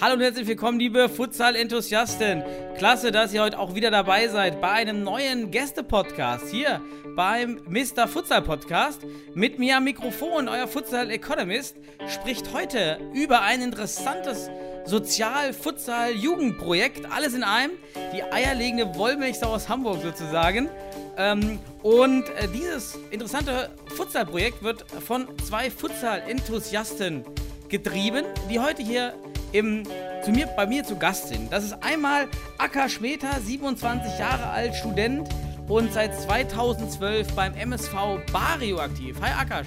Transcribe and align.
Hallo 0.00 0.14
und 0.14 0.20
herzlich 0.20 0.46
willkommen, 0.46 0.78
liebe 0.78 1.08
Futsal-Enthusiasten. 1.08 2.44
Klasse, 2.76 3.10
dass 3.10 3.34
ihr 3.34 3.42
heute 3.42 3.58
auch 3.58 3.74
wieder 3.74 3.90
dabei 3.90 4.28
seid 4.28 4.60
bei 4.60 4.70
einem 4.70 5.02
neuen 5.02 5.50
Gäste-Podcast 5.50 6.50
hier 6.50 6.80
beim 7.16 7.60
Mr. 7.68 8.06
Futsal 8.06 8.42
Podcast. 8.42 9.00
Mit 9.34 9.58
mir 9.58 9.78
am 9.78 9.82
Mikrofon, 9.82 10.46
euer 10.46 10.68
Futsal 10.68 11.10
Economist, 11.10 11.78
spricht 12.06 12.52
heute 12.52 13.00
über 13.12 13.42
ein 13.42 13.60
interessantes 13.60 14.48
Sozial-Futsal-Jugendprojekt. 14.84 17.10
Alles 17.10 17.34
in 17.34 17.42
einem. 17.42 17.72
Die 18.14 18.22
eierlegende 18.22 18.94
Wollmilchsau 18.94 19.48
aus 19.48 19.68
Hamburg 19.68 20.00
sozusagen. 20.00 20.68
Ähm, 21.16 21.58
und 21.82 22.28
äh, 22.28 22.46
dieses 22.54 22.96
interessante 23.10 23.70
Futsal-Projekt 23.96 24.62
wird 24.62 24.84
von 25.04 25.26
zwei 25.44 25.72
Futsal-Enthusiasten 25.72 27.24
getrieben, 27.68 28.24
die 28.48 28.60
heute 28.60 28.84
hier 28.84 29.14
im, 29.52 29.84
zu 30.24 30.30
mir, 30.30 30.46
bei 30.46 30.66
mir 30.66 30.84
zu 30.84 30.96
Gast 30.96 31.28
sind. 31.28 31.52
Das 31.52 31.64
ist 31.64 31.76
einmal 31.82 32.28
Akka 32.58 32.88
Schmeter, 32.88 33.40
27 33.40 34.18
Jahre 34.18 34.48
alt, 34.48 34.74
Student 34.74 35.28
und 35.68 35.92
seit 35.92 36.18
2012 36.18 37.32
beim 37.34 37.54
MSV 37.54 37.92
Bario 38.32 38.78
aktiv. 38.80 39.16
Hi 39.20 39.30
Akash. 39.40 39.66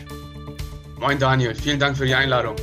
Moin 1.00 1.18
Daniel, 1.18 1.56
vielen 1.56 1.80
Dank 1.80 1.98
für 1.98 2.06
die 2.06 2.16
Einladung. 2.16 2.56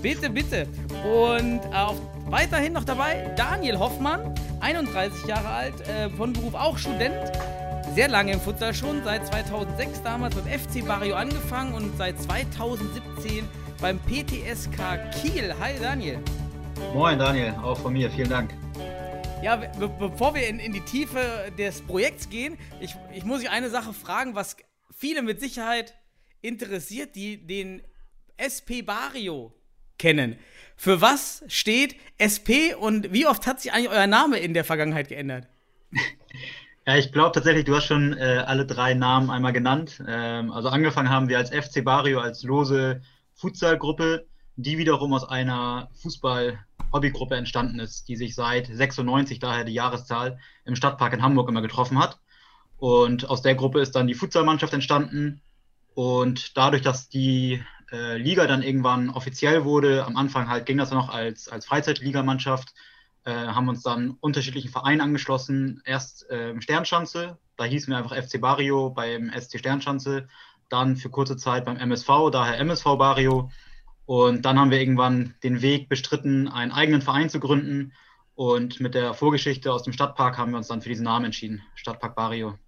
Bitte, 0.00 0.30
bitte. 0.30 0.66
Und 1.04 1.60
auch 1.74 1.96
weiterhin 2.26 2.72
noch 2.72 2.84
dabei 2.84 3.30
Daniel 3.36 3.78
Hoffmann, 3.78 4.34
31 4.60 5.26
Jahre 5.26 5.48
alt, 5.48 5.74
äh, 5.88 6.08
von 6.10 6.32
Beruf 6.32 6.54
auch 6.54 6.78
Student. 6.78 7.14
Sehr 7.94 8.08
lange 8.08 8.32
im 8.32 8.40
Futsal 8.40 8.74
schon, 8.74 9.04
seit 9.04 9.26
2006 9.26 10.02
damals 10.02 10.34
beim 10.34 10.46
FC 10.46 10.84
Bario 10.86 11.14
angefangen 11.14 11.74
und 11.74 11.96
seit 11.96 12.20
2017 12.20 13.48
beim 13.80 13.98
PTSK 14.00 15.10
Kiel. 15.20 15.54
Hi 15.60 15.74
Daniel. 15.80 16.18
Moin 16.92 17.18
Daniel, 17.18 17.54
auch 17.62 17.78
von 17.78 17.92
mir, 17.92 18.10
vielen 18.10 18.30
Dank. 18.30 18.50
Ja, 19.42 19.56
be 19.56 19.88
bevor 19.98 20.34
wir 20.34 20.48
in, 20.48 20.58
in 20.58 20.72
die 20.72 20.80
Tiefe 20.80 21.52
des 21.58 21.82
Projekts 21.82 22.28
gehen, 22.28 22.56
ich, 22.80 22.94
ich 23.12 23.24
muss 23.24 23.40
dich 23.40 23.50
eine 23.50 23.68
Sache 23.70 23.92
fragen, 23.92 24.34
was 24.34 24.56
viele 24.96 25.22
mit 25.22 25.40
Sicherheit 25.40 25.94
interessiert, 26.40 27.14
die 27.14 27.46
den 27.46 27.82
SP 28.40 28.82
Bario 28.82 29.52
kennen. 29.98 30.36
Für 30.76 31.00
was 31.00 31.44
steht 31.48 31.96
SP 32.18 32.74
und 32.74 33.12
wie 33.12 33.26
oft 33.26 33.46
hat 33.46 33.60
sich 33.60 33.72
eigentlich 33.72 33.90
euer 33.90 34.06
Name 34.06 34.38
in 34.38 34.54
der 34.54 34.64
Vergangenheit 34.64 35.08
geändert? 35.08 35.46
Ja, 36.86 36.98
ich 36.98 37.12
glaube 37.12 37.32
tatsächlich, 37.32 37.64
du 37.64 37.74
hast 37.74 37.86
schon 37.86 38.12
äh, 38.18 38.44
alle 38.46 38.66
drei 38.66 38.92
Namen 38.92 39.30
einmal 39.30 39.54
genannt. 39.54 40.02
Ähm, 40.06 40.52
also 40.52 40.68
angefangen 40.68 41.08
haben 41.08 41.30
wir 41.30 41.38
als 41.38 41.48
FC 41.48 41.82
Barrio, 41.82 42.20
als 42.20 42.42
lose 42.42 43.00
Futsalgruppe, 43.32 44.26
die 44.56 44.78
wiederum 44.78 45.12
aus 45.12 45.28
einer 45.28 45.88
Fußball-Hobbygruppe 46.02 47.36
entstanden 47.36 47.80
ist, 47.80 48.08
die 48.08 48.16
sich 48.16 48.34
seit 48.34 48.66
96, 48.66 49.38
daher 49.38 49.64
die 49.64 49.74
Jahreszahl, 49.74 50.38
im 50.64 50.76
Stadtpark 50.76 51.12
in 51.12 51.22
Hamburg 51.22 51.48
immer 51.48 51.62
getroffen 51.62 51.98
hat. 51.98 52.18
Und 52.78 53.28
aus 53.28 53.42
der 53.42 53.54
Gruppe 53.54 53.80
ist 53.80 53.94
dann 53.96 54.06
die 54.06 54.14
Futsalmannschaft 54.14 54.72
entstanden. 54.72 55.40
Und 55.94 56.56
dadurch, 56.56 56.82
dass 56.82 57.08
die 57.08 57.62
äh, 57.92 58.16
Liga 58.16 58.46
dann 58.46 58.62
irgendwann 58.62 59.10
offiziell 59.10 59.64
wurde, 59.64 60.04
am 60.04 60.16
Anfang 60.16 60.48
halt 60.48 60.66
ging 60.66 60.78
das 60.78 60.90
noch 60.90 61.08
als, 61.08 61.48
als 61.48 61.66
Freizeitligamannschaft, 61.66 62.74
äh, 63.24 63.32
haben 63.32 63.68
uns 63.68 63.82
dann 63.82 64.16
unterschiedlichen 64.20 64.70
Vereinen 64.70 65.00
angeschlossen. 65.00 65.82
Erst 65.84 66.26
ähm, 66.30 66.60
Sternschanze, 66.60 67.38
da 67.56 67.64
hießen 67.64 67.92
wir 67.92 67.98
einfach 67.98 68.16
FC 68.16 68.40
Barrio 68.40 68.90
beim 68.90 69.30
SC 69.30 69.58
Sternschanze, 69.58 70.28
dann 70.68 70.96
für 70.96 71.10
kurze 71.10 71.36
Zeit 71.36 71.64
beim 71.64 71.76
MSV, 71.76 72.30
daher 72.30 72.58
MSV 72.58 72.84
Barrio. 72.98 73.50
Und 74.06 74.42
dann 74.42 74.58
haben 74.58 74.70
wir 74.70 74.80
irgendwann 74.80 75.34
den 75.42 75.62
Weg 75.62 75.88
bestritten, 75.88 76.48
einen 76.48 76.72
eigenen 76.72 77.02
Verein 77.02 77.30
zu 77.30 77.40
gründen. 77.40 77.92
Und 78.34 78.80
mit 78.80 78.94
der 78.94 79.14
Vorgeschichte 79.14 79.72
aus 79.72 79.82
dem 79.84 79.92
Stadtpark 79.92 80.36
haben 80.36 80.50
wir 80.50 80.58
uns 80.58 80.68
dann 80.68 80.82
für 80.82 80.88
diesen 80.88 81.04
Namen 81.04 81.26
entschieden, 81.26 81.62
Stadtpark 81.74 82.14
Barrio. 82.14 82.58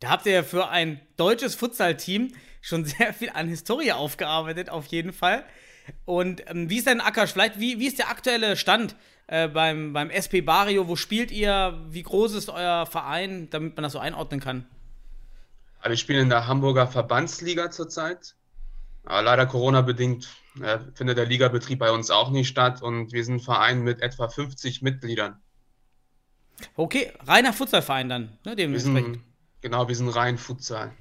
Da 0.00 0.10
habt 0.10 0.26
ihr 0.26 0.32
ja 0.32 0.42
für 0.42 0.68
ein 0.68 1.00
deutsches 1.16 1.54
Futsal-Team 1.54 2.32
schon 2.60 2.84
sehr 2.84 3.12
viel 3.12 3.30
an 3.30 3.48
Historie 3.48 3.92
aufgearbeitet, 3.92 4.70
auf 4.70 4.86
jeden 4.86 5.12
Fall. 5.12 5.44
Und 6.04 6.48
ähm, 6.48 6.70
wie 6.70 6.78
ist 6.78 6.86
denn 6.86 7.00
Akash? 7.00 7.32
Vielleicht, 7.32 7.58
wie, 7.58 7.78
wie 7.78 7.86
ist 7.86 7.98
der 7.98 8.08
aktuelle 8.08 8.56
Stand 8.56 8.94
äh, 9.26 9.48
beim, 9.48 9.92
beim 9.92 10.10
SP 10.10 10.42
Barrio? 10.42 10.86
Wo 10.86 10.94
spielt 10.94 11.30
ihr? 11.30 11.80
Wie 11.88 12.02
groß 12.02 12.34
ist 12.34 12.50
euer 12.50 12.86
Verein, 12.86 13.48
damit 13.50 13.76
man 13.76 13.82
das 13.82 13.92
so 13.92 13.98
einordnen 13.98 14.40
kann? 14.40 14.66
Also 15.80 15.90
wir 15.90 15.96
spielen 15.96 16.20
in 16.20 16.28
der 16.28 16.46
Hamburger 16.46 16.86
Verbandsliga 16.86 17.70
zurzeit. 17.70 18.34
Aber 19.04 19.22
leider 19.22 19.46
Corona-bedingt 19.46 20.28
äh, 20.60 20.78
findet 20.94 21.18
der 21.18 21.26
Ligabetrieb 21.26 21.78
bei 21.78 21.90
uns 21.90 22.10
auch 22.10 22.30
nicht 22.30 22.48
statt 22.48 22.82
und 22.82 23.12
wir 23.12 23.24
sind 23.24 23.36
ein 23.36 23.40
Verein 23.40 23.82
mit 23.82 24.02
etwa 24.02 24.28
50 24.28 24.82
Mitgliedern. 24.82 25.40
Okay, 26.76 27.12
reiner 27.26 27.52
Futsalverein 27.52 28.08
dann, 28.08 28.22
ne, 28.44 28.52
Wir 28.52 28.56
dementsprechend. 28.56 29.14
sind, 29.14 29.24
genau, 29.60 29.88
wir 29.88 29.96
sind 29.96 30.08
rein 30.10 30.38
Futsal. 30.38 30.92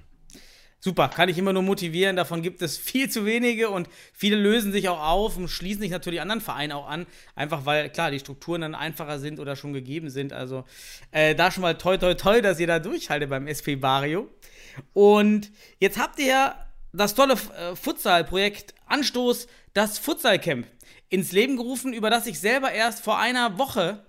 Super, 0.83 1.09
kann 1.09 1.29
ich 1.29 1.37
immer 1.37 1.53
nur 1.53 1.61
motivieren. 1.61 2.15
Davon 2.15 2.41
gibt 2.41 2.63
es 2.63 2.75
viel 2.75 3.07
zu 3.07 3.23
wenige 3.23 3.69
und 3.69 3.87
viele 4.13 4.35
lösen 4.35 4.71
sich 4.71 4.89
auch 4.89 4.99
auf 4.99 5.37
und 5.37 5.47
schließen 5.47 5.79
sich 5.79 5.91
natürlich 5.91 6.21
anderen 6.21 6.41
Vereinen 6.41 6.71
auch 6.71 6.87
an. 6.87 7.05
Einfach 7.35 7.67
weil, 7.67 7.91
klar, 7.91 8.09
die 8.09 8.17
Strukturen 8.17 8.61
dann 8.61 8.73
einfacher 8.73 9.19
sind 9.19 9.39
oder 9.39 9.55
schon 9.55 9.73
gegeben 9.73 10.09
sind. 10.09 10.33
Also 10.33 10.63
äh, 11.11 11.35
da 11.35 11.51
schon 11.51 11.61
mal 11.61 11.77
toi, 11.77 11.97
toi, 11.97 12.15
toi, 12.15 12.41
dass 12.41 12.59
ihr 12.59 12.65
da 12.65 12.79
durchhaltet 12.79 13.29
beim 13.29 13.45
SP 13.45 13.77
Barrio. 13.77 14.27
Und 14.93 15.51
jetzt 15.77 15.99
habt 15.99 16.17
ihr 16.17 16.25
ja 16.25 16.70
das 16.93 17.15
tolle 17.15 17.33
äh, 17.33 17.75
Futsal-Projekt 17.75 18.73
Anstoß, 18.87 19.47
das 19.73 19.97
Futsal-Camp, 19.99 20.67
ins 21.09 21.31
Leben 21.31 21.57
gerufen, 21.57 21.93
über 21.93 22.09
das 22.09 22.27
ich 22.27 22.39
selber 22.39 22.71
erst 22.71 23.03
vor 23.03 23.19
einer 23.19 23.57
Woche 23.57 24.05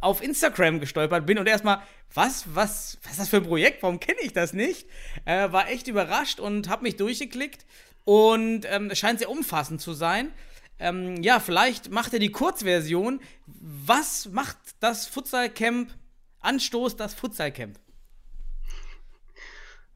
auf 0.00 0.22
Instagram 0.22 0.80
gestolpert 0.80 1.26
bin 1.26 1.38
und 1.38 1.46
erstmal, 1.46 1.82
was, 2.12 2.44
was, 2.54 2.98
was 3.02 3.12
ist 3.12 3.20
das 3.20 3.28
für 3.28 3.38
ein 3.38 3.44
Projekt? 3.44 3.82
Warum 3.82 4.00
kenne 4.00 4.18
ich 4.22 4.32
das 4.32 4.52
nicht? 4.52 4.86
Äh, 5.24 5.52
war 5.52 5.68
echt 5.68 5.88
überrascht 5.88 6.40
und 6.40 6.68
habe 6.68 6.82
mich 6.82 6.96
durchgeklickt 6.96 7.64
und 8.04 8.62
ähm, 8.66 8.90
es 8.90 8.98
scheint 8.98 9.18
sehr 9.18 9.30
umfassend 9.30 9.80
zu 9.80 9.92
sein. 9.92 10.32
Ähm, 10.78 11.22
ja, 11.22 11.40
vielleicht 11.40 11.90
macht 11.90 12.12
er 12.12 12.18
die 12.18 12.30
Kurzversion. 12.30 13.20
Was 13.46 14.26
macht 14.26 14.56
das 14.80 15.06
Futsal-Camp 15.06 15.92
Anstoß, 16.40 16.96
das 16.96 17.14
Futsal-Camp? 17.14 17.78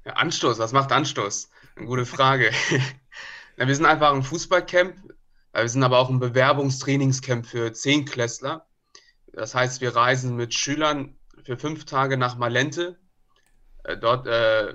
Ja, 0.04 0.14
Anstoß, 0.14 0.58
was 0.58 0.72
macht 0.72 0.90
Anstoß? 0.90 1.48
Gute 1.76 2.04
Frage. 2.04 2.50
ja, 3.56 3.66
wir 3.66 3.74
sind 3.74 3.86
einfach 3.86 4.12
ein 4.12 4.22
Fußballcamp, 4.22 4.94
wir 5.54 5.68
sind 5.68 5.82
aber 5.82 5.98
auch 5.98 6.10
ein 6.10 6.20
Bewerbungstrainingscamp 6.20 7.46
für 7.46 7.72
Zehnklässler. 7.72 8.66
Das 9.32 9.54
heißt, 9.54 9.80
wir 9.80 9.96
reisen 9.96 10.36
mit 10.36 10.52
Schülern 10.52 11.16
für 11.44 11.56
fünf 11.56 11.86
Tage 11.86 12.18
nach 12.18 12.36
Malente. 12.36 12.98
Äh, 13.84 13.96
dort 13.96 14.26
äh, 14.26 14.74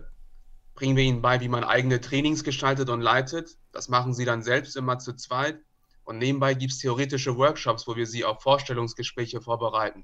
bringen 0.73 0.97
wir 0.97 1.03
ihnen 1.03 1.21
bei, 1.21 1.39
wie 1.39 1.49
man 1.49 1.63
eigene 1.63 2.01
Trainings 2.01 2.43
gestaltet 2.43 2.89
und 2.89 3.01
leitet. 3.01 3.57
Das 3.71 3.89
machen 3.89 4.15
sie 4.15 4.25
dann 4.25 4.41
selbst 4.41 4.75
immer 4.75 4.97
zu 4.97 5.13
zweit. 5.13 5.59
Und 6.03 6.17
nebenbei 6.17 6.55
gibt 6.55 6.73
es 6.73 6.79
theoretische 6.79 7.37
Workshops, 7.37 7.87
wo 7.87 7.95
wir 7.95 8.07
sie 8.07 8.25
auf 8.25 8.41
Vorstellungsgespräche 8.41 9.39
vorbereiten. 9.39 10.03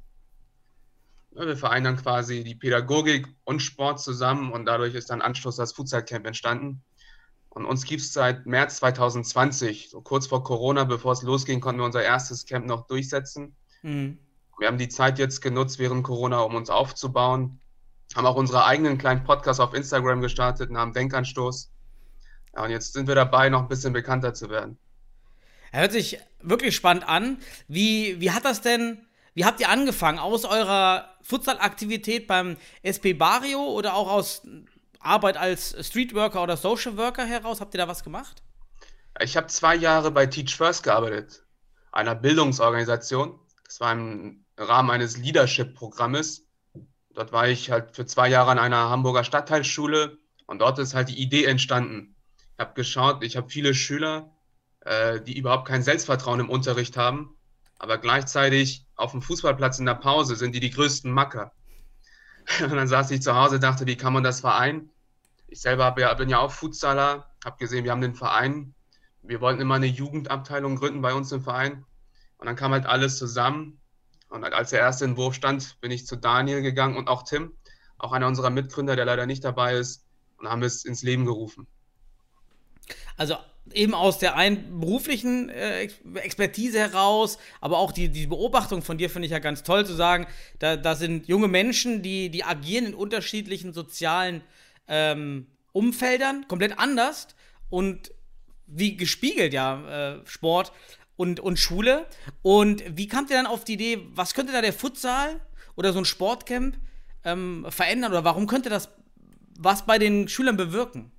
Wir 1.35 1.57
vereinen 1.57 1.85
dann 1.85 1.97
quasi 1.97 2.43
die 2.43 2.55
Pädagogik 2.55 3.27
und 3.43 3.61
Sport 3.61 3.99
zusammen 3.99 4.51
und 4.51 4.65
dadurch 4.65 4.93
ist 4.93 5.09
dann 5.09 5.21
Anschluss 5.21 5.55
das 5.55 5.73
Futsal-Camp 5.73 6.27
entstanden. 6.27 6.83
Und 7.49 7.65
uns 7.65 7.85
gibt 7.85 8.01
es 8.01 8.13
seit 8.13 8.45
März 8.45 8.77
2020, 8.77 9.89
so 9.89 10.01
kurz 10.01 10.27
vor 10.27 10.43
Corona, 10.43 10.85
bevor 10.85 11.11
es 11.11 11.21
losging, 11.21 11.59
konnten 11.59 11.81
wir 11.81 11.85
unser 11.85 12.03
erstes 12.03 12.45
Camp 12.45 12.65
noch 12.65 12.87
durchsetzen. 12.87 13.55
Mhm. 13.83 14.17
Wir 14.57 14.67
haben 14.67 14.77
die 14.77 14.89
Zeit 14.89 15.19
jetzt 15.19 15.41
genutzt 15.41 15.79
während 15.79 16.03
Corona, 16.03 16.39
um 16.39 16.55
uns 16.55 16.69
aufzubauen. 16.69 17.59
Haben 18.15 18.27
auch 18.27 18.35
unsere 18.35 18.65
eigenen 18.65 18.97
kleinen 18.97 19.23
Podcasts 19.23 19.59
auf 19.59 19.73
Instagram 19.73 20.21
gestartet, 20.21 20.71
namen 20.71 20.93
Denkanstoß. 20.93 21.71
Ja, 22.55 22.63
und 22.63 22.69
jetzt 22.69 22.93
sind 22.93 23.07
wir 23.07 23.15
dabei, 23.15 23.49
noch 23.49 23.61
ein 23.61 23.67
bisschen 23.67 23.93
bekannter 23.93 24.33
zu 24.33 24.49
werden. 24.49 24.77
Er 25.71 25.81
hört 25.81 25.91
sich 25.91 26.19
wirklich 26.41 26.75
spannend 26.75 27.07
an. 27.07 27.37
Wie, 27.67 28.19
wie 28.19 28.31
hat 28.31 28.45
das 28.45 28.61
denn, 28.61 29.05
wie 29.33 29.45
habt 29.45 29.59
ihr 29.59 29.69
angefangen? 29.69 30.19
Aus 30.19 30.45
eurer 30.45 31.09
Futsal-Aktivität 31.21 32.27
beim 32.27 32.57
SP 32.85 33.13
Barrio 33.13 33.63
oder 33.63 33.95
auch 33.95 34.11
aus 34.11 34.43
Arbeit 34.99 35.37
als 35.37 35.75
Streetworker 35.85 36.43
oder 36.43 36.57
Social 36.57 36.97
Worker 36.97 37.25
heraus? 37.25 37.59
Habt 37.59 37.73
ihr 37.73 37.79
da 37.79 37.87
was 37.87 38.03
gemacht? 38.03 38.43
Ich 39.19 39.37
habe 39.37 39.47
zwei 39.47 39.75
Jahre 39.75 40.11
bei 40.11 40.25
Teach 40.25 40.55
First 40.55 40.83
gearbeitet, 40.83 41.43
einer 41.91 42.15
Bildungsorganisation. 42.15 43.39
Das 43.65 43.79
war 43.79 43.91
im 43.93 44.45
Rahmen 44.57 44.91
eines 44.91 45.17
Leadership-Programmes. 45.17 46.47
Dort 47.13 47.31
war 47.31 47.47
ich 47.47 47.69
halt 47.69 47.95
für 47.95 48.05
zwei 48.05 48.27
Jahre 48.29 48.51
an 48.51 48.59
einer 48.59 48.89
Hamburger 48.89 49.23
Stadtteilschule 49.23 50.17
und 50.45 50.59
dort 50.59 50.79
ist 50.79 50.93
halt 50.93 51.09
die 51.09 51.21
Idee 51.21 51.45
entstanden. 51.45 52.15
Ich 52.53 52.59
habe 52.59 52.73
geschaut, 52.73 53.23
ich 53.23 53.37
habe 53.37 53.49
viele 53.49 53.73
Schüler, 53.73 54.31
äh, 54.81 55.21
die 55.21 55.37
überhaupt 55.37 55.67
kein 55.67 55.83
Selbstvertrauen 55.83 56.39
im 56.39 56.49
Unterricht 56.49 56.97
haben, 56.97 57.35
aber 57.77 57.97
gleichzeitig 57.97 58.82
auf 58.95 59.11
dem 59.11 59.21
Fußballplatz 59.21 59.79
in 59.79 59.85
der 59.85 59.95
Pause 59.95 60.35
sind 60.35 60.53
die 60.53 60.59
die 60.59 60.69
größten 60.69 61.11
Macker. 61.11 61.51
Und 62.61 62.75
dann 62.75 62.87
saß 62.87 63.11
ich 63.11 63.21
zu 63.21 63.35
Hause, 63.35 63.59
dachte, 63.59 63.85
wie 63.85 63.95
kann 63.95 64.13
man 64.13 64.23
das 64.23 64.41
vereinen? 64.41 64.89
Ich 65.47 65.61
selber 65.61 65.91
bin 65.91 66.29
ja 66.29 66.39
auch 66.39 66.51
Futsaler, 66.51 67.29
habe 67.45 67.57
gesehen, 67.57 67.83
wir 67.83 67.91
haben 67.91 68.01
den 68.01 68.15
Verein. 68.15 68.73
Wir 69.21 69.39
wollten 69.39 69.61
immer 69.61 69.75
eine 69.75 69.85
Jugendabteilung 69.85 70.75
gründen 70.75 71.01
bei 71.01 71.13
uns 71.13 71.31
im 71.31 71.41
Verein. 71.41 71.85
Und 72.37 72.47
dann 72.47 72.55
kam 72.55 72.71
halt 72.71 72.85
alles 72.85 73.17
zusammen. 73.17 73.79
Und 74.29 74.43
als 74.43 74.71
der 74.71 74.79
erste 74.79 75.05
Entwurf 75.05 75.35
stand, 75.35 75.79
bin 75.79 75.91
ich 75.91 76.07
zu 76.07 76.15
Daniel 76.15 76.61
gegangen 76.61 76.97
und 76.97 77.07
auch 77.07 77.23
Tim, 77.23 77.53
auch 77.99 78.11
einer 78.11 78.27
unserer 78.27 78.49
Mitgründer, 78.49 78.95
der 78.95 79.05
leider 79.05 79.25
nicht 79.27 79.43
dabei 79.43 79.75
ist, 79.75 80.05
und 80.37 80.49
haben 80.49 80.63
es 80.63 80.83
ins 80.83 81.03
Leben 81.03 81.25
gerufen. 81.25 81.67
Also 83.15 83.37
eben 83.71 83.93
aus 83.93 84.19
der 84.19 84.35
einen 84.35 84.79
beruflichen 84.79 85.49
äh, 85.49 85.87
Expertise 86.15 86.79
heraus, 86.79 87.37
aber 87.61 87.77
auch 87.77 87.91
die, 87.91 88.09
die 88.09 88.27
Beobachtung 88.27 88.81
von 88.81 88.97
dir 88.97 89.09
finde 89.09 89.27
ich 89.27 89.31
ja 89.31 89.39
ganz 89.39 89.63
toll 89.63 89.85
zu 89.85 89.93
sagen, 89.93 90.27
da, 90.59 90.75
da 90.75 90.95
sind 90.95 91.27
junge 91.27 91.47
Menschen, 91.47 92.01
die, 92.01 92.29
die 92.29 92.43
agieren 92.43 92.87
in 92.87 92.93
unterschiedlichen 92.93 93.73
sozialen 93.73 94.41
ähm, 94.87 95.47
Umfeldern, 95.71 96.45
komplett 96.47 96.77
anders 96.77 97.27
und 97.69 98.11
wie 98.67 98.97
gespiegelt 98.97 99.53
ja 99.53 100.15
äh, 100.15 100.21
Sport 100.25 100.71
und, 101.15 101.39
und 101.39 101.57
Schule. 101.57 102.05
Und 102.41 102.83
wie 102.97 103.07
kamt 103.07 103.29
ihr 103.29 103.37
dann 103.37 103.45
auf 103.45 103.63
die 103.63 103.73
Idee, 103.73 103.99
was 104.13 104.33
könnte 104.33 104.53
da 104.53 104.61
der 104.61 104.73
Futsal 104.73 105.39
oder 105.75 105.93
so 105.93 105.99
ein 105.99 106.05
Sportcamp 106.05 106.77
ähm, 107.23 107.65
verändern 107.69 108.11
oder 108.11 108.23
warum 108.23 108.47
könnte 108.47 108.69
das 108.69 108.89
was 109.57 109.85
bei 109.85 109.99
den 109.99 110.27
Schülern 110.27 110.57
bewirken? 110.57 111.11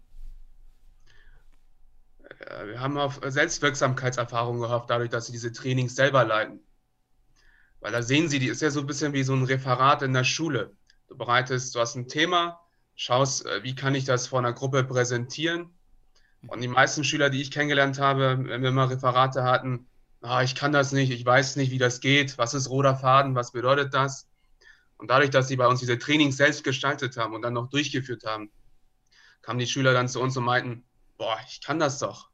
Wir 2.67 2.81
haben 2.81 2.99
auf 2.99 3.21
Selbstwirksamkeitserfahrung 3.25 4.61
gehofft, 4.61 4.91
dadurch, 4.91 5.11
dass 5.11 5.27
sie 5.27 5.33
diese 5.33 5.53
Trainings 5.53 5.95
selber 5.97 6.25
leiten. 6.25 6.61
Weil 7.81 7.93
da 7.93 8.03
sehen 8.03 8.29
sie, 8.29 8.39
die 8.39 8.49
ist 8.49 8.63
ja 8.63 8.71
so 8.71 8.81
ein 8.81 8.87
bisschen 8.87 9.13
wie 9.13 9.23
so 9.23 9.35
ein 9.35 9.45
Referat 9.45 10.03
in 10.03 10.13
der 10.13 10.25
Schule. 10.25 10.77
Du 11.09 11.17
bereitest, 11.17 11.75
du 11.75 11.81
hast 11.81 11.97
ein 11.97 12.09
Thema, 12.09 12.61
schaust, 12.95 13.47
äh, 13.47 13.63
wie 13.63 13.75
kann 13.75 13.95
ich 13.95 14.05
das 14.05 14.27
vor 14.27 14.39
einer 14.39 14.53
Gruppe 14.53 14.85
präsentieren. 14.85 15.71
Und 16.47 16.61
die 16.61 16.69
meisten 16.69 17.05
Schüler, 17.05 17.31
die 17.31 17.41
ich 17.41 17.51
kennengelernt 17.51 17.99
habe, 17.99 18.39
wenn 18.43 18.63
wir 18.63 18.71
mal 18.71 18.87
Referate 18.87 19.45
hatten, 19.45 19.87
ah, 20.21 20.43
ich 20.43 20.55
kann 20.55 20.73
das 20.73 20.93
nicht, 20.93 21.11
ich 21.11 21.25
weiß 21.25 21.57
nicht, 21.57 21.71
wie 21.71 21.79
das 21.79 22.01
geht, 22.01 22.39
was 22.39 22.55
ist 22.55 22.69
roter 22.69 22.97
Faden, 22.97 23.35
was 23.35 23.53
bedeutet 23.53 23.95
das? 23.95 24.29
Und 24.97 25.11
dadurch, 25.11 25.31
dass 25.31 25.49
sie 25.49 25.57
bei 25.57 25.67
uns 25.67 25.81
diese 25.81 25.99
Trainings 25.99 26.37
selbst 26.37 26.65
gestaltet 26.65 27.17
haben 27.17 27.35
und 27.35 27.43
dann 27.43 27.55
noch 27.55 27.69
durchgeführt 27.69 28.25
haben, 28.25 28.51
kamen 29.43 29.59
die 29.59 29.67
Schüler 29.67 29.93
dann 29.93 30.09
zu 30.09 30.21
uns 30.21 30.37
und 30.37 30.45
meinten, 30.45 30.85
boah, 31.19 31.39
ich 31.49 31.61
kann 31.61 31.79
das 31.79 31.99
doch. 31.99 32.31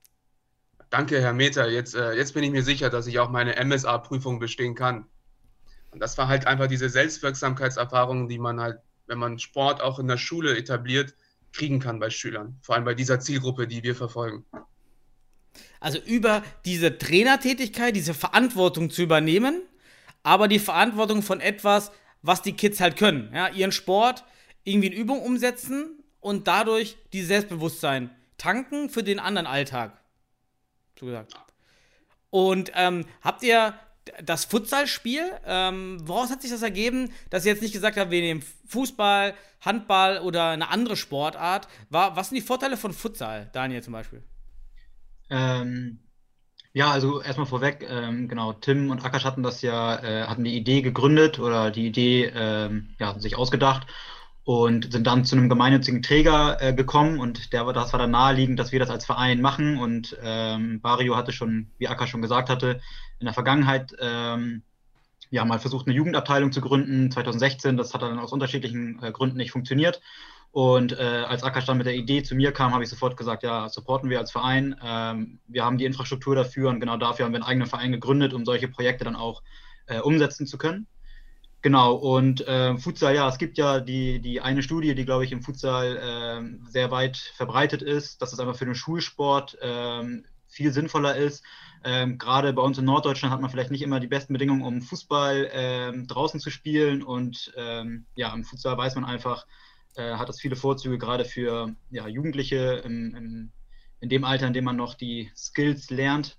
Danke, 0.91 1.21
Herr 1.21 1.33
Meter. 1.33 1.71
Jetzt, 1.71 1.95
äh, 1.95 2.15
jetzt 2.15 2.35
bin 2.35 2.43
ich 2.43 2.51
mir 2.51 2.65
sicher, 2.65 2.91
dass 2.91 3.07
ich 3.07 3.21
auch 3.21 3.31
meine 3.31 3.55
MSA-Prüfung 3.65 4.41
bestehen 4.41 4.75
kann. 4.75 5.07
Und 5.93 6.01
das 6.01 6.19
war 6.19 6.29
halt 6.29 6.47
einfach 6.47 6.67
diese 6.67 6.89
Selbstwirksamkeitserfahrung, 6.89 8.29
die 8.29 8.39
man 8.39 8.61
halt, 8.61 8.79
wenn 9.07 9.19
man 9.19 9.39
Sport 9.39 9.81
auch 9.81 9.99
in 9.99 10.09
der 10.09 10.19
Schule 10.19 10.57
etabliert, 10.57 11.15
kriegen 11.53 11.81
kann 11.81 12.01
bei 12.01 12.11
Schülern. 12.11 12.59
Vor 12.61 12.75
allem 12.75 12.85
bei 12.85 12.95
dieser 12.95 13.21
Zielgruppe, 13.21 13.67
die 13.67 13.83
wir 13.83 13.95
verfolgen. 13.95 14.45
Also 15.81 15.99
über 15.99 16.43
diese 16.65 16.99
Trainertätigkeit, 16.99 17.97
diese 17.97 18.15
Verantwortung 18.15 18.91
zu 18.91 19.03
übernehmen, 19.03 19.63
aber 20.23 20.49
die 20.49 20.59
Verantwortung 20.59 21.23
von 21.23 21.41
etwas, 21.41 21.91
was 22.23 22.43
die 22.43 22.53
Kids 22.53 22.81
halt 22.81 22.97
können. 22.97 23.33
Ja, 23.33 23.49
ihren 23.49 23.73
Sport 23.73 24.25
irgendwie 24.65 24.89
in 24.89 24.93
Übung 24.93 25.23
umsetzen 25.23 26.03
und 26.21 26.47
dadurch 26.47 26.97
die 27.13 27.23
Selbstbewusstsein 27.23 28.11
tanken 28.37 28.91
für 28.91 29.03
den 29.03 29.19
anderen 29.19 29.47
Alltag. 29.47 30.00
So 31.01 31.07
gesagt. 31.07 31.35
Und 32.29 32.71
ähm, 32.75 33.07
habt 33.23 33.43
ihr 33.43 33.75
das 34.23 34.45
Futsalspiel, 34.45 35.31
ähm, 35.47 35.99
woraus 36.07 36.31
hat 36.31 36.43
sich 36.43 36.51
das 36.51 36.63
ergeben, 36.63 37.11
dass 37.31 37.45
ihr 37.45 37.53
jetzt 37.53 37.63
nicht 37.63 37.73
gesagt 37.73 37.97
habt, 37.97 38.11
wir 38.11 38.21
nehmen 38.21 38.43
Fußball, 38.67 39.35
Handball 39.63 40.19
oder 40.19 40.51
eine 40.51 40.69
andere 40.69 40.97
Sportart? 40.97 41.69
War, 41.89 42.17
was 42.17 42.29
sind 42.29 42.37
die 42.37 42.47
Vorteile 42.47 42.77
von 42.77 42.93
Futsal, 42.93 43.49
Daniel 43.55 43.83
zum 43.83 43.95
Beispiel? 43.95 44.23
Ähm, 45.31 46.01
ja, 46.75 46.91
also 46.91 47.23
erstmal 47.23 47.47
vorweg, 47.47 47.87
ähm, 47.89 48.29
genau, 48.29 48.53
Tim 48.53 48.91
und 48.91 49.03
Akash 49.03 49.25
hatten 49.25 49.43
das 49.43 49.63
ja, 49.63 50.03
äh, 50.03 50.27
hatten 50.27 50.45
die 50.45 50.57
Idee 50.57 50.83
gegründet 50.83 51.39
oder 51.39 51.71
die 51.71 51.87
Idee 51.87 52.27
ähm, 52.35 52.95
ja, 52.99 53.19
sich 53.19 53.37
ausgedacht 53.37 53.87
und 54.45 54.93
sind 54.93 55.07
dann 55.07 55.25
zu 55.25 55.37
einem 55.37 55.49
gemeinnützigen 55.49 56.03
Träger 56.03 56.61
äh, 56.61 56.73
gekommen 56.73 57.21
und 57.21 57.53
der, 57.53 57.71
das 57.73 57.93
war 57.93 58.01
dann 58.01 58.11
naheliegend, 58.11 58.59
dass 58.59 58.73
wir 58.73 58.81
das 58.81 58.91
als 58.91 59.05
Verein 59.05 59.41
machen 59.41 59.79
und 59.79 60.17
ähm, 60.23 60.81
Bario 60.81 61.17
hatte 61.17 61.33
schon, 61.33 61.69
wie 61.79 61.89
Akka 61.89 62.07
schon 62.07 62.23
gesagt 62.23 62.49
hatte, 62.49 62.81
in 63.19 63.27
der 63.27 63.35
Vergangenheit 63.35 63.95
ähm, 64.01 64.63
ja 65.31 65.45
mal 65.45 65.59
versucht, 65.59 65.87
eine 65.87 65.95
Jugendabteilung 65.95 66.53
zu 66.53 66.61
gründen, 66.61 67.11
2016, 67.11 67.77
das 67.77 67.95
hat 67.95 68.03
dann 68.03 68.19
aus 68.19 68.33
unterschiedlichen 68.33 69.03
äh, 69.03 69.13
Gründen 69.13 69.37
nicht 69.37 69.53
funktioniert 69.53 70.01
und 70.53 70.99
äh, 70.99 71.25
als 71.29 71.45
Akka 71.45 71.61
dann 71.61 71.79
mit 71.79 71.87
der 71.87 71.95
Idee 71.95 72.23
zu 72.23 72.35
mir 72.35 72.51
kam, 72.53 72.73
habe 72.73 72.83
ich 72.83 72.91
sofort 72.91 73.17
gesagt, 73.17 73.45
ja, 73.45 73.69
supporten 73.69 74.11
wir 74.11 74.19
als 74.19 74.33
Verein, 74.33 74.75
ähm, 74.83 75.39
wir 75.47 75.65
haben 75.65 75.79
die 75.79 75.85
Infrastruktur 75.85 76.35
dafür 76.35 76.71
und 76.71 76.81
genau 76.81 76.97
dafür 76.97 77.25
haben 77.25 77.33
wir 77.33 77.39
einen 77.39 77.49
eigenen 77.49 77.69
Verein 77.69 77.93
gegründet, 77.93 78.33
um 78.35 78.45
solche 78.45 78.67
Projekte 78.67 79.05
dann 79.05 79.17
auch 79.17 79.43
äh, 79.87 80.01
umsetzen 80.01 80.47
zu 80.47 80.59
können. 80.59 80.89
Genau, 81.63 81.95
und 81.95 82.47
äh, 82.49 82.79
Futsal, 82.79 83.15
ja, 83.15 83.29
es 83.29 83.37
gibt 83.37 83.59
ja 83.59 83.81
die, 83.81 84.21
die 84.21 84.41
eine 84.41 84.63
Studie, 84.63 84.95
die, 84.95 85.05
glaube 85.05 85.25
ich, 85.25 85.33
im 85.33 85.43
Futsal 85.43 85.97
äh, 85.97 86.71
sehr 86.71 86.91
weit 86.91 87.19
verbreitet 87.19 87.83
ist, 87.83 88.23
dass 88.23 88.33
es 88.33 88.41
einfach 88.41 88.57
für 88.57 88.65
den 88.65 88.75
Schulsport 88.75 89.59
äh, 89.61 90.23
viel 90.49 90.73
sinnvoller 90.73 91.17
ist. 91.17 91.45
Ähm, 91.85 92.19
Gerade 92.19 92.53
bei 92.53 92.63
uns 92.63 92.79
in 92.79 92.87
Norddeutschland 92.87 93.33
hat 93.33 93.41
man 93.41 93.51
vielleicht 93.51 93.71
nicht 93.71 93.83
immer 93.83 94.01
die 94.01 94.07
besten 94.07 94.33
Bedingungen, 94.33 94.63
um 94.63 94.81
Fußball 94.81 95.51
ähm, 95.53 96.07
draußen 96.07 96.41
zu 96.41 96.51
spielen. 96.51 97.03
Und 97.03 97.53
ähm, 97.57 98.07
ja, 98.15 98.33
im 98.35 98.45
Futsal 98.45 98.77
weiß 98.79 98.95
man 98.95 99.05
einfach, 99.05 99.47
äh, 99.97 100.15
hat 100.15 100.29
das 100.29 100.41
viele 100.41 100.57
Vorzüge, 100.57 100.99
gerade 100.99 101.25
für 101.25 101.75
ja, 101.91 102.07
Jugendliche 102.07 102.83
im, 102.85 103.15
im, 103.15 103.53
in 104.01 104.09
dem 104.09 104.25
Alter, 104.25 104.47
in 104.47 104.53
dem 104.55 104.65
man 104.65 104.77
noch 104.77 104.95
die 104.95 105.31
Skills 105.37 105.91
lernt. 105.91 106.39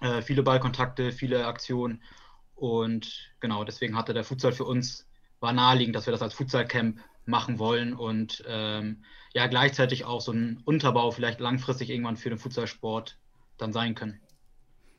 Äh, 0.00 0.22
viele 0.22 0.42
Ballkontakte, 0.42 1.12
viele 1.12 1.46
Aktionen. 1.46 2.02
Und 2.54 3.32
genau, 3.40 3.64
deswegen 3.64 3.96
hatte 3.96 4.14
der 4.14 4.24
Futsal 4.24 4.52
für 4.52 4.64
uns, 4.64 5.06
war 5.40 5.52
naheliegend, 5.52 5.96
dass 5.96 6.06
wir 6.06 6.12
das 6.12 6.22
als 6.22 6.34
Futsal-Camp 6.34 7.00
machen 7.24 7.58
wollen 7.58 7.94
und 7.94 8.42
ähm, 8.48 9.04
ja, 9.32 9.46
gleichzeitig 9.46 10.04
auch 10.04 10.20
so 10.20 10.32
ein 10.32 10.60
Unterbau 10.64 11.10
vielleicht 11.10 11.40
langfristig 11.40 11.90
irgendwann 11.90 12.16
für 12.16 12.28
den 12.28 12.38
Futsalsport 12.38 13.16
dann 13.58 13.72
sein 13.72 13.94
können. 13.94 14.20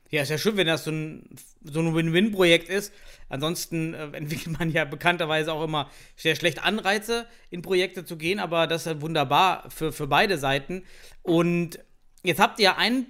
Ja, 0.09 0.21
ist 0.21 0.29
ja 0.29 0.37
schön, 0.37 0.57
wenn 0.57 0.67
das 0.67 0.83
so 0.83 0.91
ein, 0.91 1.27
so 1.63 1.79
ein 1.79 1.95
Win-Win-Projekt 1.95 2.69
ist. 2.69 2.93
Ansonsten 3.29 3.95
äh, 3.95 4.11
entwickelt 4.11 4.59
man 4.59 4.69
ja 4.69 4.85
bekannterweise 4.85 5.51
auch 5.51 5.63
immer 5.63 5.89
sehr 6.15 6.35
schlecht 6.35 6.63
Anreize, 6.63 7.25
in 7.49 7.63
Projekte 7.63 8.05
zu 8.05 8.15
gehen, 8.15 8.39
aber 8.39 8.67
das 8.67 8.83
ist 8.83 8.87
halt 8.87 9.01
wunderbar 9.01 9.69
für, 9.71 9.91
für 9.91 10.05
beide 10.07 10.37
Seiten. 10.37 10.83
Und 11.23 11.79
jetzt 12.23 12.39
habt 12.39 12.59
ihr 12.59 12.77
ein 12.77 13.07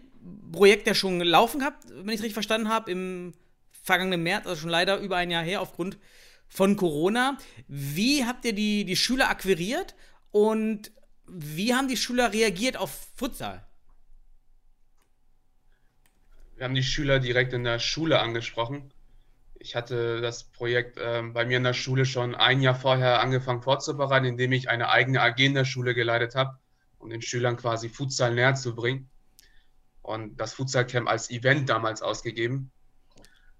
Projekt 0.53 0.87
ja 0.87 0.95
schon 0.95 1.19
laufen 1.19 1.59
gehabt, 1.59 1.83
wenn 1.89 2.07
ich 2.07 2.15
es 2.15 2.21
richtig 2.21 2.33
verstanden 2.33 2.69
habe, 2.69 2.89
im 2.89 3.33
vergangenen 3.83 4.23
März, 4.23 4.47
also 4.47 4.61
schon 4.61 4.69
leider 4.69 4.97
über 4.97 5.17
ein 5.17 5.29
Jahr 5.29 5.43
her, 5.43 5.61
aufgrund 5.61 5.99
von 6.47 6.75
Corona. 6.75 7.37
Wie 7.67 8.25
habt 8.25 8.45
ihr 8.45 8.53
die, 8.53 8.85
die 8.85 8.95
Schüler 8.95 9.29
akquiriert 9.29 9.95
und 10.31 10.91
wie 11.27 11.73
haben 11.73 11.87
die 11.87 11.97
Schüler 11.97 12.33
reagiert 12.33 12.77
auf 12.77 13.07
Futsal? 13.15 13.65
Wir 16.55 16.65
haben 16.65 16.75
die 16.75 16.83
Schüler 16.83 17.19
direkt 17.19 17.53
in 17.53 17.63
der 17.63 17.79
Schule 17.79 18.19
angesprochen. 18.19 18.93
Ich 19.55 19.75
hatte 19.75 20.21
das 20.21 20.43
Projekt 20.43 20.97
äh, 20.97 21.21
bei 21.21 21.45
mir 21.45 21.57
in 21.57 21.63
der 21.63 21.73
Schule 21.73 22.05
schon 22.05 22.35
ein 22.35 22.61
Jahr 22.61 22.75
vorher 22.75 23.21
angefangen 23.21 23.61
vorzubereiten, 23.61 24.25
indem 24.25 24.51
ich 24.51 24.69
eine 24.69 24.89
eigene 24.89 25.21
AG 25.21 25.39
in 25.39 25.55
der 25.55 25.65
Schule 25.65 25.93
geleitet 25.93 26.35
habe, 26.35 26.57
um 26.99 27.09
den 27.09 27.21
Schülern 27.21 27.57
quasi 27.57 27.89
Futsal 27.89 28.33
näher 28.33 28.55
zu 28.55 28.75
bringen. 28.75 29.09
Und 30.01 30.37
das 30.37 30.53
Futsal 30.53 30.85
Camp 30.85 31.09
als 31.09 31.29
Event 31.29 31.69
damals 31.69 32.01
ausgegeben. 32.01 32.71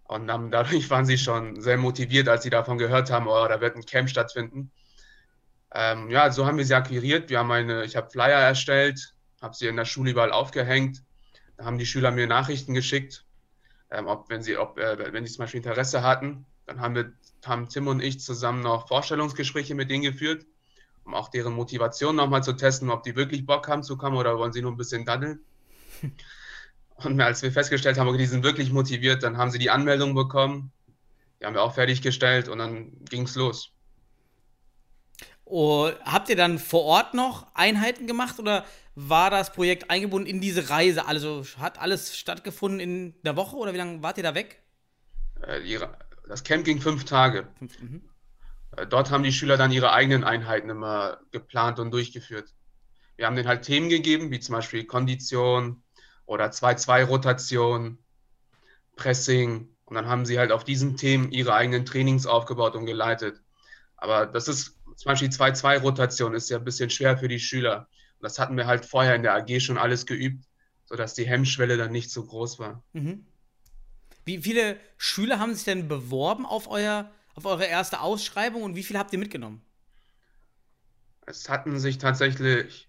Und 0.04 0.28
dann, 0.28 0.52
dadurch 0.52 0.90
waren 0.90 1.06
sie 1.06 1.18
schon 1.18 1.62
sehr 1.62 1.78
motiviert, 1.78 2.28
als 2.28 2.44
sie 2.44 2.50
davon 2.50 2.78
gehört 2.78 3.12
haben, 3.12 3.28
oh, 3.28 3.48
da 3.48 3.62
wird 3.62 3.76
ein 3.76 3.86
Camp 3.86 4.10
stattfinden. 4.10 4.72
Ähm, 5.74 6.10
ja, 6.10 6.32
so 6.32 6.46
haben 6.46 6.58
wir 6.58 6.66
sie 6.66 6.76
akquiriert. 6.76 7.30
Wir 7.30 7.40
haben 7.40 7.52
eine, 7.52 7.84
ich 7.84 7.96
habe 7.96 8.10
Flyer 8.10 8.40
erstellt, 8.40 9.14
habe 9.42 9.56
sie 9.56 9.68
in 9.68 9.76
der 9.76 9.86
Schule 9.86 10.12
überall 10.12 10.32
aufgehängt. 10.32 11.04
Da 11.58 11.66
haben 11.66 11.78
die 11.78 11.86
Schüler 11.86 12.12
mir 12.12 12.28
Nachrichten 12.28 12.74
geschickt, 12.74 13.26
ähm, 13.90 14.08
ob, 14.08 14.30
wenn 14.30 14.44
sie, 14.44 14.58
ob, 14.58 14.78
äh, 14.78 15.12
wenn 15.14 15.26
sie 15.26 15.34
zum 15.34 15.44
Beispiel 15.44 15.60
Interesse 15.60 16.04
hatten. 16.04 16.46
Dann 16.66 16.80
haben 16.80 16.96
wir, 16.96 17.12
haben 17.46 17.70
Tim 17.70 17.88
und 17.88 18.02
ich 18.02 18.20
zusammen 18.20 18.62
noch 18.62 18.88
Vorstellungsgespräche 18.88 19.76
mit 19.76 19.90
denen 19.90 20.04
geführt, 20.04 20.46
um 21.06 21.14
auch 21.16 21.30
deren 21.30 21.54
Motivation 21.54 22.16
nochmal 22.16 22.44
zu 22.44 22.54
testen, 22.54 22.90
ob 22.90 23.04
die 23.04 23.16
wirklich 23.16 23.46
Bock 23.46 23.68
haben 23.68 23.84
zu 23.84 23.98
kommen 23.98 24.18
oder 24.18 24.38
wollen 24.38 24.54
sie 24.54 24.62
nur 24.62 24.72
ein 24.72 24.78
bisschen 24.78 25.06
daddeln. 25.06 25.40
Und 26.96 27.20
als 27.20 27.42
wir 27.42 27.52
festgestellt 27.52 27.98
haben, 27.98 28.08
okay, 28.08 28.18
die 28.18 28.26
sind 28.26 28.44
wirklich 28.44 28.72
motiviert, 28.72 29.24
dann 29.24 29.38
haben 29.38 29.52
sie 29.52 29.60
die 29.60 29.70
Anmeldung 29.70 30.16
bekommen. 30.16 30.72
Die 31.40 31.46
haben 31.46 31.56
wir 31.56 31.64
auch 31.64 31.74
fertiggestellt 31.74 32.48
und 32.48 32.60
dann 32.60 33.04
ging 33.06 33.24
es 33.24 33.36
los. 33.36 33.72
Oh, 35.46 35.92
habt 36.06 36.30
ihr 36.30 36.36
dann 36.36 36.58
vor 36.58 36.84
Ort 36.84 37.14
noch 37.14 37.48
Einheiten 37.54 38.08
gemacht 38.08 38.40
oder 38.40 38.66
war 38.96 39.30
das 39.30 39.52
Projekt 39.52 39.90
eingebunden 39.90 40.28
in 40.28 40.40
diese 40.40 40.70
Reise? 40.70 41.06
Also 41.06 41.44
hat 41.60 41.80
alles 41.80 42.18
stattgefunden 42.18 42.80
in 42.80 43.14
der 43.24 43.36
Woche 43.36 43.58
oder 43.58 43.74
wie 43.74 43.78
lange 43.78 44.02
wart 44.02 44.18
ihr 44.18 44.24
da 44.24 44.36
weg? 44.36 44.62
Äh, 45.42 45.80
das 46.28 46.44
Camp 46.44 46.66
ging 46.66 46.80
fünf 46.80 47.04
Tage. 47.04 47.48
Fünf, 47.60 47.80
mhm. 47.82 48.02
Äh, 48.78 48.88
Dort 48.88 49.12
haben 49.12 49.24
die 49.24 49.34
Schüler 49.34 49.58
dann 49.58 49.72
ihre 49.72 49.92
eigenen 49.92 50.24
Einheiten 50.24 50.70
immer 50.70 51.20
geplant 51.32 51.80
und 51.80 51.92
durchgeführt. 51.92 52.54
Wir 53.18 53.28
haben 53.28 53.36
denen 53.36 53.48
halt 53.48 53.64
Themen 53.64 53.90
gegeben, 53.90 54.32
wie 54.32 54.40
zum 54.40 54.54
Beispiel 54.54 54.86
Kondition 54.86 55.83
oder 56.26 56.46
2-2-Rotation, 56.46 57.98
Pressing. 58.96 59.70
Und 59.86 59.96
dann 59.96 60.08
haben 60.08 60.26
sie 60.26 60.40
halt 60.40 60.52
auf 60.52 60.64
diesen 60.64 60.98
Themen 60.98 61.32
ihre 61.32 61.54
eigenen 61.54 61.86
Trainings 61.86 62.26
aufgebaut 62.26 62.76
und 62.76 62.86
geleitet. 62.86 63.42
Aber 63.98 64.26
das 64.26 64.48
ist 64.48 64.78
zum 64.96 65.10
Beispiel 65.10 65.30
2-2-Rotation 65.30 66.34
ist 66.34 66.50
ja 66.50 66.58
ein 66.58 66.64
bisschen 66.64 66.90
schwer 66.90 67.18
für 67.18 67.28
die 67.28 67.40
Schüler. 67.40 67.88
Und 68.20 68.24
das 68.24 68.40
hatten 68.40 68.58
wir 68.58 68.68
halt 68.68 68.86
vorher 68.86 69.16
in 69.16 69.24
der 69.24 69.36
AG 69.36 69.60
schon 69.60 69.78
alles 69.78 70.06
geübt, 70.06 70.46
sodass 70.86 71.14
die 71.14 71.26
Hemmschwelle 71.26 71.78
dann 71.78 71.92
nicht 71.92 72.12
so 72.12 72.26
groß 72.26 72.60
war. 72.60 72.84
Mhm. 72.94 73.26
Wie 74.26 74.42
viele 74.42 74.78
Schüler 74.98 75.40
haben 75.40 75.54
sich 75.54 75.66
denn 75.66 75.88
beworben 75.88 76.46
auf, 76.46 76.70
euer, 76.70 77.12
auf 77.36 77.46
eure 77.46 77.66
erste 77.66 78.00
Ausschreibung 78.00 78.64
und 78.64 78.76
wie 78.76 78.84
viele 78.84 79.00
habt 79.00 79.12
ihr 79.12 79.20
mitgenommen? 79.20 79.62
Es 81.26 81.50
hatten 81.50 81.80
sich 81.80 81.98
tatsächlich 81.98 82.88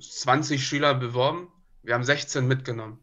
20 0.00 0.66
Schüler 0.66 0.94
beworben. 0.94 1.48
Wir 1.86 1.94
haben 1.94 2.04
16 2.04 2.46
mitgenommen. 2.46 2.98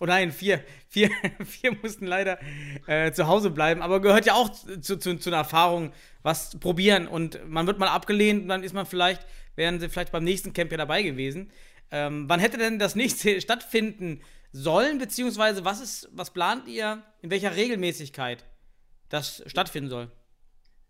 Oh 0.00 0.04
nein, 0.04 0.32
vier, 0.32 0.62
vier, 0.88 1.10
vier 1.44 1.74
mussten 1.82 2.06
leider 2.06 2.38
äh, 2.86 3.12
zu 3.12 3.26
Hause 3.26 3.50
bleiben, 3.50 3.80
aber 3.80 4.00
gehört 4.00 4.26
ja 4.26 4.34
auch 4.34 4.50
zu, 4.50 4.98
zu, 4.98 5.16
zu 5.16 5.30
einer 5.30 5.38
Erfahrung, 5.38 5.92
was 6.22 6.58
probieren 6.58 7.08
und 7.08 7.48
man 7.48 7.66
wird 7.66 7.78
mal 7.78 7.88
abgelehnt 7.88 8.42
und 8.42 8.48
dann 8.48 8.62
ist 8.62 8.74
man 8.74 8.84
vielleicht, 8.84 9.26
wären 9.56 9.80
sie 9.80 9.88
vielleicht 9.88 10.12
beim 10.12 10.24
nächsten 10.24 10.52
Camp 10.52 10.72
ja 10.72 10.76
dabei 10.76 11.02
gewesen. 11.02 11.50
Ähm, 11.90 12.28
wann 12.28 12.38
hätte 12.38 12.58
denn 12.58 12.78
das 12.78 12.96
nächste 12.96 13.40
stattfinden 13.40 14.20
sollen, 14.52 14.98
beziehungsweise 14.98 15.64
was 15.64 15.80
ist, 15.80 16.08
was 16.12 16.32
plant 16.32 16.68
ihr, 16.68 17.02
in 17.22 17.30
welcher 17.30 17.56
Regelmäßigkeit 17.56 18.44
das 19.08 19.42
stattfinden 19.46 19.88
soll? 19.88 20.10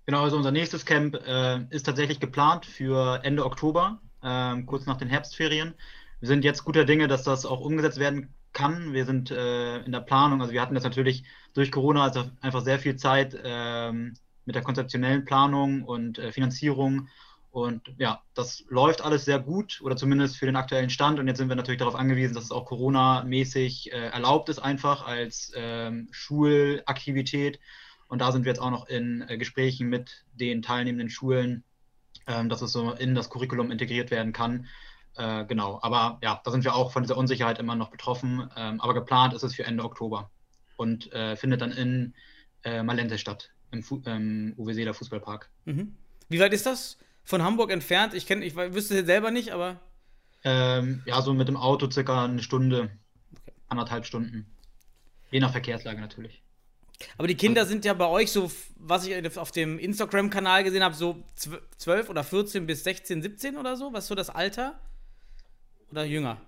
Genau, 0.07 0.25
also 0.25 0.37
unser 0.37 0.51
nächstes 0.51 0.85
Camp 0.85 1.15
äh, 1.25 1.61
ist 1.71 1.87
tatsächlich 1.87 2.19
geplant 2.19 2.67
für 2.67 3.21
Ende 3.23 3.45
Oktober, 3.45 4.01
äh, 4.23 4.61
kurz 4.63 4.87
nach 4.87 4.97
den 4.97 5.09
Herbstferien. 5.09 5.75
Wir 6.21 6.29
sind 6.29 6.45
jetzt 6.45 6.65
guter 6.65 6.85
Dinge, 6.85 7.09
dass 7.09 7.25
das 7.25 7.47
auch 7.47 7.61
umgesetzt 7.61 7.99
werden 7.99 8.33
kann. 8.53 8.93
Wir 8.93 9.05
sind 9.05 9.31
äh, 9.31 9.79
in 9.79 9.93
der 9.93 10.01
Planung, 10.01 10.41
also 10.41 10.53
wir 10.53 10.63
hatten 10.63 10.75
jetzt 10.75 10.85
natürlich 10.85 11.25
durch 11.53 11.71
Corona 11.71 12.05
also 12.05 12.25
einfach 12.41 12.63
sehr 12.63 12.79
viel 12.79 12.97
Zeit 12.97 13.37
ähm, 13.45 14.15
mit 14.45 14.55
der 14.55 14.63
konzeptionellen 14.63 15.25
Planung 15.25 15.83
und 15.83 16.19
äh, 16.19 16.33
Finanzierung. 16.33 17.09
Und 17.51 17.95
ja, 17.99 18.21
das 18.35 18.65
läuft 18.69 19.01
alles 19.01 19.25
sehr 19.25 19.39
gut 19.39 19.81
oder 19.83 19.97
zumindest 19.97 20.37
für 20.37 20.47
den 20.47 20.57
aktuellen 20.57 20.91
Stand. 20.91 21.21
Und 21.21 21.29
jetzt 21.29 21.39
sind 21.39 21.49
wir 21.49 21.55
natürlich 21.55 21.79
darauf 21.79 21.95
angewiesen, 21.95 22.35
dass 22.35 22.45
es 22.45 22.51
auch 22.51 22.65
Corona-mäßig 22.65 23.93
äh, 23.93 24.09
erlaubt 24.09 24.49
ist, 24.49 24.59
einfach 24.59 25.07
als 25.07 25.53
ähm, 25.55 26.09
Schulaktivität. 26.11 27.61
Und 28.09 28.21
da 28.21 28.33
sind 28.33 28.45
wir 28.45 28.51
jetzt 28.51 28.61
auch 28.61 28.73
noch 28.73 28.89
in 28.89 29.25
äh, 29.29 29.39
Gesprächen 29.39 29.89
mit 29.89 30.25
den 30.33 30.63
teilnehmenden 30.63 31.11
Schulen, 31.11 31.63
ähm, 32.27 32.49
dass 32.49 32.61
es 32.61 32.73
so 32.73 32.91
in 32.93 33.15
das 33.15 33.31
Curriculum 33.31 33.71
integriert 33.71 34.11
werden 34.11 34.33
kann. 34.33 34.67
Äh, 35.17 35.45
genau, 35.45 35.79
aber 35.83 36.19
ja, 36.23 36.41
da 36.45 36.51
sind 36.51 36.65
wir 36.65 36.75
auch 36.75 36.93
von 36.93 37.03
dieser 37.03 37.17
Unsicherheit 37.17 37.59
immer 37.59 37.77
noch 37.77 37.91
betroffen. 37.91 38.51
Ähm, 38.57 38.81
aber 38.81 38.95
geplant 38.95 39.35
ist 39.35 39.43
es 39.43 39.55
für 39.55 39.65
Ende 39.65 39.85
Oktober 39.85 40.31
und 40.77 41.13
äh, 41.13 41.37
findet 41.37 41.61
dann 41.61 41.71
in 41.71 42.15
äh, 42.65 42.83
Malente 42.83 43.19
statt, 43.19 43.51
im 43.71 43.83
Fu 43.83 44.03
ähm, 44.07 44.55
Uwe 44.57 44.75
Seeler 44.75 44.95
Fußballpark. 44.95 45.51
Mhm. 45.67 45.95
Wie 46.29 46.41
weit 46.41 46.53
ist 46.53 46.67
das 46.67 46.99
von 47.23 47.43
Hamburg 47.43 47.71
entfernt? 47.71 48.15
Ich, 48.15 48.27
kenn, 48.27 48.43
ich 48.43 48.57
wüsste 48.57 48.99
es 48.99 49.07
selber 49.07 49.31
nicht, 49.31 49.53
aber. 49.53 49.81
Ähm, 50.43 51.03
ja, 51.07 51.23
so 51.23 51.33
mit 51.33 51.49
dem 51.49 51.57
Auto 51.57 51.91
circa 51.91 52.25
eine 52.25 52.43
Stunde, 52.43 52.91
anderthalb 53.69 54.05
Stunden. 54.07 54.47
Je 55.31 55.41
nach 55.41 55.53
Verkehrslage 55.53 56.01
natürlich. 56.01 56.43
Aber 57.19 57.27
die 57.27 57.35
Kinder 57.35 57.67
sind 57.67 57.85
ja 57.85 57.93
bei 57.95 58.07
euch 58.07 58.31
so, 58.31 58.51
was 58.77 59.07
ich 59.07 59.39
auf 59.39 59.53
dem 59.53 59.79
Instagram-Kanal 59.79 60.65
gesehen 60.65 60.83
habe, 60.83 60.95
so 60.95 61.23
12 61.79 62.09
oder 62.09 62.25
14 62.25 62.67
bis 62.67 62.85
16, 62.85 63.23
17 63.23 63.57
oder 63.57 63.77
so? 63.77 63.93
Was 63.93 64.05
ist 64.05 64.09
so 64.09 64.15
das 64.15 64.31
Alter? 64.31 64.81
Oder 65.95 66.07
jünger? 66.07 66.39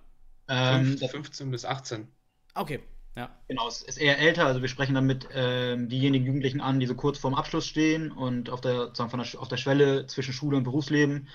Ähm, 0.49 0.99
15 0.99 1.53
bis 1.53 1.65
18. 1.65 2.09
Okay, 2.57 2.81
ja. 3.15 3.31
Genau, 3.47 3.69
es 3.69 3.81
ist 3.81 3.97
eher 3.97 4.19
älter. 4.19 4.45
Also 4.45 4.61
wir 4.61 4.69
sprechen 4.69 4.97
damit 4.97 5.29
ähm, 5.33 5.89
diejenigen 5.89 6.27
Jugendlichen 6.27 6.61
an, 6.61 6.81
die 6.81 6.87
so 6.87 6.97
kurz 6.97 7.19
vorm 7.19 7.37
Abschluss 7.37 7.65
stehen 7.65 8.11
und 8.11 8.51
auf 8.51 8.61
der, 8.61 8.87
sozusagen 8.87 9.11
von 9.11 9.23
der, 9.23 9.41
auf 9.41 9.47
der 9.47 9.57
Schwelle 9.57 10.09
zwischen 10.09 10.33
Schule 10.33 10.57
und 10.57 10.65
Berufsleben. 10.65 11.29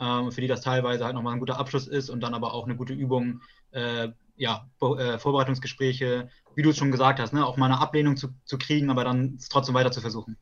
Ähm, 0.00 0.32
für 0.32 0.40
die 0.40 0.46
das 0.46 0.62
teilweise 0.62 1.04
halt 1.04 1.14
nochmal 1.14 1.34
ein 1.34 1.40
guter 1.40 1.58
Abschluss 1.58 1.86
ist 1.86 2.08
und 2.08 2.22
dann 2.22 2.32
aber 2.32 2.54
auch 2.54 2.64
eine 2.64 2.74
gute 2.74 2.94
Übung, 2.94 3.42
äh, 3.72 4.08
ja, 4.36 4.66
äh, 4.80 5.18
Vorbereitungsgespräche, 5.18 6.30
wie 6.54 6.62
du 6.62 6.70
es 6.70 6.78
schon 6.78 6.90
gesagt 6.90 7.20
hast, 7.20 7.34
ne, 7.34 7.44
auch 7.44 7.58
mal 7.58 7.66
eine 7.66 7.82
Ablehnung 7.82 8.16
zu, 8.16 8.28
zu 8.46 8.56
kriegen, 8.56 8.88
aber 8.88 9.04
dann 9.04 9.34
es 9.36 9.50
trotzdem 9.50 9.74
weiter 9.74 9.92
zu 9.92 10.00
versuchen. 10.00 10.38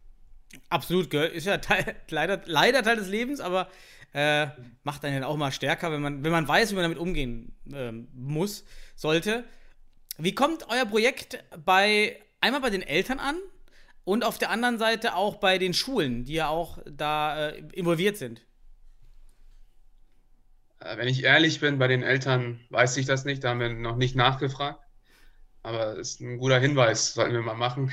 Absolut? 0.69 1.13
Ist 1.15 1.47
ja 1.47 1.59
Teil, 1.59 1.97
leider, 2.11 2.43
leider 2.47 2.83
Teil 2.83 2.97
des 2.97 3.09
Lebens, 3.09 3.41
aber 3.41 3.69
äh, 4.13 4.49
macht 4.83 5.05
einen 5.05 5.25
auch 5.25 5.37
mal 5.37 5.53
stärker, 5.53 5.93
wenn 5.93 6.01
man, 6.01 6.25
wenn 6.25 6.33
man 6.33 6.49
weiß, 6.49 6.71
wie 6.71 6.75
man 6.75 6.85
damit 6.85 6.99
umgehen 6.99 7.55
äh, 7.73 7.93
muss, 7.93 8.65
sollte. 8.95 9.45
Wie 10.19 10.35
kommt 10.35 10.69
euer 10.69 10.87
Projekt 10.87 11.45
bei 11.65 12.19
einmal 12.41 12.61
bei 12.63 12.71
den 12.71 12.83
Eltern 12.83 13.19
an 13.19 13.37
und 14.05 14.25
auf 14.25 14.39
der 14.39 14.51
anderen 14.51 14.79
Seite 14.79 15.15
auch 15.15 15.37
bei 15.37 15.59
den 15.59 15.75
Schulen, 15.75 16.25
die 16.25 16.35
ja 16.35 16.49
auch 16.49 16.79
da 16.87 17.49
äh, 17.51 17.59
involviert 17.73 18.17
sind? 18.17 18.43
Äh, 20.81 20.97
Wenn 20.99 21.09
ich 21.09 21.25
ehrlich 21.25 21.61
bin, 21.61 21.79
bei 21.79 21.89
den 21.89 22.03
Eltern 22.03 22.61
weiß 22.71 22.97
ich 22.97 23.07
das 23.07 23.25
nicht, 23.25 23.45
da 23.45 23.51
haben 23.51 23.61
wir 23.61 23.69
noch 23.71 23.97
nicht 23.97 24.17
nachgefragt. 24.17 24.81
Aber 25.63 25.97
ist 25.97 26.21
ein 26.21 26.39
guter 26.39 26.61
Hinweis, 26.61 27.15
sollten 27.15 27.35
wir 27.35 27.43
mal 27.43 27.55
machen. 27.55 27.93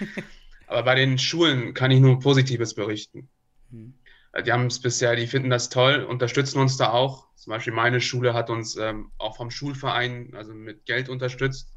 Aber 0.70 0.84
bei 0.84 0.94
den 0.94 1.18
Schulen 1.18 1.74
kann 1.74 1.90
ich 1.90 1.98
nur 1.98 2.20
Positives 2.20 2.74
berichten. 2.74 3.28
Hm. 3.72 3.92
Äh, 4.32 4.44
Die 4.44 4.52
haben 4.52 4.66
es 4.66 4.80
bisher, 4.80 5.16
die 5.16 5.26
finden 5.26 5.50
das 5.50 5.68
toll, 5.68 6.04
unterstützen 6.04 6.60
uns 6.60 6.76
da 6.76 6.92
auch. 6.92 7.26
Zum 7.34 7.50
Beispiel 7.50 7.72
meine 7.72 8.00
Schule 8.00 8.34
hat 8.34 8.50
uns 8.50 8.76
ähm, 8.76 9.10
auch 9.18 9.36
vom 9.36 9.50
Schulverein, 9.50 10.32
also 10.34 10.54
mit 10.54 10.86
Geld 10.86 11.08
unterstützt. 11.08 11.76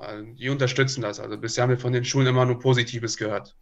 Äh, 0.00 0.24
Die 0.34 0.48
unterstützen 0.48 1.02
das. 1.02 1.20
Also 1.20 1.38
bisher 1.38 1.62
haben 1.62 1.70
wir 1.70 1.78
von 1.78 1.92
den 1.92 2.04
Schulen 2.04 2.26
immer 2.26 2.44
nur 2.46 2.58
Positives 2.58 3.16
gehört. 3.16 3.54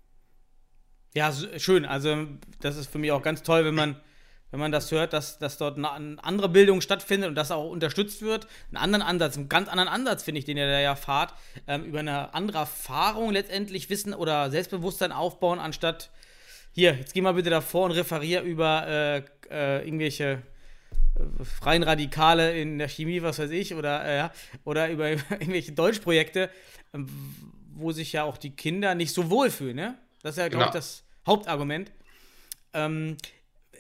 Ja, 1.15 1.31
schön. 1.59 1.85
Also, 1.85 2.27
das 2.61 2.79
ist 2.79 2.91
für 2.91 2.99
mich 2.99 3.13
auch 3.13 3.23
ganz 3.23 3.43
toll, 3.43 3.67
wenn 3.67 3.75
man, 3.75 4.01
wenn 4.51 4.61
man 4.61 4.73
das 4.73 4.91
hört, 4.91 5.13
dass, 5.13 5.39
dass 5.39 5.59
dort 5.59 5.77
eine, 5.77 6.23
andere 6.23 6.49
Bildung 6.49 6.81
stattfindet 6.81 7.29
und 7.29 7.35
das 7.35 7.51
auch 7.51 7.69
unterstützt 7.69 8.23
wird. 8.23 8.47
Einen 8.69 8.77
anderen 8.77 9.03
Ansatz, 9.03 9.37
einen 9.37 9.49
ganz 9.49 9.69
anderen 9.69 9.89
Ansatz, 9.89 10.23
finde 10.23 10.39
ich, 10.39 10.45
den 10.45 10.57
ihr 10.57 10.67
da 10.67 10.81
ja 10.81 10.95
fahrt. 10.95 11.35
Ähm, 11.67 11.85
über 11.85 12.01
eine 12.01 12.33
andere 12.35 12.59
Erfahrung 12.59 13.33
letztendlich 13.33 13.91
Wissen 13.91 14.15
oder 14.15 14.51
Selbstbewusstsein 14.51 15.13
aufbauen, 15.13 15.59
anstatt 15.59 16.11
hier, 16.73 16.95
jetzt 16.95 17.15
geh 17.15 17.23
mal 17.23 17.35
bitte 17.35 17.51
davor 17.51 17.87
und 17.87 17.93
referier 17.93 18.43
über 18.43 18.87
äh, 18.87 19.23
äh, 19.51 19.85
irgendwelche 19.85 20.43
äh, 21.15 21.45
freien 21.45 21.83
Radikale 21.83 22.59
in 22.59 22.79
der 22.79 22.89
Chemie, 22.89 23.23
was 23.23 23.39
weiß 23.39 23.51
ich, 23.51 23.75
oder, 23.75 24.25
äh, 24.27 24.29
oder 24.65 24.91
über 24.91 25.09
irgendwelche 25.31 25.73
Deutschprojekte, 25.73 26.51
ähm, 26.95 27.09
wo 27.75 27.93
sich 27.93 28.13
ja 28.13 28.25
auch 28.25 28.37
die 28.37 28.51
Kinder 28.55 28.95
nicht 28.95 29.13
so 29.13 29.31
wohlfühlen, 29.31 29.77
ne? 29.77 29.99
Das 30.23 30.33
ist 30.33 30.39
ja, 30.39 30.49
glaube 30.49 30.65
ich, 30.67 30.71
Genau. 30.71 30.79
das 30.79 31.03
Hauptargument. 31.27 31.93
Ähm, 32.75 33.17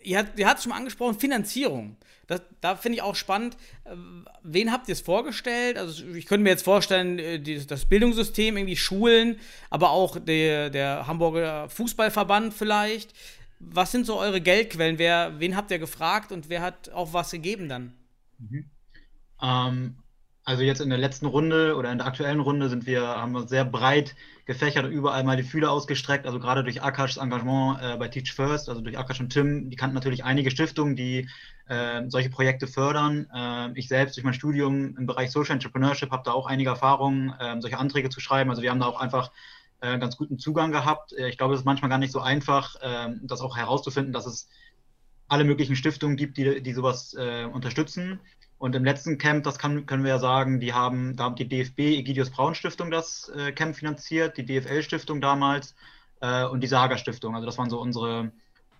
ihr 0.06 0.18
habt 0.48 0.58
es 0.58 0.64
schon 0.64 0.72
angesprochen, 0.72 1.18
Finanzierung. 1.18 1.96
Das, 2.26 2.42
da 2.60 2.76
finde 2.76 2.96
ich 2.96 3.02
auch 3.02 3.14
spannend. 3.14 3.56
Äh, 3.84 3.94
Wen 4.42 4.72
habt 4.72 4.88
ihr 4.88 4.92
es 4.92 5.00
vorgestellt? 5.00 5.78
Also 5.78 6.04
ich 6.06 6.26
könnte 6.26 6.42
mir 6.42 6.50
jetzt 6.50 6.64
vorstellen, 6.64 7.18
äh, 7.18 7.40
das 7.40 7.84
Bildungssystem, 7.86 8.56
irgendwie 8.56 8.76
Schulen, 8.76 9.38
aber 9.70 9.90
auch 9.90 10.18
der, 10.18 10.70
der 10.70 11.06
Hamburger 11.06 11.68
Fußballverband 11.68 12.54
vielleicht. 12.54 13.12
Was 13.58 13.92
sind 13.92 14.06
so 14.06 14.18
eure 14.18 14.40
Geldquellen? 14.40 14.98
Wer, 14.98 15.38
wen 15.38 15.56
habt 15.56 15.70
ihr 15.70 15.78
gefragt 15.78 16.30
und 16.30 16.48
wer 16.48 16.60
hat 16.60 16.90
auch 16.90 17.12
was 17.12 17.30
gegeben 17.30 17.68
dann? 17.68 17.94
Ähm, 19.42 19.96
also 20.46 20.62
jetzt 20.62 20.80
in 20.80 20.90
der 20.90 20.98
letzten 20.98 21.26
Runde 21.26 21.74
oder 21.74 21.90
in 21.90 21.98
der 21.98 22.06
aktuellen 22.06 22.38
Runde 22.38 22.68
sind 22.68 22.86
wir, 22.86 23.02
haben 23.02 23.32
wir 23.32 23.48
sehr 23.48 23.64
breit 23.64 24.14
gefächert 24.44 24.84
und 24.84 24.92
überall 24.92 25.24
mal 25.24 25.36
die 25.36 25.42
Fühler 25.42 25.72
ausgestreckt. 25.72 26.24
Also 26.24 26.38
gerade 26.38 26.62
durch 26.62 26.82
Akashs 26.82 27.16
Engagement 27.16 27.80
äh, 27.82 27.96
bei 27.96 28.06
Teach 28.06 28.32
First, 28.32 28.68
also 28.68 28.80
durch 28.80 28.96
Akash 28.96 29.18
und 29.18 29.30
Tim, 29.30 29.70
die 29.70 29.76
kannten 29.76 29.94
natürlich 29.94 30.22
einige 30.22 30.52
Stiftungen, 30.52 30.94
die 30.94 31.28
äh, 31.66 32.04
solche 32.06 32.30
Projekte 32.30 32.68
fördern. 32.68 33.26
Äh, 33.34 33.72
ich 33.76 33.88
selbst 33.88 34.16
durch 34.16 34.24
mein 34.24 34.34
Studium 34.34 34.96
im 34.96 35.06
Bereich 35.06 35.32
Social 35.32 35.54
Entrepreneurship 35.54 36.12
habe 36.12 36.22
da 36.24 36.30
auch 36.30 36.46
einige 36.46 36.70
Erfahrungen, 36.70 37.34
ähm, 37.40 37.60
solche 37.60 37.78
Anträge 37.78 38.08
zu 38.08 38.20
schreiben. 38.20 38.48
Also 38.48 38.62
wir 38.62 38.70
haben 38.70 38.78
da 38.80 38.86
auch 38.86 39.00
einfach 39.00 39.32
äh, 39.80 39.98
ganz 39.98 40.16
guten 40.16 40.38
Zugang 40.38 40.70
gehabt. 40.70 41.12
Äh, 41.12 41.28
Ich 41.28 41.38
glaube, 41.38 41.54
es 41.54 41.60
ist 41.60 41.66
manchmal 41.66 41.90
gar 41.90 41.98
nicht 41.98 42.12
so 42.12 42.20
einfach, 42.20 42.76
ähm, 42.82 43.20
das 43.24 43.40
auch 43.40 43.56
herauszufinden, 43.56 44.12
dass 44.12 44.26
es 44.26 44.48
alle 45.28 45.42
möglichen 45.42 45.74
Stiftungen 45.74 46.16
gibt, 46.16 46.36
die, 46.36 46.62
die 46.62 46.72
sowas 46.72 47.14
äh, 47.18 47.46
unterstützen. 47.46 48.20
Und 48.58 48.74
im 48.74 48.84
letzten 48.84 49.18
Camp, 49.18 49.44
das 49.44 49.58
kann, 49.58 49.84
können 49.84 50.02
wir 50.02 50.10
ja 50.10 50.18
sagen, 50.18 50.60
die 50.60 50.72
haben, 50.72 51.14
da 51.16 51.24
hat 51.26 51.38
die 51.38 51.48
DFB 51.48 51.78
Egidius 51.80 52.30
Braun 52.30 52.54
Stiftung 52.54 52.90
das 52.90 53.28
äh, 53.36 53.52
Camp 53.52 53.76
finanziert, 53.76 54.38
die 54.38 54.46
DFL 54.46 54.82
Stiftung 54.82 55.20
damals 55.20 55.74
äh, 56.20 56.44
und 56.44 56.60
die 56.60 56.66
Saga 56.66 56.96
Stiftung. 56.96 57.34
Also 57.34 57.46
das 57.46 57.58
waren 57.58 57.68
so 57.68 57.78
unsere 57.80 58.32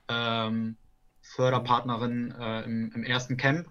ähm, 0.08 0.76
Förderpartnerin 1.20 2.34
äh, 2.38 2.62
im, 2.62 2.92
im 2.94 3.04
ersten 3.04 3.36
Camp. 3.36 3.68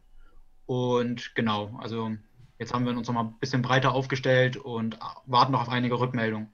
Und 0.67 1.33
genau, 1.35 1.75
also 1.79 2.11
jetzt 2.59 2.73
haben 2.73 2.85
wir 2.85 2.95
uns 2.95 3.07
noch 3.07 3.15
mal 3.15 3.23
ein 3.23 3.39
bisschen 3.39 3.61
breiter 3.61 3.93
aufgestellt 3.93 4.57
und 4.57 4.99
warten 5.25 5.53
noch 5.53 5.61
auf 5.61 5.69
einige 5.69 5.99
Rückmeldungen. 5.99 6.49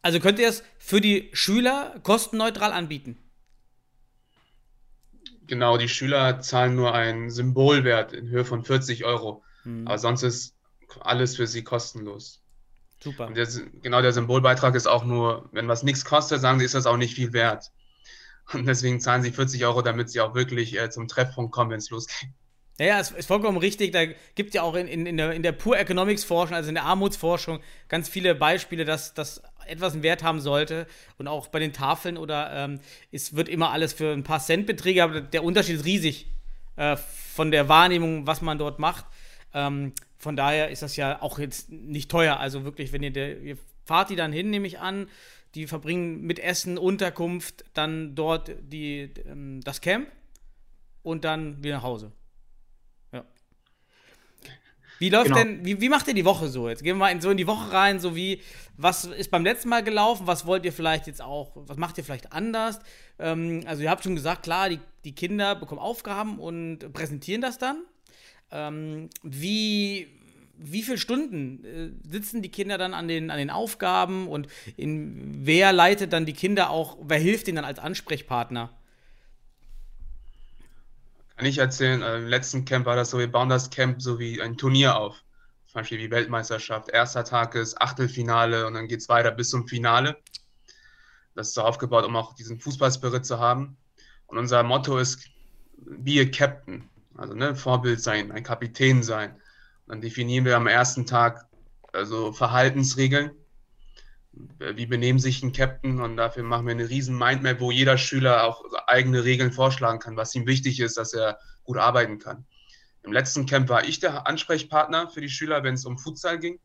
Also 0.00 0.18
könnt 0.20 0.38
ihr 0.38 0.48
es 0.48 0.64
für 0.78 1.00
die 1.00 1.30
Schüler 1.32 2.00
kostenneutral 2.02 2.72
anbieten? 2.72 3.18
Genau, 5.52 5.76
die 5.76 5.90
Schüler 5.90 6.40
zahlen 6.40 6.76
nur 6.76 6.94
einen 6.94 7.28
Symbolwert 7.28 8.14
in 8.14 8.30
Höhe 8.30 8.46
von 8.46 8.64
40 8.64 9.04
Euro. 9.04 9.44
Hm. 9.64 9.86
Aber 9.86 9.98
sonst 9.98 10.22
ist 10.22 10.56
alles 11.00 11.36
für 11.36 11.46
sie 11.46 11.62
kostenlos. 11.62 12.40
Super. 13.00 13.30
Der, 13.32 13.46
genau 13.82 14.00
der 14.00 14.14
Symbolbeitrag 14.14 14.74
ist 14.74 14.86
auch 14.86 15.04
nur, 15.04 15.50
wenn 15.52 15.68
was 15.68 15.82
nichts 15.82 16.06
kostet, 16.06 16.40
sagen 16.40 16.58
sie, 16.58 16.64
ist 16.64 16.74
das 16.74 16.86
auch 16.86 16.96
nicht 16.96 17.14
viel 17.14 17.34
wert. 17.34 17.70
Und 18.54 18.64
deswegen 18.64 18.98
zahlen 18.98 19.22
sie 19.22 19.30
40 19.30 19.62
Euro, 19.66 19.82
damit 19.82 20.08
sie 20.08 20.22
auch 20.22 20.34
wirklich 20.34 20.74
äh, 20.80 20.88
zum 20.88 21.06
Treffpunkt 21.06 21.52
kommen, 21.52 21.70
wenn 21.70 21.80
es 21.80 21.90
losgeht. 21.90 22.30
Ja, 22.78 22.86
ja, 22.86 23.00
ist, 23.00 23.10
ist 23.10 23.26
vollkommen 23.26 23.58
richtig. 23.58 23.92
Da 23.92 24.06
gibt 24.06 24.48
es 24.48 24.54
ja 24.54 24.62
auch 24.62 24.74
in, 24.74 24.88
in, 24.88 25.04
in, 25.04 25.18
der, 25.18 25.32
in 25.32 25.42
der 25.42 25.52
Pure 25.52 25.76
Economics 25.76 26.24
Forschung, 26.24 26.56
also 26.56 26.70
in 26.70 26.76
der 26.76 26.84
Armutsforschung, 26.84 27.60
ganz 27.88 28.08
viele 28.08 28.34
Beispiele, 28.34 28.86
dass 28.86 29.12
das 29.12 29.42
etwas 29.66 29.92
einen 29.92 30.02
Wert 30.02 30.22
haben 30.22 30.40
sollte. 30.40 30.86
Und 31.18 31.28
auch 31.28 31.48
bei 31.48 31.58
den 31.58 31.72
Tafeln 31.72 32.16
oder 32.16 32.52
ähm, 32.52 32.80
es 33.10 33.36
wird 33.36 33.48
immer 33.48 33.70
alles 33.70 33.92
für 33.92 34.12
ein 34.12 34.22
paar 34.22 34.40
Centbeträge, 34.40 35.02
aber 35.02 35.20
der 35.20 35.44
Unterschied 35.44 35.76
ist 35.76 35.84
riesig 35.84 36.26
äh, 36.76 36.96
von 36.96 37.50
der 37.50 37.68
Wahrnehmung, 37.68 38.26
was 38.26 38.42
man 38.42 38.58
dort 38.58 38.78
macht. 38.78 39.04
Ähm, 39.54 39.92
von 40.18 40.36
daher 40.36 40.70
ist 40.70 40.82
das 40.82 40.96
ja 40.96 41.20
auch 41.20 41.38
jetzt 41.38 41.70
nicht 41.70 42.10
teuer. 42.10 42.38
Also 42.38 42.64
wirklich, 42.64 42.92
wenn 42.92 43.02
ihr, 43.02 43.12
der, 43.12 43.40
ihr 43.40 43.58
fahrt 43.84 44.10
die 44.10 44.16
dann 44.16 44.32
hin, 44.32 44.50
nehme 44.50 44.66
ich 44.66 44.78
an, 44.78 45.08
die 45.54 45.66
verbringen 45.66 46.22
mit 46.22 46.38
Essen, 46.38 46.78
Unterkunft, 46.78 47.64
dann 47.74 48.14
dort 48.14 48.52
die, 48.60 49.10
ähm, 49.26 49.60
das 49.62 49.80
Camp 49.80 50.08
und 51.02 51.24
dann 51.24 51.62
wieder 51.62 51.76
nach 51.76 51.82
Hause. 51.82 52.12
Wie 55.02 55.08
läuft 55.08 55.30
Genau. 55.32 55.38
denn, 55.38 55.64
wie, 55.64 55.80
wie 55.80 55.88
macht 55.88 56.06
ihr 56.06 56.14
die 56.14 56.24
Woche 56.24 56.46
so? 56.46 56.68
Jetzt 56.68 56.84
gehen 56.84 56.94
wir 56.94 57.00
mal 57.00 57.08
in, 57.10 57.20
so 57.20 57.28
in 57.30 57.36
die 57.36 57.48
Woche 57.48 57.72
rein, 57.72 57.98
so 57.98 58.14
wie, 58.14 58.40
was 58.76 59.04
ist 59.04 59.32
beim 59.32 59.42
letzten 59.42 59.68
Mal 59.68 59.82
gelaufen, 59.82 60.28
was 60.28 60.46
wollt 60.46 60.64
ihr 60.64 60.72
vielleicht 60.72 61.08
jetzt 61.08 61.20
auch, 61.20 61.50
was 61.56 61.76
macht 61.76 61.98
ihr 61.98 62.04
vielleicht 62.04 62.32
anders? 62.32 62.78
Ähm, 63.18 63.64
also 63.66 63.82
ihr 63.82 63.90
habt 63.90 64.04
schon 64.04 64.14
gesagt, 64.14 64.44
klar, 64.44 64.68
die, 64.68 64.78
die 65.04 65.12
Kinder 65.12 65.56
bekommen 65.56 65.80
Aufgaben 65.80 66.38
und 66.38 66.92
präsentieren 66.92 67.40
das 67.40 67.58
dann. 67.58 67.78
Ähm, 68.52 69.10
wie, 69.24 70.06
wie 70.56 70.82
viele 70.84 70.98
Stunden 70.98 71.64
äh, 71.64 72.08
sitzen 72.08 72.40
die 72.40 72.50
Kinder 72.50 72.78
dann 72.78 72.94
an 72.94 73.08
den, 73.08 73.32
an 73.32 73.38
den 73.38 73.50
Aufgaben 73.50 74.28
und 74.28 74.46
in, 74.76 75.44
wer 75.44 75.72
leitet 75.72 76.12
dann 76.12 76.26
die 76.26 76.32
Kinder 76.32 76.70
auch, 76.70 76.96
wer 77.02 77.18
hilft 77.18 77.48
ihnen 77.48 77.56
dann 77.56 77.64
als 77.64 77.80
Ansprechpartner? 77.80 78.70
Kann 81.36 81.46
ich 81.46 81.58
erzählen, 81.58 82.02
äh, 82.02 82.18
im 82.18 82.26
letzten 82.26 82.64
Camp 82.64 82.86
war 82.86 82.96
das 82.96 83.10
so, 83.10 83.18
wir 83.18 83.30
bauen 83.30 83.48
das 83.48 83.70
Camp 83.70 84.00
so 84.02 84.18
wie 84.18 84.40
ein 84.40 84.56
Turnier 84.56 84.96
auf. 84.96 85.22
Zum 85.66 85.80
Beispiel 85.80 85.98
wie 85.98 86.10
Weltmeisterschaft. 86.10 86.90
Erster 86.90 87.24
Tag 87.24 87.54
ist 87.54 87.80
Achtelfinale 87.80 88.66
und 88.66 88.74
dann 88.74 88.88
geht 88.88 89.00
es 89.00 89.08
weiter 89.08 89.30
bis 89.30 89.50
zum 89.50 89.66
Finale. 89.66 90.18
Das 91.34 91.48
ist 91.48 91.54
so 91.54 91.62
aufgebaut, 91.62 92.04
um 92.04 92.14
auch 92.16 92.34
diesen 92.34 92.60
Fußballspirit 92.60 93.24
zu 93.24 93.38
haben. 93.38 93.76
Und 94.26 94.38
unser 94.38 94.62
Motto 94.62 94.98
ist, 94.98 95.30
be 95.76 96.20
a 96.20 96.24
Captain. 96.24 96.88
Also 97.16 97.34
ne, 97.34 97.54
Vorbild 97.54 98.00
sein, 98.00 98.32
ein 98.32 98.42
Kapitän 98.42 99.02
sein. 99.02 99.40
Dann 99.86 100.00
definieren 100.00 100.44
wir 100.44 100.56
am 100.56 100.66
ersten 100.66 101.06
Tag 101.06 101.46
also 101.92 102.32
Verhaltensregeln. 102.32 103.32
Wie 104.32 104.86
benehmen 104.86 105.18
sich 105.18 105.42
ein 105.42 105.52
Captain? 105.52 106.00
Und 106.00 106.16
dafür 106.16 106.42
machen 106.42 106.66
wir 106.66 106.72
eine 106.72 106.88
riesen 106.88 107.16
Mindmap, 107.18 107.60
wo 107.60 107.70
jeder 107.70 107.98
Schüler 107.98 108.44
auch 108.44 108.64
eigene 108.86 109.24
Regeln 109.24 109.52
vorschlagen 109.52 109.98
kann, 109.98 110.16
was 110.16 110.34
ihm 110.34 110.46
wichtig 110.46 110.80
ist, 110.80 110.96
dass 110.96 111.12
er 111.12 111.38
gut 111.64 111.76
arbeiten 111.76 112.18
kann. 112.18 112.46
Im 113.02 113.12
letzten 113.12 113.46
Camp 113.46 113.68
war 113.68 113.84
ich 113.84 114.00
der 114.00 114.26
Ansprechpartner 114.26 115.08
für 115.10 115.20
die 115.20 115.28
Schüler, 115.28 115.62
wenn 115.64 115.74
es 115.74 115.84
um 115.84 115.98
Futsal 115.98 116.38
ging. 116.38 116.60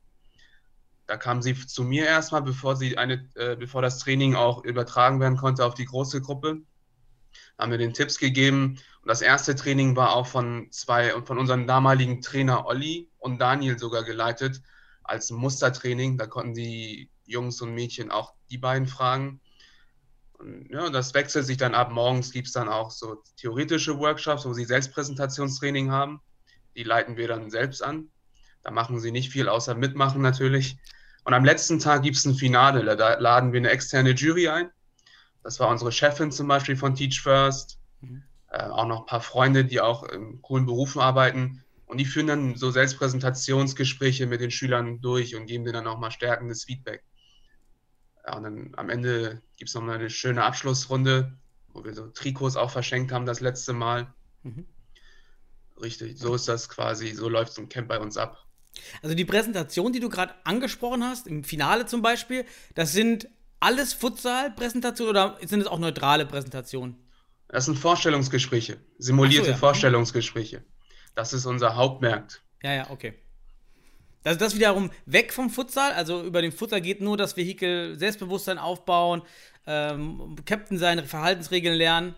Da 1.07 1.17
kamen 1.17 1.41
sie 1.41 1.55
zu 1.55 1.83
mir 1.83 2.05
erstmal, 2.05 2.41
bevor, 2.41 2.75
sie 2.75 2.97
eine, 2.97 3.27
äh, 3.35 3.55
bevor 3.55 3.81
das 3.81 3.99
Training 3.99 4.35
auch 4.35 4.63
übertragen 4.63 5.19
werden 5.19 5.37
konnte 5.37 5.65
auf 5.65 5.73
die 5.73 5.85
große 5.85 6.21
Gruppe. 6.21 6.61
Haben 7.57 7.71
wir 7.71 7.77
den 7.77 7.93
Tipps 7.93 8.17
gegeben. 8.17 8.77
Und 9.01 9.07
das 9.07 9.21
erste 9.21 9.55
Training 9.55 9.95
war 9.95 10.13
auch 10.13 10.27
von 10.27 10.67
zwei 10.71 11.15
und 11.15 11.25
von 11.25 11.37
unserem 11.37 11.65
damaligen 11.65 12.21
Trainer 12.21 12.65
Olli 12.65 13.09
und 13.19 13.39
Daniel 13.39 13.79
sogar 13.79 14.03
geleitet 14.03 14.61
als 15.03 15.31
Mustertraining. 15.31 16.17
Da 16.17 16.27
konnten 16.27 16.53
die 16.53 17.09
Jungs 17.27 17.61
und 17.61 17.73
Mädchen 17.73 18.11
auch 18.11 18.33
die 18.49 18.57
beiden 18.57 18.87
fragen. 18.87 19.39
Und 20.39 20.69
ja, 20.69 20.89
das 20.89 21.13
wechselt 21.13 21.45
sich 21.45 21.57
dann 21.57 21.73
ab. 21.73 21.91
Morgens 21.91 22.31
gibt 22.31 22.47
es 22.47 22.53
dann 22.53 22.69
auch 22.69 22.91
so 22.91 23.23
theoretische 23.37 23.97
Workshops, 23.97 24.45
wo 24.45 24.53
sie 24.53 24.65
Selbstpräsentationstraining 24.65 25.91
haben. 25.91 26.21
Die 26.75 26.83
leiten 26.83 27.17
wir 27.17 27.27
dann 27.27 27.49
selbst 27.49 27.83
an. 27.83 28.09
Da 28.63 28.71
machen 28.71 28.99
sie 28.99 29.11
nicht 29.11 29.31
viel 29.31 29.49
außer 29.49 29.75
mitmachen 29.75 30.21
natürlich. 30.21 30.77
Und 31.23 31.33
am 31.33 31.43
letzten 31.43 31.79
Tag 31.79 32.03
gibt 32.03 32.17
es 32.17 32.25
ein 32.25 32.35
Finale. 32.35 32.95
Da 32.95 33.17
laden 33.19 33.51
wir 33.51 33.59
eine 33.59 33.69
externe 33.69 34.11
Jury 34.11 34.47
ein. 34.47 34.69
Das 35.43 35.59
war 35.59 35.69
unsere 35.69 35.91
Chefin 35.91 36.31
zum 36.31 36.47
Beispiel 36.47 36.75
von 36.75 36.95
Teach 36.95 37.21
First. 37.21 37.79
Mhm. 38.01 38.23
Äh, 38.49 38.63
auch 38.63 38.85
noch 38.85 39.01
ein 39.01 39.05
paar 39.05 39.21
Freunde, 39.21 39.65
die 39.65 39.81
auch 39.81 40.03
in 40.03 40.41
coolen 40.41 40.65
Berufen 40.65 41.01
arbeiten. 41.01 41.63
Und 41.85 41.99
die 41.99 42.05
führen 42.05 42.27
dann 42.27 42.55
so 42.55 42.69
Selbstpräsentationsgespräche 42.69 44.27
mit 44.27 44.41
den 44.41 44.51
Schülern 44.51 44.99
durch 45.01 45.35
und 45.35 45.45
geben 45.45 45.63
denen 45.63 45.85
dann 45.85 45.87
auch 45.87 45.99
mal 45.99 46.11
stärkendes 46.11 46.65
Feedback. 46.65 47.03
Ja, 48.27 48.35
und 48.35 48.43
dann 48.43 48.73
am 48.75 48.89
Ende 48.89 49.41
gibt 49.55 49.69
es 49.69 49.75
noch 49.75 49.81
mal 49.81 49.95
eine 49.95 50.09
schöne 50.09 50.43
Abschlussrunde, 50.43 51.37
wo 51.69 51.85
wir 51.85 51.93
so 51.93 52.07
Trikots 52.07 52.57
auch 52.57 52.71
verschenkt 52.71 53.11
haben 53.13 53.25
das 53.25 53.39
letzte 53.39 53.71
Mal. 53.71 54.13
Mhm. 54.43 54.65
Richtig, 55.81 56.17
so 56.17 56.35
ist 56.35 56.47
das 56.47 56.67
quasi, 56.67 57.13
so 57.13 57.29
läuft 57.29 57.53
so 57.53 57.61
ein 57.61 57.69
Camp 57.69 57.87
bei 57.87 57.99
uns 57.99 58.17
ab. 58.17 58.45
Also 59.01 59.15
die 59.15 59.25
Präsentation, 59.25 59.93
die 59.93 59.99
du 59.99 60.09
gerade 60.09 60.33
angesprochen 60.43 61.03
hast, 61.03 61.27
im 61.27 61.43
Finale 61.43 61.85
zum 61.85 62.01
Beispiel, 62.01 62.45
das 62.75 62.91
sind 62.91 63.29
alles 63.59 63.93
Futsal-Präsentationen 63.93 65.09
oder 65.09 65.37
sind 65.47 65.61
es 65.61 65.67
auch 65.67 65.79
neutrale 65.79 66.25
Präsentationen? 66.25 66.97
Das 67.47 67.65
sind 67.65 67.79
Vorstellungsgespräche, 67.79 68.77
simulierte 68.97 69.45
so, 69.45 69.51
ja. 69.51 69.57
Vorstellungsgespräche. 69.57 70.65
Das 71.15 71.31
ist 71.31 71.45
unser 71.45 71.75
Hauptmerk. 71.75 72.41
Ja, 72.61 72.73
ja, 72.73 72.89
okay. 72.89 73.13
Das 74.23 74.33
ist 74.33 74.41
das 74.41 74.55
wiederum 74.55 74.91
weg 75.05 75.33
vom 75.33 75.49
Futsal. 75.49 75.93
Also 75.93 76.23
über 76.23 76.41
den 76.41 76.51
Futsal 76.51 76.81
geht 76.81 77.01
nur 77.01 77.17
das 77.17 77.37
Vehikel 77.37 77.97
Selbstbewusstsein 77.97 78.57
aufbauen, 78.57 79.21
ähm, 79.65 80.35
Captain 80.45 80.77
sein, 80.77 81.05
Verhaltensregeln 81.05 81.75
lernen. 81.75 82.15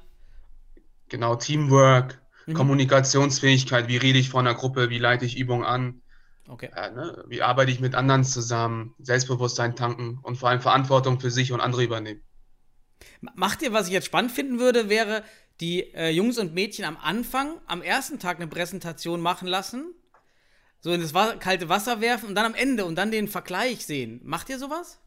Genau, 1.10 1.36
Teamwork, 1.36 2.22
Mhm. 2.46 2.54
Kommunikationsfähigkeit, 2.54 3.88
wie 3.88 3.98
rede 3.98 4.18
ich 4.20 4.30
vor 4.30 4.40
einer 4.40 4.56
Gruppe, 4.56 4.90
wie 4.90 4.98
leite 4.98 5.26
ich 5.26 5.38
Übungen 5.38 5.64
an, 5.66 6.02
Okay. 6.48 6.72
äh, 6.76 6.92
ne? 6.92 7.24
wie 7.28 7.42
arbeite 7.44 7.72
ich 7.72 7.80
mit 7.80 7.96
anderen 7.96 8.24
zusammen, 8.24 8.96
Selbstbewusstsein 9.00 9.76
tanken 9.76 10.20
und 10.24 10.38
vor 10.38 10.50
allem 10.50 10.62
Verantwortung 10.62 11.20
für 11.20 11.32
sich 11.32 11.52
und 11.52 11.62
andere 11.62 11.84
übernehmen. 11.84 12.22
Macht 13.22 13.62
ihr, 13.62 13.74
was 13.74 13.88
ich 13.88 13.94
jetzt 13.94 14.06
spannend 14.06 14.32
finden 14.32 14.60
würde, 14.60 14.90
wäre, 14.90 15.24
die 15.62 15.94
äh, 15.94 16.10
Jungs 16.10 16.38
und 16.38 16.54
Mädchen 16.54 16.86
am 16.86 16.98
Anfang, 16.98 17.60
am 17.68 17.82
ersten 17.82 18.20
Tag 18.20 18.38
eine 18.38 18.48
Präsentation 18.48 19.22
machen 19.22 19.48
lassen, 19.48 19.94
so 20.82 20.92
in 20.94 21.02
das 21.02 21.14
Wa 21.14 21.36
kalte 21.36 21.70
Wasser 21.70 22.02
werfen 22.02 22.30
und 22.30 22.36
dann 22.36 22.46
am 22.46 22.56
Ende 22.56 22.86
und 22.86 22.96
dann 22.96 23.12
den 23.12 23.28
Vergleich 23.28 23.86
sehen. 23.86 24.22
Macht 24.24 24.50
ihr 24.50 24.60
sowas? 24.60 25.00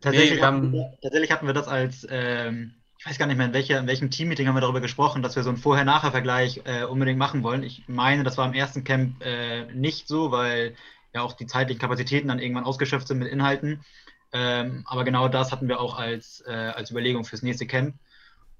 Tatsächlich, 0.00 0.38
Nee, 0.40 0.44
haben- 0.44 0.72
wir, 0.72 0.98
tatsächlich 1.02 1.30
hatten 1.30 1.46
wir 1.46 1.54
das 1.54 1.66
als, 1.68 2.06
ähm, 2.10 2.74
ich 2.98 3.06
weiß 3.06 3.18
gar 3.18 3.26
nicht 3.26 3.36
mehr, 3.36 3.46
in, 3.46 3.52
welcher, 3.54 3.78
in 3.78 3.86
welchem 3.86 4.10
Teammeeting 4.10 4.46
haben 4.48 4.54
wir 4.54 4.60
darüber 4.60 4.80
gesprochen, 4.80 5.22
dass 5.22 5.36
wir 5.36 5.42
so 5.42 5.48
einen 5.50 5.58
Vorher-Nachher-Vergleich 5.58 6.62
äh, 6.64 6.84
unbedingt 6.84 7.18
machen 7.18 7.42
wollen. 7.42 7.62
Ich 7.62 7.84
meine, 7.86 8.22
das 8.22 8.36
war 8.38 8.46
im 8.46 8.54
ersten 8.54 8.84
Camp 8.84 9.22
äh, 9.24 9.66
nicht 9.74 10.08
so, 10.08 10.30
weil 10.30 10.76
ja 11.14 11.22
auch 11.22 11.32
die 11.32 11.46
zeitlichen 11.46 11.80
Kapazitäten 11.80 12.28
dann 12.28 12.38
irgendwann 12.38 12.64
ausgeschöpft 12.64 13.08
sind 13.08 13.18
mit 13.18 13.28
Inhalten. 13.28 13.84
Ähm, 14.32 14.84
aber 14.86 15.04
genau 15.04 15.28
das 15.28 15.52
hatten 15.52 15.68
wir 15.68 15.80
auch 15.80 15.96
als, 15.98 16.42
äh, 16.46 16.50
als 16.52 16.90
Überlegung 16.90 17.24
fürs 17.24 17.42
nächste 17.42 17.66
Camp. 17.66 17.96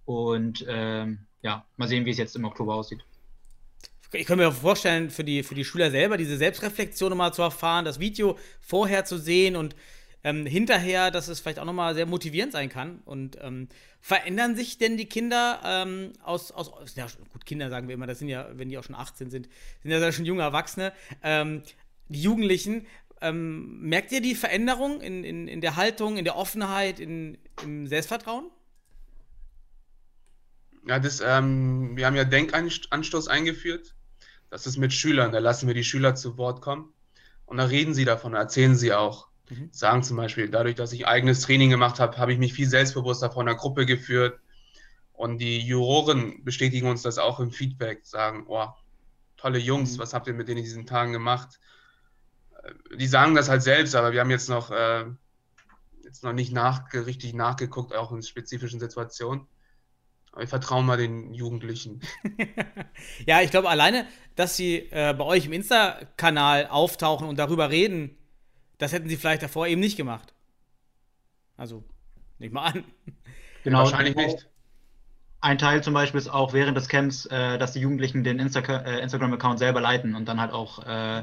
Und 0.04 0.64
ähm, 0.68 1.26
ja, 1.42 1.66
mal 1.76 1.88
sehen, 1.88 2.04
wie 2.04 2.10
es 2.10 2.18
jetzt 2.18 2.36
im 2.36 2.44
Oktober 2.44 2.74
aussieht. 2.74 3.04
Ich 4.14 4.26
kann 4.26 4.38
mir 4.38 4.52
vorstellen, 4.52 5.10
für 5.10 5.24
die, 5.24 5.42
für 5.42 5.54
die 5.54 5.64
Schüler 5.64 5.90
selber 5.90 6.16
diese 6.16 6.36
Selbstreflexion 6.36 7.10
nochmal 7.10 7.34
zu 7.34 7.42
erfahren, 7.42 7.84
das 7.84 7.98
Video 7.98 8.38
vorher 8.60 9.04
zu 9.04 9.18
sehen 9.18 9.56
und 9.56 9.74
ähm, 10.22 10.46
hinterher, 10.46 11.10
dass 11.10 11.28
es 11.28 11.40
vielleicht 11.40 11.58
auch 11.58 11.64
nochmal 11.64 11.94
sehr 11.94 12.06
motivierend 12.06 12.52
sein 12.52 12.68
kann. 12.68 13.00
Und 13.04 13.36
ähm, 13.40 13.68
verändern 14.00 14.56
sich 14.56 14.78
denn 14.78 14.96
die 14.96 15.06
Kinder 15.06 15.60
ähm, 15.64 16.12
aus, 16.22 16.52
aus, 16.52 16.70
ja, 16.94 17.06
gut, 17.32 17.44
Kinder 17.44 17.70
sagen 17.70 17.88
wir 17.88 17.94
immer, 17.94 18.06
das 18.06 18.20
sind 18.20 18.28
ja, 18.28 18.48
wenn 18.52 18.68
die 18.68 18.78
auch 18.78 18.84
schon 18.84 18.94
18 18.94 19.30
sind, 19.30 19.48
sind 19.82 19.90
ja 19.90 20.12
schon 20.12 20.24
junge 20.24 20.42
Erwachsene, 20.42 20.92
ähm, 21.22 21.62
die 22.08 22.22
Jugendlichen. 22.22 22.86
Ähm, 23.20 23.80
merkt 23.80 24.12
ihr 24.12 24.20
die 24.20 24.34
Veränderung 24.34 25.00
in, 25.00 25.24
in, 25.24 25.48
in 25.48 25.60
der 25.60 25.76
Haltung, 25.76 26.16
in 26.16 26.24
der 26.24 26.36
Offenheit, 26.36 27.00
in, 27.00 27.38
im 27.62 27.86
Selbstvertrauen? 27.86 28.50
Ja, 30.86 30.98
das, 30.98 31.20
ähm, 31.20 31.96
wir 31.96 32.06
haben 32.06 32.16
ja 32.16 32.24
Denkanstoß 32.24 33.28
eingeführt. 33.28 33.94
Das 34.54 34.68
ist 34.68 34.76
mit 34.76 34.92
Schülern. 34.92 35.32
Da 35.32 35.40
lassen 35.40 35.66
wir 35.66 35.74
die 35.74 35.82
Schüler 35.82 36.14
zu 36.14 36.38
Wort 36.38 36.62
kommen. 36.62 36.92
Und 37.44 37.56
da 37.56 37.64
reden 37.64 37.92
sie 37.92 38.04
davon, 38.04 38.34
erzählen 38.34 38.76
sie 38.76 38.92
auch. 38.92 39.26
mhm. 39.50 39.68
sagen 39.72 40.04
zum 40.04 40.16
Beispiel, 40.16 40.48
dadurch, 40.48 40.76
dass 40.76 40.92
ich 40.92 41.08
eigenes 41.08 41.40
Training 41.40 41.70
gemacht 41.70 41.98
habe, 41.98 42.16
habe 42.18 42.32
ich 42.32 42.38
mich 42.38 42.54
viel 42.54 42.68
selbstbewusster 42.68 43.32
von 43.32 43.46
der 43.46 43.56
Gruppe 43.56 43.84
geführt. 43.84 44.38
Und 45.12 45.38
die 45.38 45.58
Juroren 45.58 46.44
bestätigen 46.44 46.86
uns 46.86 47.02
das 47.02 47.18
auch 47.18 47.40
im 47.40 47.50
Feedback, 47.50 48.06
sagen, 48.06 48.44
oh, 48.46 48.68
tolle 49.36 49.58
Jungs, 49.58 49.96
mhm. 49.96 49.98
was 49.98 50.14
habt 50.14 50.28
ihr 50.28 50.34
mit 50.34 50.46
denen 50.46 50.58
in 50.58 50.64
diesen 50.64 50.86
Tagen 50.86 51.12
gemacht? 51.12 51.58
Äh, 52.62 52.96
die 52.96 53.08
sagen 53.08 53.34
das 53.34 53.48
halt 53.48 53.64
selbst, 53.64 53.96
aber 53.96 54.12
wir 54.12 54.20
haben 54.20 54.30
jetzt 54.30 54.48
noch, 54.48 54.70
äh, 54.70 55.04
jetzt 56.04 56.22
noch 56.22 56.32
nicht 56.32 56.52
nach, 56.52 56.92
richtig 56.92 57.34
nachgeguckt, 57.34 57.92
auch 57.92 58.12
in 58.12 58.22
spezifischen 58.22 58.78
Situationen. 58.78 59.48
Aber 60.34 60.42
ich 60.42 60.50
vertraue 60.50 60.82
mal 60.82 60.96
den 60.96 61.32
Jugendlichen. 61.32 62.00
ja, 63.26 63.40
ich 63.40 63.52
glaube 63.52 63.68
alleine, 63.68 64.04
dass 64.34 64.56
sie 64.56 64.78
äh, 64.90 65.14
bei 65.16 65.24
euch 65.24 65.46
im 65.46 65.52
Insta-Kanal 65.52 66.66
auftauchen 66.66 67.28
und 67.28 67.38
darüber 67.38 67.70
reden, 67.70 68.18
das 68.78 68.92
hätten 68.92 69.08
sie 69.08 69.16
vielleicht 69.16 69.44
davor 69.44 69.68
eben 69.68 69.80
nicht 69.80 69.96
gemacht. 69.96 70.34
Also, 71.56 71.84
nicht 72.40 72.52
mal 72.52 72.64
an. 72.64 72.84
Genau, 73.62 73.78
wahrscheinlich 73.78 74.16
nicht. 74.16 74.48
Ein 75.40 75.56
Teil 75.56 75.84
zum 75.84 75.94
Beispiel 75.94 76.18
ist 76.18 76.28
auch 76.28 76.52
während 76.52 76.76
des 76.76 76.88
Camps, 76.88 77.26
äh, 77.26 77.56
dass 77.56 77.72
die 77.72 77.80
Jugendlichen 77.80 78.24
den 78.24 78.40
Insta 78.40 78.60
äh, 78.60 79.00
Instagram-Account 79.02 79.60
selber 79.60 79.80
leiten 79.80 80.16
und 80.16 80.26
dann 80.26 80.40
halt 80.40 80.52
auch 80.52 80.84
äh, 80.84 81.22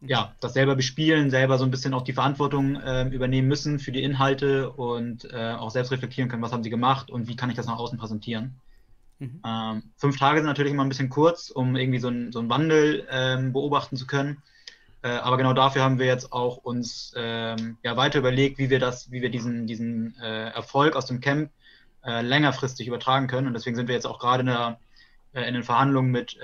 ja, 0.00 0.32
das 0.40 0.52
selber 0.52 0.76
bespielen, 0.76 1.30
selber 1.30 1.58
so 1.58 1.64
ein 1.64 1.70
bisschen 1.70 1.94
auch 1.94 2.02
die 2.02 2.12
Verantwortung 2.12 2.76
äh, 2.76 3.08
übernehmen 3.08 3.48
müssen 3.48 3.78
für 3.78 3.90
die 3.90 4.02
Inhalte 4.02 4.70
und 4.70 5.24
äh, 5.32 5.54
auch 5.54 5.70
selbst 5.70 5.90
reflektieren 5.90 6.28
können, 6.30 6.42
was 6.42 6.52
haben 6.52 6.62
sie 6.62 6.70
gemacht 6.70 7.10
und 7.10 7.26
wie 7.26 7.36
kann 7.36 7.50
ich 7.50 7.56
das 7.56 7.66
nach 7.66 7.78
außen 7.78 7.98
präsentieren. 7.98 8.54
Mhm. 9.18 9.40
Ähm, 9.44 9.82
fünf 9.96 10.16
Tage 10.16 10.38
sind 10.38 10.46
natürlich 10.46 10.72
immer 10.72 10.84
ein 10.84 10.88
bisschen 10.88 11.08
kurz, 11.08 11.50
um 11.50 11.74
irgendwie 11.74 11.98
so, 11.98 12.08
ein, 12.08 12.30
so 12.30 12.38
einen 12.38 12.48
Wandel 12.48 13.06
ähm, 13.10 13.52
beobachten 13.52 13.96
zu 13.96 14.06
können. 14.06 14.42
Äh, 15.02 15.08
aber 15.08 15.36
genau 15.36 15.52
dafür 15.52 15.82
haben 15.82 15.98
wir 15.98 16.06
jetzt 16.06 16.32
auch 16.32 16.58
uns 16.58 17.12
ähm, 17.16 17.78
ja, 17.82 17.96
weiter 17.96 18.20
überlegt, 18.20 18.58
wie 18.58 18.70
wir 18.70 18.78
das, 18.78 19.10
wie 19.10 19.20
wir 19.20 19.30
diesen, 19.30 19.66
diesen 19.66 20.16
äh, 20.20 20.50
Erfolg 20.50 20.94
aus 20.94 21.06
dem 21.06 21.20
Camp 21.20 21.50
äh, 22.04 22.22
längerfristig 22.22 22.86
übertragen 22.86 23.26
können. 23.26 23.48
Und 23.48 23.54
deswegen 23.54 23.74
sind 23.74 23.88
wir 23.88 23.96
jetzt 23.96 24.06
auch 24.06 24.20
gerade 24.20 24.42
in, 24.42 25.40
äh, 25.40 25.48
in 25.48 25.54
den 25.54 25.64
Verhandlungen 25.64 26.10
mit 26.12 26.38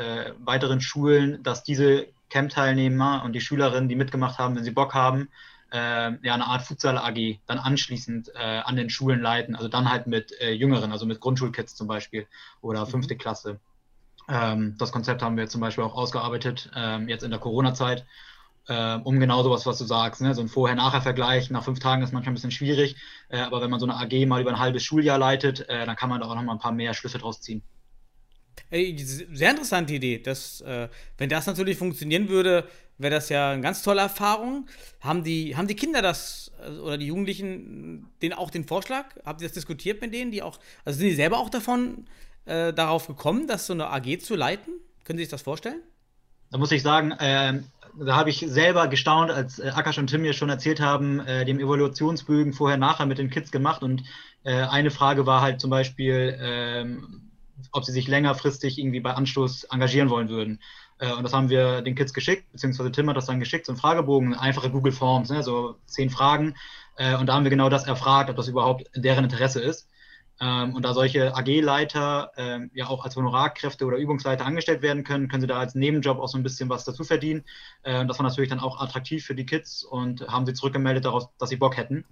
weiteren 0.45 0.81
Schulen, 0.81 1.43
dass 1.43 1.65
diese 1.65 2.09
Camp-Teilnehmer 2.35 3.23
und 3.25 3.33
die 3.33 3.41
Schülerinnen, 3.41 3.89
die 3.89 3.95
mitgemacht 3.95 4.39
haben, 4.39 4.57
wenn 4.57 4.65
sie 4.65 4.73
Bock 4.73 4.93
haben, 4.93 5.29
äh, 5.73 6.11
ja, 6.27 6.35
eine 6.35 6.47
Art 6.47 6.63
Futsal-AG 6.63 7.39
dann 7.47 7.59
anschließend 7.59 8.33
äh, 8.35 8.59
an 8.59 8.75
den 8.75 8.91
Schulen 8.91 9.21
leiten, 9.21 9.55
also 9.55 9.69
dann 9.69 9.89
halt 9.89 10.09
mit 10.09 10.33
äh, 10.41 10.51
Jüngeren, 10.51 10.91
also 10.91 11.07
mit 11.07 11.21
Grundschulkids 11.21 11.77
zum 11.77 11.87
Beispiel 11.87 12.27
oder 12.61 12.87
mhm. 12.87 12.91
fünfte 12.91 13.17
Klasse. 13.17 13.61
Ähm, 14.29 14.75
das 14.79 14.91
Konzept 14.91 15.23
haben 15.23 15.37
wir 15.37 15.47
zum 15.47 15.61
Beispiel 15.61 15.85
auch 15.85 15.95
ausgearbeitet, 15.95 16.73
ähm, 16.75 17.09
jetzt 17.09 17.23
in 17.23 17.31
der 17.31 17.39
Corona-Zeit, 17.39 18.05
äh, 18.67 18.97
um 18.97 19.21
genau 19.21 19.45
sowas, 19.45 19.65
was 19.65 19.79
du 19.79 19.85
sagst. 19.85 20.21
Ne? 20.21 20.35
So 20.35 20.41
ein 20.41 20.49
Vorher-Nachher-Vergleich 20.49 21.51
nach 21.51 21.63
fünf 21.63 21.79
Tagen 21.79 22.03
ist 22.03 22.13
manchmal 22.13 22.33
ein 22.33 22.35
bisschen 22.35 22.51
schwierig, 22.51 22.97
äh, 23.29 23.43
aber 23.43 23.63
wenn 23.63 23.71
man 23.71 23.79
so 23.79 23.87
eine 23.87 23.95
AG 23.95 24.27
mal 24.27 24.41
über 24.41 24.51
ein 24.51 24.59
halbes 24.59 24.83
Schuljahr 24.83 25.19
leitet, 25.19 25.69
äh, 25.69 25.87
dann 25.87 25.95
kann 25.95 26.09
man 26.09 26.21
da 26.21 26.27
auch 26.27 26.35
noch 26.35 26.43
mal 26.43 26.55
ein 26.55 26.59
paar 26.59 26.73
mehr 26.73 26.95
Schlüsse 26.95 27.19
draus 27.19 27.41
ziehen. 27.41 27.63
Sehr 28.75 29.51
interessante 29.51 29.95
Idee. 29.95 30.19
Das, 30.19 30.61
äh, 30.63 30.89
wenn 31.17 31.29
das 31.29 31.47
natürlich 31.47 31.79
funktionieren 31.79 32.29
würde, 32.29 32.67
wäre 32.99 33.15
das 33.15 33.29
ja 33.29 33.51
eine 33.51 33.63
ganz 33.63 33.83
tolle 33.83 34.01
Erfahrung. 34.01 34.67
Haben 35.01 35.23
die, 35.23 35.57
haben 35.57 35.69
die 35.69 35.77
Kinder 35.77 36.03
das 36.03 36.53
äh, 36.65 36.71
oder 36.79 36.99
die 36.99 37.07
Jugendlichen 37.07 38.07
den 38.21 38.33
auch 38.33 38.51
den 38.51 38.65
Vorschlag? 38.65 39.07
Habt 39.25 39.41
ihr 39.41 39.49
das 39.49 39.55
diskutiert 39.55 40.01
mit 40.01 40.13
denen, 40.13 40.33
die 40.33 40.43
auch, 40.43 40.59
also 40.85 40.99
sind 40.99 41.09
die 41.09 41.15
selber 41.15 41.39
auch 41.39 41.51
davon 41.51 42.07
äh, 42.47 42.73
darauf 42.73 43.07
gekommen, 43.07 43.47
das 43.47 43.67
so 43.67 43.73
eine 43.73 43.91
AG 43.91 44.19
zu 44.21 44.35
leiten? 44.35 44.73
Können 45.05 45.19
Sie 45.19 45.25
sich 45.25 45.31
das 45.31 45.43
vorstellen? 45.43 45.83
Da 46.51 46.59
muss 46.59 46.73
ich 46.73 46.83
sagen, 46.83 47.13
äh, 47.13 47.61
da 47.97 48.17
habe 48.17 48.31
ich 48.31 48.45
selber 48.49 48.89
gestaunt, 48.89 49.31
als 49.31 49.59
äh, 49.59 49.69
Akash 49.69 49.99
und 49.99 50.09
Tim 50.09 50.23
mir 50.23 50.33
schon 50.33 50.51
erzählt 50.51 50.81
haben, 50.81 51.21
äh, 51.21 51.45
dem 51.45 51.61
Evaluationsbögen 51.61 52.53
vorher 52.53 52.79
nachher 52.79 53.07
mit 53.07 53.19
den 53.19 53.31
Kids 53.31 53.51
gemacht 53.51 53.83
und 53.83 54.03
äh, 54.45 54.53
eine 54.53 54.91
Frage 54.91 55.27
war 55.27 55.43
halt 55.43 55.61
zum 55.61 55.71
Beispiel, 55.71 56.37
ähm, 56.41 57.31
ob 57.73 57.85
sie 57.85 57.93
sich 57.93 58.09
längerfristig 58.09 58.79
irgendwie 58.79 59.01
bei 59.01 59.13
Anstoß 59.13 59.65
engagieren 59.65 60.11
wollen 60.11 60.29
würden. 60.29 60.61
Äh, 60.99 61.13
und 61.13 61.23
das 61.23 61.33
haben 61.33 61.49
wir 61.49 61.83
den 61.83 61.95
Kids 61.95 62.13
geschickt, 62.13 62.51
beziehungsweise 62.53 62.93
Tim 62.93 63.09
hat 63.09 63.17
das 63.17 63.27
dann 63.27 63.41
geschickt, 63.41 63.67
so 63.67 63.73
ein 63.73 63.79
Fragebogen, 63.79 64.35
einfache 64.35 64.71
Google 64.71 64.93
Forms, 64.93 65.31
ne, 65.31 65.43
so 65.43 65.77
zehn 65.87 66.11
Fragen. 66.11 66.55
Äh, 66.97 67.17
und 67.17 67.27
da 67.27 67.35
haben 67.35 67.45
wir 67.45 67.51
genau 67.51 67.69
das 67.69 67.87
erfragt, 67.87 68.31
ob 68.31 68.37
das 68.37 68.49
überhaupt 68.49 68.91
deren 68.95 69.25
Interesse 69.25 69.61
ist. 69.61 69.89
Ähm, 70.41 70.75
und 70.75 70.85
da 70.85 70.95
solche 70.95 71.37
AG-Leiter 71.37 72.33
ähm, 72.37 72.71
ja 72.75 72.89
auch 72.89 73.05
als 73.05 73.15
Honorarkräfte 73.15 73.85
oder 73.85 73.99
Übungsleiter 73.99 74.45
angestellt 74.45 74.83
werden 74.83 75.05
können, 75.05 75.29
können 75.29 75.43
sie 75.43 75.47
da 75.47 75.59
als 75.59 75.77
Nebenjob 75.77 76.19
auch 76.19 76.29
so 76.29 76.37
ein 76.39 76.43
bisschen 76.43 76.69
was 76.69 76.85
dazu 76.85 77.05
verdienen. 77.05 77.45
Äh, 77.83 78.01
und 78.01 78.09
das 78.09 78.19
war 78.19 78.25
natürlich 78.25 78.51
dann 78.51 78.61
auch 78.61 78.81
attraktiv 78.81 79.25
für 79.25 79.37
die 79.37 79.47
Kids 79.47 79.85
und 79.85 80.27
haben 80.27 80.47
sie 80.47 80.55
zurückgemeldet 80.55 81.05
daraus, 81.05 81.29
dass 81.39 81.51
sie 81.51 81.57
Bock 81.57 81.77
hätten. 81.77 82.05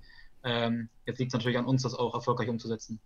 Ähm, 0.44 0.88
jetzt 1.04 1.18
liegt 1.18 1.30
es 1.30 1.34
natürlich 1.34 1.58
an 1.58 1.66
uns, 1.66 1.82
das 1.82 1.94
auch 1.94 2.14
erfolgreich 2.14 2.48
umzusetzen 2.48 3.00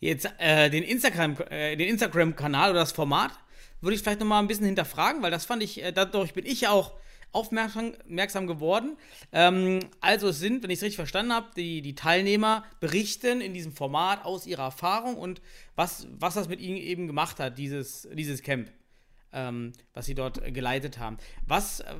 jetzt 0.00 0.28
äh, 0.38 0.70
den 0.70 0.82
Instagram, 0.82 1.36
äh, 1.50 1.76
den 1.76 1.88
Instagram-Kanal 1.88 2.70
oder 2.70 2.80
das 2.80 2.92
Format 2.92 3.32
würde 3.80 3.94
ich 3.94 4.02
vielleicht 4.02 4.20
nochmal 4.20 4.42
ein 4.42 4.48
bisschen 4.48 4.66
hinterfragen, 4.66 5.22
weil 5.22 5.30
das 5.30 5.44
fand 5.44 5.62
ich, 5.62 5.82
äh, 5.82 5.92
dadurch 5.92 6.34
bin 6.34 6.44
ich 6.44 6.68
auch 6.68 6.92
aufmerksam 7.32 8.46
geworden. 8.46 8.96
Ähm, 9.32 9.80
also 10.00 10.28
es 10.28 10.40
sind, 10.40 10.62
wenn 10.62 10.70
ich 10.70 10.78
es 10.78 10.82
richtig 10.82 10.96
verstanden 10.96 11.32
habe, 11.32 11.48
die, 11.56 11.80
die 11.80 11.94
Teilnehmer 11.94 12.64
berichten 12.80 13.40
in 13.40 13.54
diesem 13.54 13.72
Format 13.72 14.24
aus 14.24 14.46
ihrer 14.46 14.64
Erfahrung 14.64 15.16
und 15.16 15.40
was, 15.76 16.08
was 16.18 16.34
das 16.34 16.48
mit 16.48 16.60
ihnen 16.60 16.76
eben 16.76 17.06
gemacht 17.06 17.38
hat, 17.38 17.56
dieses, 17.56 18.08
dieses 18.12 18.42
Camp, 18.42 18.70
ähm, 19.32 19.72
was 19.94 20.06
sie 20.06 20.14
dort 20.14 20.42
geleitet 20.52 20.98
haben. 20.98 21.18
Was, 21.46 21.80
äh, 21.80 21.94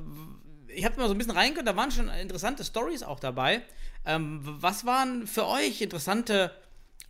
ich 0.67 0.85
habe 0.85 0.97
mal 0.99 1.07
so 1.07 1.13
ein 1.13 1.17
bisschen 1.17 1.31
reingehört, 1.31 1.67
da 1.67 1.75
waren 1.75 1.91
schon 1.91 2.09
interessante 2.09 2.63
Stories 2.65 3.03
auch 3.03 3.19
dabei. 3.19 3.61
Ähm, 4.05 4.39
was 4.43 4.85
waren 4.85 5.27
für 5.27 5.47
euch 5.47 5.81
interessante 5.81 6.51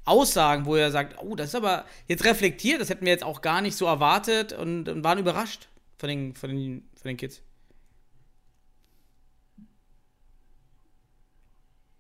Aussagen, 0.06 0.66
wo 0.66 0.76
er 0.76 0.92
sagt, 0.92 1.18
oh, 1.22 1.36
das 1.36 1.50
ist 1.50 1.56
aber 1.56 1.86
jetzt 2.08 2.26
reflektiert, 2.26 2.82
das 2.82 2.90
hätten 2.90 3.06
wir 3.06 3.12
jetzt 3.12 3.24
auch 3.24 3.42
gar 3.42 3.62
nicht 3.62 3.76
so 3.78 3.86
erwartet 3.86 4.54
und, 4.54 4.90
und 4.90 5.04
waren 5.04 5.20
überrascht 5.20 5.70
von 5.98 6.10
den, 6.10 6.36
von, 6.36 6.50
den, 6.50 6.90
von 6.96 7.10
den 7.10 7.18
Kids. 7.18 7.42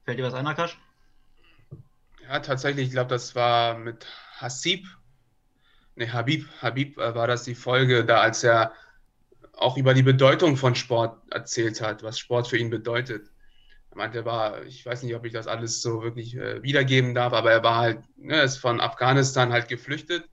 Fällt 0.04 0.18
dir 0.18 0.24
was 0.24 0.34
ein, 0.34 0.48
Akash? 0.48 0.80
Ja, 2.24 2.40
tatsächlich, 2.40 2.88
ich 2.88 2.94
glaube, 2.94 3.10
das 3.10 3.36
war 3.36 3.78
mit 3.78 4.08
Hasib, 4.40 4.88
ne, 5.96 6.12
Habib, 6.12 6.48
Habib 6.62 6.98
äh, 6.98 7.14
war 7.14 7.28
das 7.28 7.44
die 7.44 7.56
Folge, 7.56 8.06
da 8.06 8.22
als 8.22 8.44
er 8.44 8.74
auch 9.54 9.78
über 9.78 9.94
die 9.94 10.04
Bedeutung 10.04 10.58
von 10.58 10.76
Sport 10.76 11.22
erzählt 11.32 11.82
hat, 11.82 12.04
was 12.04 12.18
Sport 12.18 12.48
für 12.48 12.58
ihn 12.58 12.70
bedeutet. 12.70 13.30
Er 13.92 13.98
meinte, 13.98 14.20
er 14.20 14.26
war, 14.26 14.64
ich 14.64 14.86
weiß 14.86 15.04
nicht, 15.04 15.16
ob 15.16 15.26
ich 15.26 15.34
das 15.34 15.48
alles 15.48 15.82
so 15.82 16.02
wirklich 16.02 16.36
äh, 16.36 16.64
wiedergeben 16.64 17.14
darf, 17.14 17.34
aber 17.34 17.52
er 17.52 17.64
war 17.64 17.78
halt, 17.78 18.00
ne, 18.18 18.42
ist 18.42 18.58
von 18.58 18.80
Afghanistan 18.80 19.52
halt 19.52 19.68
geflüchtet, 19.68 20.26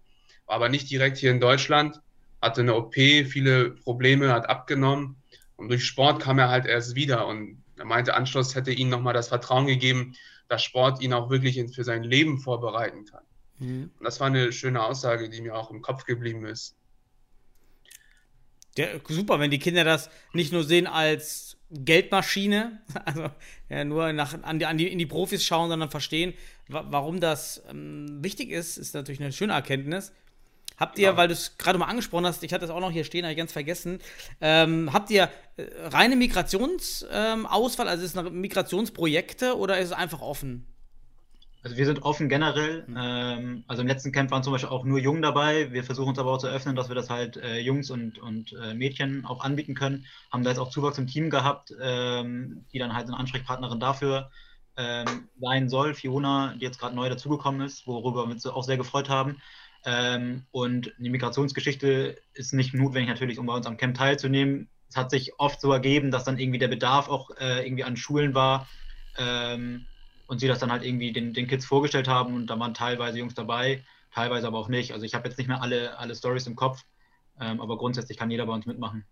war 0.46 0.56
aber 0.56 0.68
nicht 0.68 0.90
direkt 0.90 1.18
hier 1.18 1.30
in 1.30 1.40
Deutschland, 1.40 2.00
hatte 2.40 2.60
eine 2.60 2.74
OP, 2.74 2.94
viele 2.94 3.70
Probleme, 3.70 4.32
hat 4.32 4.48
abgenommen 4.48 5.16
und 5.56 5.68
durch 5.68 5.84
Sport 5.84 6.22
kam 6.22 6.38
er 6.38 6.50
halt 6.50 6.66
erst 6.66 6.94
wieder 6.94 7.26
und 7.26 7.62
er 7.76 7.84
meinte, 7.84 8.14
Anschluss 8.14 8.54
hätte 8.54 8.72
ihm 8.72 8.88
nochmal 8.88 9.14
das 9.14 9.28
Vertrauen 9.28 9.66
gegeben, 9.66 10.14
dass 10.48 10.62
Sport 10.62 11.02
ihn 11.02 11.12
auch 11.12 11.30
wirklich 11.30 11.60
für 11.74 11.84
sein 11.84 12.02
Leben 12.02 12.38
vorbereiten 12.38 13.04
kann. 13.04 13.24
Mhm. 13.58 13.90
Und 13.98 14.04
das 14.04 14.20
war 14.20 14.28
eine 14.28 14.52
schöne 14.52 14.82
Aussage, 14.82 15.28
die 15.28 15.40
mir 15.40 15.54
auch 15.54 15.70
im 15.70 15.82
Kopf 15.82 16.04
geblieben 16.04 16.46
ist. 16.46 16.76
Ja, 18.76 18.86
super, 19.08 19.40
wenn 19.40 19.50
die 19.50 19.58
Kinder 19.58 19.84
das 19.84 20.08
nicht 20.32 20.52
nur 20.52 20.62
sehen 20.62 20.86
als 20.86 21.57
Geldmaschine, 21.70 22.80
also 23.04 23.30
ja, 23.68 23.84
nur 23.84 24.12
nach, 24.12 24.42
an 24.42 24.58
die, 24.58 24.66
an 24.66 24.78
die, 24.78 24.88
in 24.88 24.98
die 24.98 25.06
Profis 25.06 25.44
schauen, 25.44 25.68
sondern 25.68 25.90
verstehen, 25.90 26.34
wa 26.68 26.84
warum 26.88 27.20
das 27.20 27.62
ähm, 27.70 28.22
wichtig 28.22 28.50
ist, 28.50 28.76
ist 28.78 28.94
natürlich 28.94 29.20
eine 29.20 29.32
schöne 29.32 29.52
Erkenntnis. 29.52 30.12
Habt 30.78 30.98
ihr, 30.98 31.08
ja. 31.08 31.16
weil 31.16 31.26
du 31.26 31.34
es 31.34 31.58
gerade 31.58 31.76
mal 31.78 31.86
angesprochen 31.86 32.24
hast, 32.24 32.42
ich 32.44 32.52
hatte 32.52 32.66
das 32.66 32.70
auch 32.70 32.80
noch 32.80 32.92
hier 32.92 33.04
stehen, 33.04 33.24
habe 33.24 33.32
ich 33.32 33.38
ganz 33.38 33.52
vergessen, 33.52 34.00
ähm, 34.40 34.92
habt 34.92 35.10
ihr 35.10 35.28
äh, 35.56 35.64
reine 35.86 36.14
Migrationsauswahl, 36.14 37.86
ähm, 37.86 37.90
also 37.90 38.04
ist 38.04 38.16
es 38.16 38.30
Migrationsprojekte 38.30 39.58
oder 39.58 39.78
ist 39.78 39.86
es 39.86 39.92
einfach 39.92 40.20
offen? 40.20 40.66
Also 41.62 41.76
wir 41.76 41.86
sind 41.86 42.02
offen 42.02 42.28
generell. 42.28 42.84
Mhm. 42.86 42.96
Ähm, 42.98 43.64
also 43.66 43.82
im 43.82 43.88
letzten 43.88 44.12
Camp 44.12 44.30
waren 44.30 44.42
zum 44.42 44.52
Beispiel 44.52 44.70
auch 44.70 44.84
nur 44.84 44.98
Jungen 44.98 45.22
dabei. 45.22 45.72
Wir 45.72 45.84
versuchen 45.84 46.10
uns 46.10 46.18
aber 46.18 46.32
auch 46.32 46.38
zu 46.38 46.46
öffnen, 46.46 46.76
dass 46.76 46.88
wir 46.88 46.94
das 46.94 47.10
halt 47.10 47.36
äh, 47.36 47.58
Jungs 47.58 47.90
und, 47.90 48.18
und 48.18 48.52
äh, 48.52 48.74
Mädchen 48.74 49.24
auch 49.26 49.42
anbieten 49.42 49.74
können. 49.74 50.06
Haben 50.30 50.44
da 50.44 50.50
jetzt 50.50 50.58
auch 50.60 50.70
Zuwachs 50.70 50.98
im 50.98 51.06
Team 51.06 51.30
gehabt, 51.30 51.74
ähm, 51.80 52.64
die 52.72 52.78
dann 52.78 52.94
halt 52.94 53.08
eine 53.08 53.16
Ansprechpartnerin 53.16 53.80
dafür 53.80 54.30
ähm, 54.76 55.28
sein 55.40 55.68
soll. 55.68 55.94
Fiona, 55.94 56.54
die 56.54 56.64
jetzt 56.64 56.78
gerade 56.78 56.94
neu 56.94 57.08
dazugekommen 57.08 57.62
ist, 57.62 57.86
worüber 57.86 58.26
wir 58.26 58.32
uns 58.32 58.46
auch 58.46 58.64
sehr 58.64 58.76
gefreut 58.76 59.08
haben. 59.08 59.38
Ähm, 59.84 60.46
und 60.52 60.92
die 60.98 61.10
Migrationsgeschichte 61.10 62.18
ist 62.34 62.52
nicht 62.52 62.74
notwendig 62.74 63.08
natürlich, 63.08 63.38
um 63.38 63.46
bei 63.46 63.54
uns 63.54 63.66
am 63.66 63.76
Camp 63.76 63.96
teilzunehmen. 63.96 64.68
Es 64.88 64.96
hat 64.96 65.10
sich 65.10 65.38
oft 65.38 65.60
so 65.60 65.72
ergeben, 65.72 66.10
dass 66.10 66.24
dann 66.24 66.38
irgendwie 66.38 66.58
der 66.58 66.68
Bedarf 66.68 67.08
auch 67.08 67.30
äh, 67.38 67.66
irgendwie 67.66 67.84
an 67.84 67.96
Schulen 67.96 68.34
war 68.34 68.68
ähm, 69.18 69.86
und 70.28 70.38
sie 70.38 70.46
das 70.46 70.60
dann 70.60 70.70
halt 70.70 70.84
irgendwie 70.84 71.10
den, 71.10 71.32
den 71.32 71.48
Kids 71.48 71.64
vorgestellt 71.64 72.06
haben 72.06 72.34
und 72.34 72.46
da 72.46 72.58
waren 72.60 72.74
teilweise 72.74 73.18
Jungs 73.18 73.34
dabei, 73.34 73.82
teilweise 74.14 74.46
aber 74.46 74.58
auch 74.58 74.68
nicht. 74.68 74.92
Also 74.92 75.04
ich 75.04 75.14
habe 75.14 75.26
jetzt 75.26 75.38
nicht 75.38 75.48
mehr 75.48 75.62
alle, 75.62 75.98
alle 75.98 76.14
Stories 76.14 76.46
im 76.46 76.54
Kopf, 76.54 76.84
ähm, 77.40 77.60
aber 77.60 77.78
grundsätzlich 77.78 78.18
kann 78.18 78.30
jeder 78.30 78.46
bei 78.46 78.52
uns 78.52 78.66
mitmachen. 78.66 79.04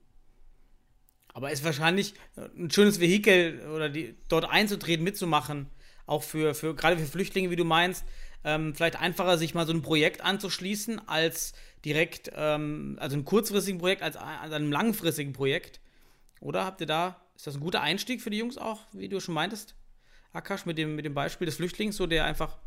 Aber 1.33 1.51
ist 1.51 1.65
wahrscheinlich 1.65 2.15
ein 2.37 2.71
schönes 2.71 3.01
Vehikel 3.01 3.67
oder 3.75 3.89
die, 3.89 4.15
dort 4.29 4.45
einzutreten, 4.45 5.05
mitzumachen. 5.05 5.69
Auch 6.07 6.23
für, 6.23 6.55
für 6.55 6.75
gerade 6.75 6.97
für 6.99 7.07
Flüchtlinge, 7.07 7.51
wie 7.51 7.57
du 7.57 7.65
meinst. 7.65 8.05
Ähm, 8.45 8.75
vielleicht 8.75 9.01
einfacher, 9.01 9.37
sich 9.39 9.55
mal 9.55 9.67
so 9.67 9.73
ein 9.73 9.83
Projekt 9.83 10.21
anzuschließen, 10.23 11.09
als 11.09 11.53
direkt, 11.85 12.31
ähm, 12.35 12.97
also 13.01 13.17
ein 13.17 13.25
kurzfristigen 13.25 13.79
Projekt, 13.79 14.03
als, 14.03 14.17
als 14.17 14.53
einem 14.53 14.71
langfristigen 14.71 15.33
Projekt. 15.33 15.81
Oder 16.41 16.65
habt 16.65 16.81
ihr 16.81 16.87
da, 16.87 17.21
ist 17.35 17.47
das 17.47 17.55
ein 17.55 17.61
guter 17.61 17.83
Einstieg 17.83 18.23
für 18.23 18.31
die 18.31 18.39
Jungs 18.39 18.57
auch, 18.57 18.81
wie 18.93 19.09
du 19.09 19.21
schon 19.21 19.35
meintest? 19.35 19.76
Akash, 20.37 20.67
mit 20.67 20.79
dem, 20.79 20.97
mit 20.97 21.05
dem 21.05 21.15
Beispiel 21.15 21.47
des 21.47 21.57
Flüchtlings, 21.57 21.97
so 21.97 22.07
der 22.07 22.25
einfach. 22.25 22.59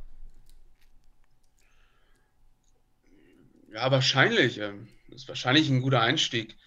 Ja, 3.74 3.92
wahrscheinlich. 3.92 4.60
ähm, 4.60 4.88
Das 5.10 5.24
ist 5.24 5.28
wahrscheinlich 5.30 5.70
ein 5.70 5.82
guter 5.82 6.02
Einstieg. 6.02 6.58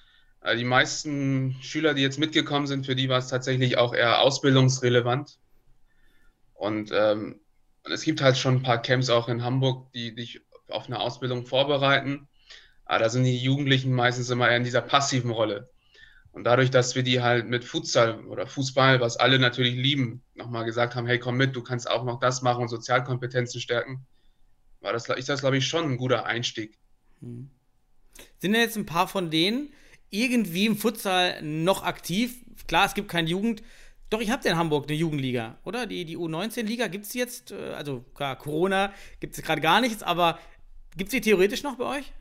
Äh, 0.40 0.56
Die 0.56 0.64
meisten 0.64 1.56
Schüler, 1.62 1.94
die 1.94 2.02
jetzt 2.02 2.18
mitgekommen 2.18 2.66
sind, 2.66 2.86
für 2.86 2.96
die 2.96 3.08
war 3.08 3.18
es 3.18 3.28
tatsächlich 3.28 3.78
auch 3.78 3.94
eher 3.94 4.20
ausbildungsrelevant. 4.20 5.38
Und 6.54 6.90
ähm, 6.94 7.40
es 7.84 8.02
gibt 8.04 8.20
halt 8.22 8.38
schon 8.38 8.56
ein 8.56 8.62
paar 8.62 8.82
Camps 8.82 9.10
auch 9.10 9.28
in 9.28 9.44
Hamburg, 9.44 9.92
die 9.92 10.14
dich 10.14 10.40
auf 10.68 10.86
eine 10.86 11.00
Ausbildung 11.00 11.46
vorbereiten. 11.46 12.28
Aber 12.86 13.00
da 13.00 13.10
sind 13.10 13.24
die 13.24 13.38
Jugendlichen 13.38 13.94
meistens 13.94 14.30
immer 14.30 14.50
eher 14.50 14.58
in 14.58 14.64
dieser 14.64 14.82
passiven 14.82 15.32
Rolle. 15.32 15.71
Und 16.32 16.44
dadurch, 16.44 16.70
dass 16.70 16.94
wir 16.94 17.02
die 17.02 17.20
halt 17.20 17.46
mit 17.46 17.64
Futsal 17.64 18.24
oder 18.24 18.46
Fußball, 18.46 19.00
was 19.00 19.18
alle 19.18 19.38
natürlich 19.38 19.74
lieben, 19.74 20.22
nochmal 20.34 20.64
gesagt 20.64 20.94
haben, 20.94 21.06
hey, 21.06 21.18
komm 21.18 21.36
mit, 21.36 21.54
du 21.54 21.62
kannst 21.62 21.88
auch 21.90 22.04
noch 22.04 22.20
das 22.20 22.40
machen 22.40 22.62
und 22.62 22.68
Sozialkompetenzen 22.68 23.60
stärken, 23.60 24.06
war 24.80 24.92
das, 24.92 25.08
ist 25.08 25.28
das, 25.28 25.40
glaube 25.40 25.58
ich, 25.58 25.66
schon 25.66 25.84
ein 25.84 25.96
guter 25.98 26.24
Einstieg. 26.24 26.78
Sind 27.20 27.50
denn 28.40 28.54
jetzt 28.54 28.76
ein 28.76 28.86
paar 28.86 29.08
von 29.08 29.30
denen 29.30 29.72
irgendwie 30.10 30.66
im 30.66 30.76
Futsal 30.76 31.40
noch 31.42 31.82
aktiv? 31.82 32.36
Klar, 32.66 32.86
es 32.86 32.94
gibt 32.94 33.08
keine 33.08 33.28
Jugend. 33.28 33.62
Doch, 34.10 34.20
ich 34.20 34.30
habe 34.30 34.46
in 34.48 34.56
Hamburg 34.56 34.88
eine 34.88 34.96
Jugendliga, 34.96 35.58
oder? 35.64 35.86
Die, 35.86 36.04
die 36.04 36.18
U19-Liga 36.18 36.88
gibt 36.88 37.06
es 37.06 37.14
jetzt, 37.14 37.52
äh, 37.52 37.72
also 37.74 38.04
klar, 38.14 38.36
Corona 38.36 38.92
gibt 39.20 39.36
es 39.36 39.42
gerade 39.42 39.60
gar 39.60 39.80
nichts, 39.80 40.02
aber 40.02 40.38
gibt 40.96 41.08
es 41.08 41.12
die 41.12 41.20
theoretisch 41.20 41.62
noch 41.62 41.76
bei 41.76 41.98
euch? 41.98 42.12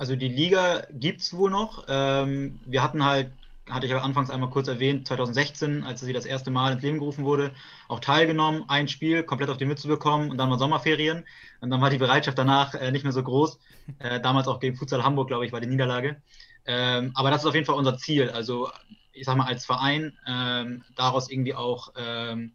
Also 0.00 0.16
die 0.16 0.28
Liga 0.28 0.84
gibt 0.92 1.20
es 1.20 1.36
wohl 1.36 1.50
noch. 1.50 1.84
Ähm, 1.86 2.58
wir 2.64 2.82
hatten 2.82 3.04
halt, 3.04 3.32
hatte 3.68 3.84
ich 3.84 3.92
ja 3.92 4.00
anfangs 4.00 4.30
einmal 4.30 4.48
kurz 4.48 4.66
erwähnt, 4.66 5.06
2016, 5.06 5.84
als 5.84 6.00
sie 6.00 6.14
das 6.14 6.24
erste 6.24 6.50
Mal 6.50 6.72
ins 6.72 6.82
Leben 6.82 7.00
gerufen 7.00 7.26
wurde, 7.26 7.52
auch 7.86 8.00
teilgenommen, 8.00 8.64
ein 8.68 8.88
Spiel 8.88 9.24
komplett 9.24 9.50
auf 9.50 9.58
die 9.58 9.66
Mütze 9.66 9.88
bekommen 9.88 10.30
und 10.30 10.38
dann 10.38 10.48
war 10.48 10.58
Sommerferien. 10.58 11.26
Und 11.60 11.68
dann 11.68 11.82
war 11.82 11.90
die 11.90 11.98
Bereitschaft 11.98 12.38
danach 12.38 12.72
äh, 12.72 12.90
nicht 12.92 13.02
mehr 13.02 13.12
so 13.12 13.22
groß. 13.22 13.58
Äh, 13.98 14.22
damals 14.22 14.48
auch 14.48 14.58
gegen 14.58 14.74
Futsal 14.74 15.04
Hamburg, 15.04 15.28
glaube 15.28 15.44
ich, 15.44 15.52
war 15.52 15.60
die 15.60 15.66
Niederlage. 15.66 16.22
Ähm, 16.64 17.10
aber 17.14 17.30
das 17.30 17.42
ist 17.42 17.48
auf 17.48 17.54
jeden 17.54 17.66
Fall 17.66 17.76
unser 17.76 17.98
Ziel. 17.98 18.30
Also 18.30 18.70
ich 19.12 19.26
sag 19.26 19.36
mal, 19.36 19.48
als 19.48 19.66
Verein 19.66 20.16
ähm, 20.26 20.82
daraus 20.96 21.30
irgendwie 21.30 21.54
auch 21.54 21.92
ähm, 21.98 22.52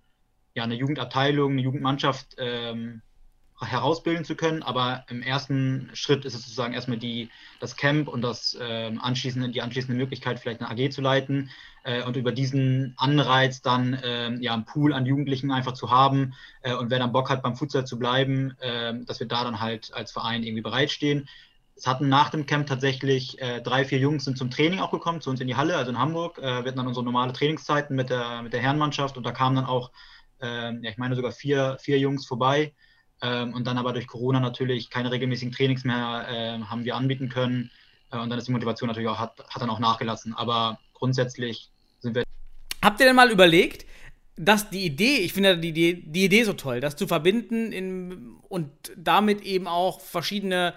ja, 0.56 0.64
eine 0.64 0.74
Jugendabteilung, 0.74 1.52
eine 1.52 1.62
Jugendmannschaft 1.62 2.38
ähm, 2.40 3.04
herausbilden 3.62 4.26
zu 4.26 4.36
können. 4.36 4.64
Aber 4.64 5.06
im 5.10 5.22
ersten 5.22 5.90
Schritt 5.94 6.26
ist 6.26 6.34
es 6.34 6.42
sozusagen 6.42 6.74
erstmal 6.74 6.98
die, 6.98 7.30
das 7.60 7.76
Camp 7.76 8.08
und 8.08 8.22
das 8.22 8.58
ähm, 8.62 9.00
anschließende, 9.02 9.50
die 9.50 9.62
anschließende 9.62 9.98
Möglichkeit, 9.98 10.40
vielleicht 10.40 10.62
eine 10.62 10.70
AG 10.70 10.92
zu 10.92 11.02
leiten 11.02 11.50
äh, 11.84 12.04
und 12.04 12.18
über 12.18 12.32
diesen 12.32 12.94
Anreiz 12.98 13.62
dann 13.62 13.98
ähm, 14.04 14.42
ja 14.42 14.54
einen 14.54 14.66
Pool 14.66 14.94
an 14.94 15.06
Jugendlichen 15.06 15.52
einfach 15.52 15.74
zu 15.74 15.90
haben 15.90 16.34
äh, 16.62 16.74
und 16.74 16.90
wer 16.90 17.00
dann 17.00 17.14
Bock 17.14 17.30
hat, 17.30 17.44
beim 17.44 17.56
Futsal 17.56 17.86
zu 17.86 17.98
bleiben, 17.98 18.56
äh, 18.60 18.94
dass 19.06 19.20
wir 19.20 19.28
da 19.28 19.44
dann 19.44 19.62
halt 19.62 19.94
als 19.94 20.12
Verein 20.12 20.44
irgendwie 20.44 20.64
bereitstehen. 20.64 21.30
Es 21.78 21.88
hatten 21.88 22.08
nach 22.08 22.30
dem 22.30 22.46
Camp 22.46 22.68
tatsächlich 22.68 23.40
äh, 23.42 23.62
drei, 23.62 23.84
vier 23.84 24.00
Jungs 24.00 24.24
sind 24.24 24.38
zum 24.38 24.50
Training 24.50 24.80
auch 24.80 24.92
gekommen, 24.92 25.20
zu 25.20 25.30
uns 25.30 25.42
in 25.42 25.48
die 25.48 25.56
Halle, 25.56 25.76
also 25.76 25.92
in 25.92 26.00
Hamburg. 26.00 26.38
Äh, 26.38 26.42
wir 26.42 26.58
hatten 26.58 26.78
dann 26.78 26.88
unsere 26.88 27.04
normale 27.04 27.34
Trainingszeiten 27.34 27.96
mit 27.96 28.10
der, 28.10 28.42
mit 28.42 28.54
der 28.54 28.62
Herrenmannschaft 28.62 29.18
und 29.18 29.26
da 29.26 29.32
kamen 29.32 29.58
dann 29.58 29.66
auch, 29.66 29.92
ähm, 30.42 30.84
ja, 30.84 30.90
ich 30.90 30.98
meine 30.98 31.16
sogar 31.16 31.34
vier, 31.34 31.78
vier 31.80 32.00
Jungs 32.00 32.26
vorbei. 32.26 32.74
Ähm, 33.22 33.54
und 33.54 33.66
dann 33.66 33.78
aber 33.78 33.94
durch 33.94 34.08
Corona 34.08 34.40
natürlich 34.40 34.90
keine 34.90 35.12
regelmäßigen 35.12 35.54
Trainings 35.54 35.84
mehr 35.84 36.26
äh, 36.30 36.64
haben 36.64 36.84
wir 36.84 36.96
anbieten 36.96 37.30
können. 37.30 37.72
Äh, 38.12 38.18
und 38.18 38.30
dann 38.30 38.38
ist 38.38 38.48
die 38.48 38.52
Motivation 38.52 38.88
natürlich 38.88 39.10
auch, 39.10 39.20
hat, 39.20 39.40
hat 39.50 39.62
dann 39.62 39.70
auch 39.70 39.80
nachgelassen. 39.80 40.34
Aber 40.34 40.80
grundsätzlich 40.94 41.70
sind 42.00 42.16
wir. 42.16 42.24
Habt 42.82 43.00
ihr 43.00 43.06
denn 43.06 43.16
mal 43.16 43.32
überlegt, 43.32 43.86
dass 44.38 44.70
die 44.70 44.86
Idee, 44.86 45.18
ich 45.18 45.34
finde 45.34 45.58
die, 45.58 45.72
die, 45.72 46.12
die 46.12 46.26
Idee 46.26 46.44
so 46.44 46.54
toll, 46.54 46.82
das 46.82 46.96
zu 46.96 47.08
verbinden 47.08 47.72
in, 47.72 48.36
und 48.50 48.70
damit 48.98 49.42
eben 49.42 49.68
auch 49.68 50.02
verschiedene 50.02 50.74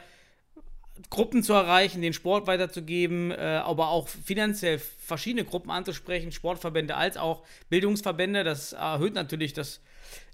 Gruppen 1.10 1.42
zu 1.42 1.52
erreichen, 1.52 2.02
den 2.02 2.12
Sport 2.12 2.46
weiterzugeben, 2.46 3.30
äh, 3.30 3.62
aber 3.64 3.88
auch 3.88 4.08
finanziell 4.08 4.78
verschiedene 4.78 5.44
Gruppen 5.44 5.70
anzusprechen, 5.70 6.32
Sportverbände 6.32 6.96
als 6.96 7.16
auch 7.16 7.44
Bildungsverbände. 7.68 8.44
Das 8.44 8.72
erhöht 8.72 9.14
natürlich 9.14 9.52
das, 9.52 9.80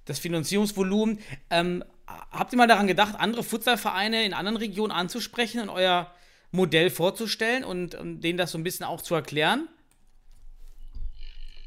das 0.05 0.19
Finanzierungsvolumen. 0.19 1.19
Ähm, 1.51 1.85
habt 2.31 2.53
ihr 2.53 2.57
mal 2.57 2.67
daran 2.67 2.87
gedacht, 2.87 3.15
andere 3.19 3.43
Futsalvereine 3.43 4.25
in 4.25 4.35
anderen 4.35 4.57
Regionen 4.57 4.93
anzusprechen 4.93 5.61
und 5.61 5.71
euer 5.71 6.11
Modell 6.51 6.91
vorzustellen 6.91 7.65
und, 7.65 7.95
und 7.95 8.21
denen 8.21 8.39
das 8.39 8.53
so 8.53 8.59
ein 8.59 8.65
bisschen 8.65 8.87
auch 8.87 9.03
zu 9.03 9.15
erklären? 9.15 9.69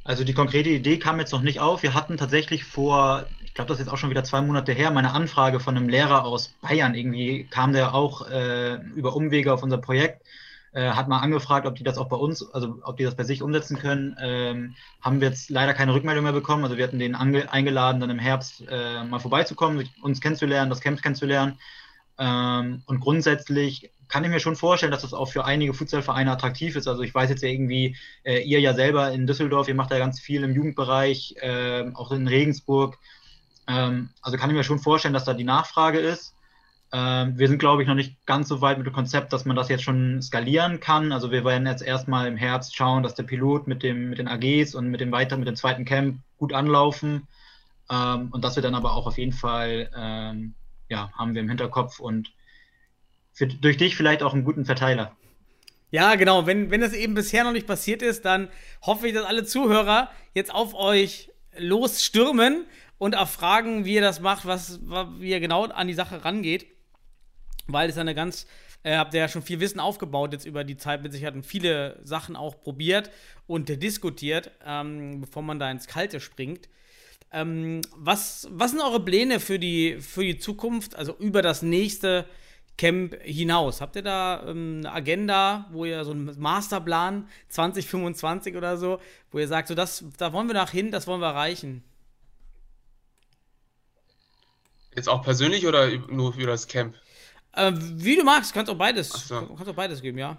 Also 0.07 0.23
die 0.23 0.33
konkrete 0.33 0.69
Idee 0.69 0.99
kam 0.99 1.19
jetzt 1.19 1.33
noch 1.33 1.41
nicht 1.41 1.59
auf. 1.59 1.83
Wir 1.83 1.93
hatten 1.93 2.15
tatsächlich 2.15 2.63
vor, 2.63 3.25
ich 3.43 3.53
glaube, 3.53 3.67
das 3.67 3.77
ist 3.77 3.85
jetzt 3.85 3.93
auch 3.93 3.97
schon 3.97 4.09
wieder 4.09 4.23
zwei 4.23 4.39
Monate 4.39 4.71
her, 4.71 4.89
meine 4.89 5.11
Anfrage 5.11 5.59
von 5.59 5.75
einem 5.75 5.89
Lehrer 5.89 6.23
aus 6.23 6.53
Bayern. 6.61 6.95
Irgendwie 6.95 7.43
kam 7.43 7.73
der 7.73 7.93
auch 7.93 8.29
äh, 8.29 8.75
über 8.95 9.17
Umwege 9.17 9.53
auf 9.53 9.63
unser 9.63 9.79
Projekt, 9.79 10.25
äh, 10.77 10.91
hat 10.91 11.07
mal 11.07 11.17
angefragt, 11.17 11.65
ob 11.65 11.73
die 11.73 11.83
das 11.83 11.97
auch 11.97 12.07
bei 12.07 12.17
uns, 12.17 12.53
also 12.53 12.77
ob 12.83 12.97
die 12.97 13.03
das 13.03 13.15
bei 13.15 13.23
sich 13.23 13.41
umsetzen 13.41 13.79
können. 13.79 14.15
Ähm, 14.21 14.75
haben 15.01 15.21
wir 15.21 15.29
jetzt 15.29 15.49
leider 15.49 15.73
keine 15.73 15.91
Rückmeldung 15.95 16.23
mehr 16.23 16.33
bekommen. 16.33 16.63
Also 16.63 16.77
wir 16.77 16.83
hatten 16.83 16.99
den 16.99 17.15
eingeladen, 17.15 17.99
dann 17.99 18.11
im 18.11 18.19
Herbst 18.19 18.63
äh, 18.69 19.03
mal 19.03 19.19
vorbeizukommen, 19.19 19.89
uns 20.03 20.21
kennenzulernen, 20.21 20.69
das 20.69 20.81
Camp 20.81 21.01
kennenzulernen. 21.01 21.57
Ähm, 22.19 22.83
und 22.85 22.99
grundsätzlich 22.99 23.89
kann 24.07 24.23
ich 24.23 24.29
mir 24.29 24.39
schon 24.39 24.55
vorstellen, 24.55 24.91
dass 24.91 25.01
das 25.01 25.15
auch 25.15 25.31
für 25.31 25.45
einige 25.45 25.73
Futsalvereine 25.73 26.31
attraktiv 26.31 26.75
ist. 26.75 26.87
Also 26.87 27.01
ich 27.01 27.13
weiß 27.13 27.31
jetzt 27.31 27.41
ja 27.41 27.49
irgendwie, 27.49 27.95
äh, 28.23 28.43
ihr 28.43 28.59
ja 28.59 28.75
selber 28.75 29.11
in 29.11 29.25
Düsseldorf, 29.25 29.67
ihr 29.67 29.75
macht 29.75 29.89
ja 29.89 29.97
ganz 29.97 30.19
viel 30.19 30.43
im 30.43 30.53
Jugendbereich, 30.53 31.37
äh, 31.41 31.85
auch 31.95 32.11
in 32.11 32.27
Regensburg. 32.27 32.99
Ähm, 33.67 34.09
also 34.21 34.37
kann 34.37 34.51
ich 34.51 34.55
mir 34.55 34.63
schon 34.63 34.77
vorstellen, 34.77 35.15
dass 35.15 35.25
da 35.25 35.33
die 35.33 35.43
Nachfrage 35.43 35.97
ist. 35.97 36.35
Ähm, 36.93 37.37
wir 37.37 37.47
sind, 37.47 37.59
glaube 37.59 37.81
ich, 37.81 37.87
noch 37.87 37.95
nicht 37.95 38.25
ganz 38.25 38.47
so 38.47 38.61
weit 38.61 38.77
mit 38.77 38.87
dem 38.87 38.93
Konzept, 38.93 39.33
dass 39.33 39.45
man 39.45 39.55
das 39.55 39.67
jetzt 39.67 39.83
schon 39.83 40.21
skalieren 40.21 40.79
kann. 40.79 41.11
Also 41.11 41.31
wir 41.31 41.43
werden 41.43 41.67
jetzt 41.67 41.83
erstmal 41.83 42.27
im 42.27 42.37
Herbst 42.37 42.75
schauen, 42.75 43.03
dass 43.03 43.15
der 43.15 43.23
Pilot 43.23 43.67
mit, 43.67 43.83
dem, 43.83 44.09
mit 44.09 44.19
den 44.19 44.27
AGs 44.27 44.73
und 44.73 44.87
mit 44.87 45.01
dem 45.01 45.11
weiteren, 45.11 45.39
mit 45.39 45.47
dem 45.47 45.55
zweiten 45.55 45.83
Camp 45.83 46.19
gut 46.37 46.53
anlaufen. 46.53 47.27
Ähm, 47.89 48.29
und 48.31 48.43
dass 48.43 48.55
wir 48.55 48.63
dann 48.63 48.75
aber 48.75 48.93
auch 48.93 49.05
auf 49.05 49.17
jeden 49.17 49.33
Fall, 49.33 49.89
ähm, 49.95 50.53
ja, 50.89 51.11
haben 51.13 51.33
wir 51.33 51.41
im 51.41 51.49
Hinterkopf 51.49 51.99
und 51.99 52.31
für, 53.33 53.47
durch 53.47 53.77
dich 53.77 53.95
vielleicht 53.95 54.23
auch 54.23 54.33
einen 54.33 54.45
guten 54.45 54.65
Verteiler. 54.65 55.11
Ja, 55.91 56.15
genau. 56.15 56.45
Wenn, 56.45 56.71
wenn 56.71 56.81
das 56.81 56.93
eben 56.93 57.13
bisher 57.13 57.43
noch 57.43 57.53
nicht 57.53 57.67
passiert 57.67 58.01
ist, 58.01 58.25
dann 58.25 58.49
hoffe 58.81 59.07
ich, 59.07 59.13
dass 59.13 59.25
alle 59.25 59.45
Zuhörer 59.45 60.09
jetzt 60.33 60.53
auf 60.53 60.73
euch 60.73 61.31
losstürmen 61.57 62.65
und 62.97 63.13
erfragen, 63.13 63.85
wie 63.85 63.95
ihr 63.95 64.01
das 64.01 64.19
macht, 64.19 64.45
was, 64.45 64.79
wie 65.19 65.29
ihr 65.29 65.39
genau 65.39 65.65
an 65.65 65.87
die 65.87 65.93
Sache 65.93 66.23
rangeht. 66.23 66.76
Weil 67.67 67.89
es 67.89 67.97
eine 67.97 68.15
ganz, 68.15 68.47
äh, 68.83 68.97
habt 68.97 69.13
ihr 69.13 69.19
ja 69.21 69.27
schon 69.27 69.41
viel 69.41 69.59
Wissen 69.59 69.79
aufgebaut 69.79 70.33
jetzt 70.33 70.45
über 70.45 70.63
die 70.63 70.77
Zeit 70.77 71.03
mit 71.03 71.11
Sicherheit 71.11 71.35
und 71.35 71.45
viele 71.45 71.99
Sachen 72.03 72.35
auch 72.35 72.61
probiert 72.61 73.11
und 73.45 73.69
diskutiert, 73.69 74.51
ähm, 74.65 75.21
bevor 75.21 75.43
man 75.43 75.59
da 75.59 75.69
ins 75.69 75.87
Kalte 75.87 76.19
springt. 76.19 76.69
Ähm, 77.31 77.81
was, 77.95 78.47
was 78.51 78.71
sind 78.71 78.79
eure 78.79 79.01
Pläne 79.01 79.39
für 79.39 79.59
die, 79.59 79.97
für 79.99 80.23
die 80.23 80.37
Zukunft, 80.37 80.95
also 80.95 81.15
über 81.17 81.41
das 81.41 81.61
nächste 81.61 82.25
Camp 82.77 83.21
hinaus? 83.21 83.81
Habt 83.81 83.97
ihr 83.97 84.01
da 84.01 84.45
ähm, 84.47 84.77
eine 84.79 84.93
Agenda, 84.93 85.67
wo 85.71 85.83
ihr 85.83 86.05
so 86.05 86.11
einen 86.11 86.39
Masterplan 86.39 87.27
2025 87.49 88.55
oder 88.55 88.77
so, 88.77 88.99
wo 89.31 89.39
ihr 89.39 89.47
sagt, 89.47 89.67
so 89.67 89.75
das, 89.75 90.05
da 90.17 90.31
wollen 90.31 90.47
wir 90.47 90.53
nach 90.53 90.71
hin, 90.71 90.91
das 90.91 91.05
wollen 91.05 91.19
wir 91.19 91.27
erreichen? 91.27 91.83
Jetzt 94.95 95.09
auch 95.09 95.21
persönlich 95.21 95.67
oder 95.67 95.89
nur 96.09 96.33
für 96.33 96.47
das 96.47 96.67
Camp? 96.67 96.95
Äh, 97.57 97.73
wie 97.75 98.15
du 98.15 98.23
magst, 98.23 98.53
kannst 98.53 98.69
auch 98.71 98.77
beides, 98.77 99.09
so. 99.09 99.47
kannst 99.55 99.67
auch 99.69 99.75
beides 99.75 100.01
geben, 100.01 100.17
ja. 100.19 100.37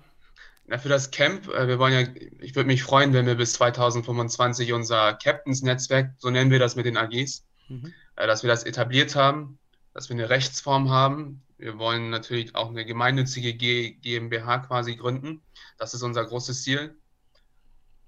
Na, 0.66 0.78
für 0.78 0.88
das 0.88 1.10
Camp, 1.10 1.48
äh, 1.48 1.66
wir 1.66 1.78
wollen 1.78 1.92
ja, 1.94 2.06
ich 2.40 2.54
würde 2.54 2.66
mich 2.66 2.82
freuen, 2.82 3.12
wenn 3.12 3.26
wir 3.26 3.34
bis 3.34 3.54
2025 3.54 4.72
unser 4.72 5.14
Captains-Netzwerk, 5.14 6.12
so 6.18 6.30
nennen 6.30 6.50
wir 6.50 6.58
das 6.58 6.76
mit 6.76 6.86
den 6.86 6.96
AGs, 6.96 7.44
Mhm. 7.68 7.92
äh, 8.16 8.26
dass 8.26 8.42
wir 8.42 8.48
das 8.48 8.64
etabliert 8.64 9.14
haben, 9.14 9.58
dass 9.94 10.08
wir 10.08 10.14
eine 10.14 10.30
Rechtsform 10.30 10.90
haben. 10.90 11.42
Wir 11.58 11.76
wollen 11.78 12.08
natürlich 12.10 12.54
auch 12.54 12.70
eine 12.70 12.84
gemeinnützige 12.84 13.52
GmbH 13.54 14.58
quasi 14.58 14.94
gründen. 14.96 15.42
Das 15.78 15.92
ist 15.94 16.02
unser 16.02 16.24
großes 16.24 16.62
Ziel. 16.62 16.94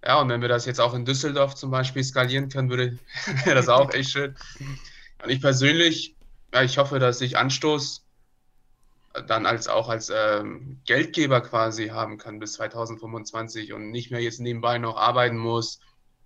Ja, 0.05 0.21
und 0.21 0.29
wenn 0.31 0.41
wir 0.41 0.49
das 0.49 0.65
jetzt 0.67 0.81
auch 0.81 0.95
in 0.95 1.05
Düsseldorf 1.05 1.57
zum 1.57 1.71
Beispiel 1.71 2.03
skalieren 2.05 2.49
können, 2.49 2.71
würde 2.71 2.99
wäre 3.45 3.55
das 3.57 3.69
auch 3.69 3.93
echt 3.93 4.11
schön. 4.11 4.35
Und 5.23 5.31
ich 5.31 5.41
persönlich, 5.41 6.15
ja, 6.55 6.63
ich 6.63 6.79
hoffe, 6.79 6.99
dass 6.99 7.21
ich 7.21 7.37
Anstoß 7.37 8.03
dann 9.27 9.47
als 9.47 9.69
auch 9.69 9.89
als 9.89 10.11
ähm, 10.15 10.81
Geldgeber 10.85 11.41
quasi 11.41 11.89
haben 11.89 12.19
kann 12.19 12.39
bis 12.39 12.55
2025 12.55 13.73
und 13.73 13.91
nicht 13.91 14.11
mehr 14.11 14.21
jetzt 14.21 14.41
nebenbei 14.41 14.79
noch 14.79 14.97
arbeiten 14.97 15.37
muss 15.37 15.81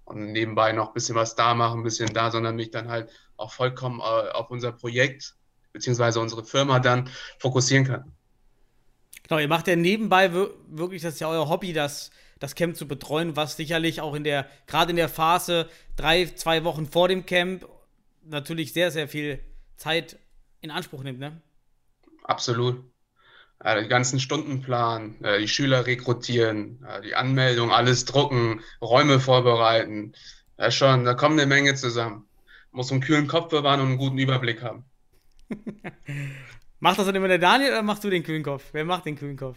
und 0.05 0.33
nebenbei 0.33 0.73
noch 0.73 0.88
ein 0.88 0.94
bisschen 0.94 1.14
was 1.14 1.35
da 1.35 1.55
machen, 1.55 1.81
ein 1.81 1.85
bisschen 1.85 2.12
da, 2.12 2.31
sondern 2.31 2.57
mich 2.57 2.70
dann 2.70 2.88
halt 2.88 3.11
auch 3.37 3.53
vollkommen 3.53 4.01
äh, 4.01 4.31
auf 4.31 4.51
unser 4.51 4.73
Projekt 4.73 5.35
beziehungsweise 5.73 6.20
unsere 6.20 6.44
Firma 6.44 6.79
dann 6.79 7.11
fokussieren 7.38 7.85
kann. 7.85 8.12
Genau, 9.27 9.40
ihr 9.40 9.49
macht 9.49 9.66
ja 9.66 9.77
nebenbei 9.77 10.33
wirklich, 10.33 11.03
das 11.03 11.14
ist 11.14 11.20
ja 11.20 11.29
euer 11.29 11.49
Hobby, 11.49 11.73
das, 11.73 12.11
das 12.38 12.55
Camp 12.55 12.77
zu 12.77 12.87
betreuen, 12.87 13.35
was 13.37 13.57
sicherlich 13.57 14.03
auch 14.03 14.14
in 14.14 14.25
der, 14.25 14.47
gerade 14.66 14.90
in 14.90 14.97
der 14.97 15.09
Phase 15.09 15.68
drei, 15.97 16.27
zwei 16.27 16.62
Wochen 16.64 16.87
vor 16.87 17.09
dem 17.09 17.25
Camp 17.25 17.66
natürlich 18.23 18.73
sehr, 18.75 18.90
sehr 18.90 19.09
viel 19.09 19.40
Zeit 19.77 20.18
in 20.61 20.70
Anspruch 20.70 21.03
nimmt, 21.03 21.18
ne? 21.18 21.40
Absolut. 22.25 22.83
Ja, 23.63 23.81
die 23.81 23.89
ganzen 23.89 24.19
Stundenplan, 24.19 25.23
äh, 25.23 25.39
die 25.39 25.49
Schüler 25.49 25.87
rekrutieren, 25.87 26.85
die 27.05 27.15
Anmeldung, 27.15 27.71
alles 27.71 28.05
drucken, 28.05 28.61
Räume 28.83 29.21
vorbereiten. 29.21 30.13
Ja, 30.59 30.71
schon, 30.71 31.05
da 31.05 31.15
kommt 31.15 31.39
eine 31.39 31.47
Menge 31.47 31.75
zusammen. 31.75 32.27
Muss 32.73 32.91
einen 32.91 33.01
kühlen 33.01 33.29
Kopf 33.29 33.51
bewahren 33.51 33.81
und 33.81 33.87
einen 33.87 33.99
guten 33.99 34.19
Überblick 34.19 34.63
haben. 34.63 34.85
macht 36.81 36.99
das 36.99 37.07
dann 37.07 37.15
immer 37.15 37.29
der 37.29 37.39
Daniel 37.39 37.71
oder 37.71 37.83
machst 37.83 38.03
du 38.03 38.11
den 38.11 38.25
kühlen 38.25 38.43
Kopf? 38.43 38.65
Wer 38.73 38.85
macht 38.85 39.07
den 39.07 39.17
kühlen 39.17 39.37
Kopf? 39.37 39.57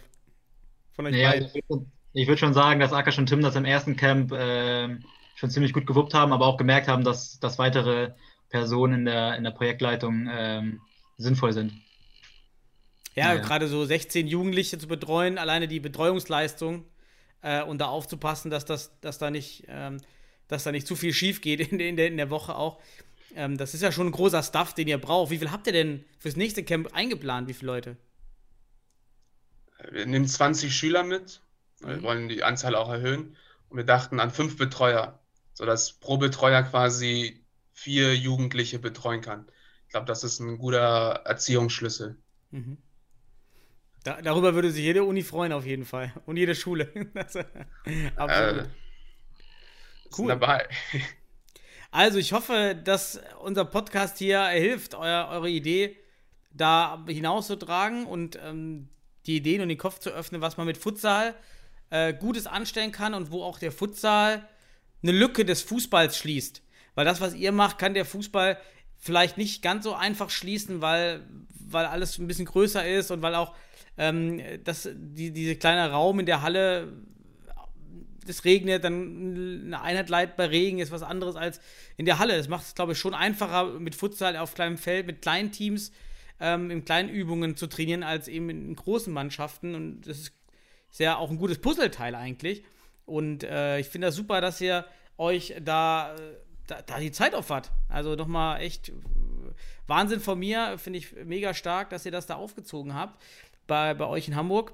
Von 0.94 1.06
euch 1.06 1.12
naja, 1.12 1.30
beiden? 1.30 1.92
Ich 2.12 2.28
würde 2.28 2.38
schon 2.38 2.54
sagen, 2.54 2.80
dass 2.80 2.92
Acker 2.92 3.16
und 3.18 3.26
Tim 3.26 3.42
das 3.42 3.56
im 3.56 3.64
ersten 3.64 3.96
Camp 3.96 4.32
äh, 4.32 4.96
schon 5.34 5.50
ziemlich 5.50 5.72
gut 5.72 5.86
gewuppt 5.86 6.14
haben, 6.14 6.32
aber 6.32 6.46
auch 6.46 6.56
gemerkt 6.56 6.88
haben, 6.88 7.04
dass, 7.04 7.38
dass 7.40 7.58
weitere 7.58 8.12
Personen 8.48 9.00
in 9.00 9.04
der, 9.04 9.36
in 9.36 9.44
der 9.44 9.50
Projektleitung 9.50 10.26
äh, 10.26 10.62
sinnvoll 11.16 11.52
sind. 11.52 11.72
Ja, 13.18 13.34
ja. 13.34 13.40
gerade 13.40 13.68
so 13.68 13.84
16 13.84 14.26
Jugendliche 14.26 14.78
zu 14.78 14.88
betreuen, 14.88 15.38
alleine 15.38 15.68
die 15.68 15.80
Betreuungsleistung 15.80 16.84
äh, 17.42 17.62
und 17.62 17.78
da 17.78 17.86
aufzupassen, 17.86 18.50
dass 18.50 18.64
das, 18.64 18.98
dass 19.00 19.18
da 19.18 19.30
nicht, 19.30 19.64
ähm, 19.68 19.98
dass 20.48 20.64
da 20.64 20.72
nicht 20.72 20.86
zu 20.86 20.96
viel 20.96 21.12
schief 21.12 21.40
geht 21.40 21.60
in, 21.60 21.80
in, 21.80 21.96
der, 21.96 22.08
in 22.08 22.16
der 22.16 22.30
Woche 22.30 22.54
auch. 22.54 22.80
Ähm, 23.34 23.56
das 23.56 23.74
ist 23.74 23.82
ja 23.82 23.92
schon 23.92 24.08
ein 24.08 24.12
großer 24.12 24.42
Stuff, 24.42 24.74
den 24.74 24.88
ihr 24.88 24.98
braucht. 24.98 25.30
Wie 25.30 25.38
viel 25.38 25.50
habt 25.50 25.66
ihr 25.66 25.72
denn 25.72 26.04
fürs 26.18 26.36
nächste 26.36 26.64
Camp 26.64 26.94
eingeplant? 26.94 27.48
Wie 27.48 27.54
viele 27.54 27.72
Leute? 27.72 27.96
Wir 29.90 30.06
nehmen 30.06 30.26
20 30.26 30.74
Schüler 30.74 31.04
mit. 31.04 31.40
Wir 31.80 31.96
mhm. 31.96 32.02
wollen 32.02 32.28
die 32.28 32.42
Anzahl 32.42 32.74
auch 32.74 32.88
erhöhen. 32.88 33.36
Und 33.68 33.76
wir 33.76 33.84
dachten 33.84 34.18
an 34.18 34.30
fünf 34.30 34.56
Betreuer, 34.56 35.18
sodass 35.52 35.92
pro 35.92 36.16
Betreuer 36.16 36.62
quasi 36.62 37.44
vier 37.72 38.16
Jugendliche 38.16 38.78
betreuen 38.78 39.20
kann. 39.20 39.46
Ich 39.86 39.92
glaube, 39.92 40.06
das 40.06 40.24
ist 40.24 40.40
ein 40.40 40.58
guter 40.58 41.22
Erziehungsschlüssel. 41.24 42.16
Mhm. 42.50 42.78
Da, 44.08 44.22
darüber 44.22 44.54
würde 44.54 44.70
sich 44.70 44.84
jede 44.84 45.04
Uni 45.04 45.22
freuen, 45.22 45.52
auf 45.52 45.66
jeden 45.66 45.84
Fall. 45.84 46.14
Und 46.24 46.38
jede 46.38 46.54
Schule. 46.54 46.90
Absolut. 48.16 48.62
Äh, 48.62 48.68
cool. 50.16 50.28
Dabei. 50.28 50.66
Also, 51.90 52.18
ich 52.18 52.32
hoffe, 52.32 52.74
dass 52.82 53.20
unser 53.42 53.66
Podcast 53.66 54.16
hier 54.16 54.46
hilft, 54.46 54.94
euer, 54.94 55.28
eure 55.30 55.50
Idee 55.50 55.94
da 56.50 57.04
hinauszutragen 57.06 58.06
und 58.06 58.38
ähm, 58.42 58.88
die 59.26 59.36
Ideen 59.36 59.60
und 59.60 59.68
den 59.68 59.76
Kopf 59.76 59.98
zu 59.98 60.08
öffnen, 60.08 60.40
was 60.40 60.56
man 60.56 60.66
mit 60.66 60.78
Futsal 60.78 61.34
äh, 61.90 62.14
Gutes 62.14 62.46
anstellen 62.46 62.92
kann 62.92 63.12
und 63.12 63.30
wo 63.30 63.42
auch 63.42 63.58
der 63.58 63.72
Futsal 63.72 64.48
eine 65.02 65.12
Lücke 65.12 65.44
des 65.44 65.60
Fußballs 65.60 66.16
schließt. 66.16 66.62
Weil 66.94 67.04
das, 67.04 67.20
was 67.20 67.34
ihr 67.34 67.52
macht, 67.52 67.78
kann 67.78 67.92
der 67.92 68.06
Fußball 68.06 68.58
vielleicht 68.98 69.38
nicht 69.38 69.62
ganz 69.62 69.84
so 69.84 69.94
einfach 69.94 70.30
schließen, 70.30 70.80
weil, 70.80 71.22
weil 71.68 71.86
alles 71.86 72.18
ein 72.18 72.26
bisschen 72.26 72.46
größer 72.46 72.86
ist 72.86 73.10
und 73.10 73.22
weil 73.22 73.34
auch 73.34 73.54
ähm, 73.96 74.40
das, 74.64 74.88
die, 74.92 75.32
dieser 75.32 75.54
kleine 75.54 75.90
Raum 75.90 76.20
in 76.20 76.26
der 76.26 76.42
Halle, 76.42 76.92
es 78.26 78.44
regnet, 78.44 78.84
dann 78.84 79.64
eine 79.66 79.80
Einheit 79.80 80.08
leidet 80.08 80.36
bei 80.36 80.46
Regen 80.46 80.78
ist 80.78 80.92
was 80.92 81.02
anderes 81.02 81.36
als 81.36 81.60
in 81.96 82.04
der 82.04 82.18
Halle. 82.18 82.36
Das 82.36 82.48
macht 82.48 82.66
es, 82.66 82.74
glaube 82.74 82.92
ich, 82.92 82.98
schon 82.98 83.14
einfacher 83.14 83.78
mit 83.78 83.94
Futsal 83.94 84.36
auf 84.36 84.54
kleinem 84.54 84.78
Feld, 84.78 85.06
mit 85.06 85.22
kleinen 85.22 85.50
Teams, 85.50 85.92
ähm, 86.40 86.70
in 86.70 86.84
kleinen 86.84 87.08
Übungen 87.08 87.56
zu 87.56 87.66
trainieren, 87.66 88.02
als 88.02 88.28
eben 88.28 88.50
in 88.50 88.76
großen 88.76 89.12
Mannschaften. 89.12 89.74
Und 89.74 90.02
das 90.02 90.18
ist 90.18 90.32
ja 90.98 91.16
auch 91.16 91.30
ein 91.30 91.38
gutes 91.38 91.58
Puzzleteil 91.58 92.14
eigentlich. 92.14 92.62
Und 93.06 93.44
äh, 93.44 93.78
ich 93.78 93.86
finde 93.86 94.08
das 94.08 94.16
super, 94.16 94.40
dass 94.40 94.60
ihr 94.60 94.84
euch 95.16 95.54
da, 95.64 96.14
da, 96.68 96.82
da 96.82 96.98
die 97.00 97.10
Zeit 97.10 97.34
aufhat. 97.34 97.72
Also 97.88 98.14
nochmal 98.14 98.60
echt 98.60 98.92
Wahnsinn 99.86 100.20
von 100.20 100.38
mir, 100.38 100.78
finde 100.78 101.00
ich 101.00 101.12
mega 101.24 101.54
stark, 101.54 101.90
dass 101.90 102.06
ihr 102.06 102.12
das 102.12 102.26
da 102.26 102.36
aufgezogen 102.36 102.94
habt 102.94 103.20
bei, 103.66 103.94
bei 103.94 104.06
euch 104.06 104.28
in 104.28 104.36
Hamburg. 104.36 104.72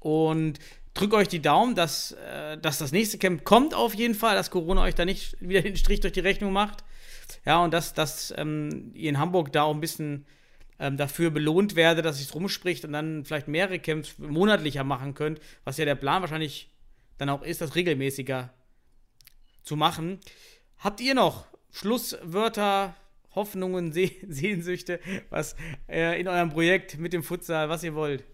Und 0.00 0.58
drückt 0.94 1.14
euch 1.14 1.28
die 1.28 1.42
Daumen, 1.42 1.74
dass, 1.74 2.12
äh, 2.12 2.56
dass 2.58 2.78
das 2.78 2.92
nächste 2.92 3.18
Camp 3.18 3.44
kommt 3.44 3.74
auf 3.74 3.94
jeden 3.94 4.14
Fall, 4.14 4.34
dass 4.34 4.50
Corona 4.50 4.82
euch 4.82 4.94
da 4.94 5.04
nicht 5.04 5.36
wieder 5.40 5.60
den 5.62 5.76
Strich 5.76 6.00
durch 6.00 6.12
die 6.12 6.20
Rechnung 6.20 6.52
macht. 6.52 6.84
Ja, 7.44 7.62
und 7.62 7.74
dass, 7.74 7.92
dass 7.92 8.32
ähm, 8.36 8.92
ihr 8.94 9.10
in 9.10 9.18
Hamburg 9.18 9.52
da 9.52 9.64
auch 9.64 9.74
ein 9.74 9.80
bisschen 9.80 10.26
ähm, 10.78 10.96
dafür 10.96 11.30
belohnt 11.30 11.74
werde, 11.74 12.02
dass 12.02 12.20
es 12.20 12.34
rumspricht 12.34 12.84
und 12.84 12.92
dann 12.92 13.24
vielleicht 13.24 13.48
mehrere 13.48 13.78
Camps 13.78 14.18
monatlicher 14.18 14.84
machen 14.84 15.14
könnt, 15.14 15.40
was 15.64 15.76
ja 15.76 15.84
der 15.84 15.94
Plan 15.96 16.22
wahrscheinlich 16.22 16.70
dann 17.18 17.28
auch 17.30 17.42
ist, 17.42 17.60
das 17.60 17.74
regelmäßiger 17.74 18.52
zu 19.62 19.76
machen. 19.76 20.20
Habt 20.78 21.00
ihr 21.00 21.14
noch 21.14 21.46
Schlusswörter, 21.72 22.94
Hoffnungen, 23.34 23.92
Seh 23.92 24.12
Sehnsüchte, 24.28 25.00
was 25.30 25.56
äh, 25.88 26.20
in 26.20 26.28
eurem 26.28 26.50
Projekt 26.50 26.98
mit 26.98 27.12
dem 27.12 27.22
Futsal, 27.22 27.68
was 27.68 27.82
ihr 27.82 27.94
wollt. 27.94 28.24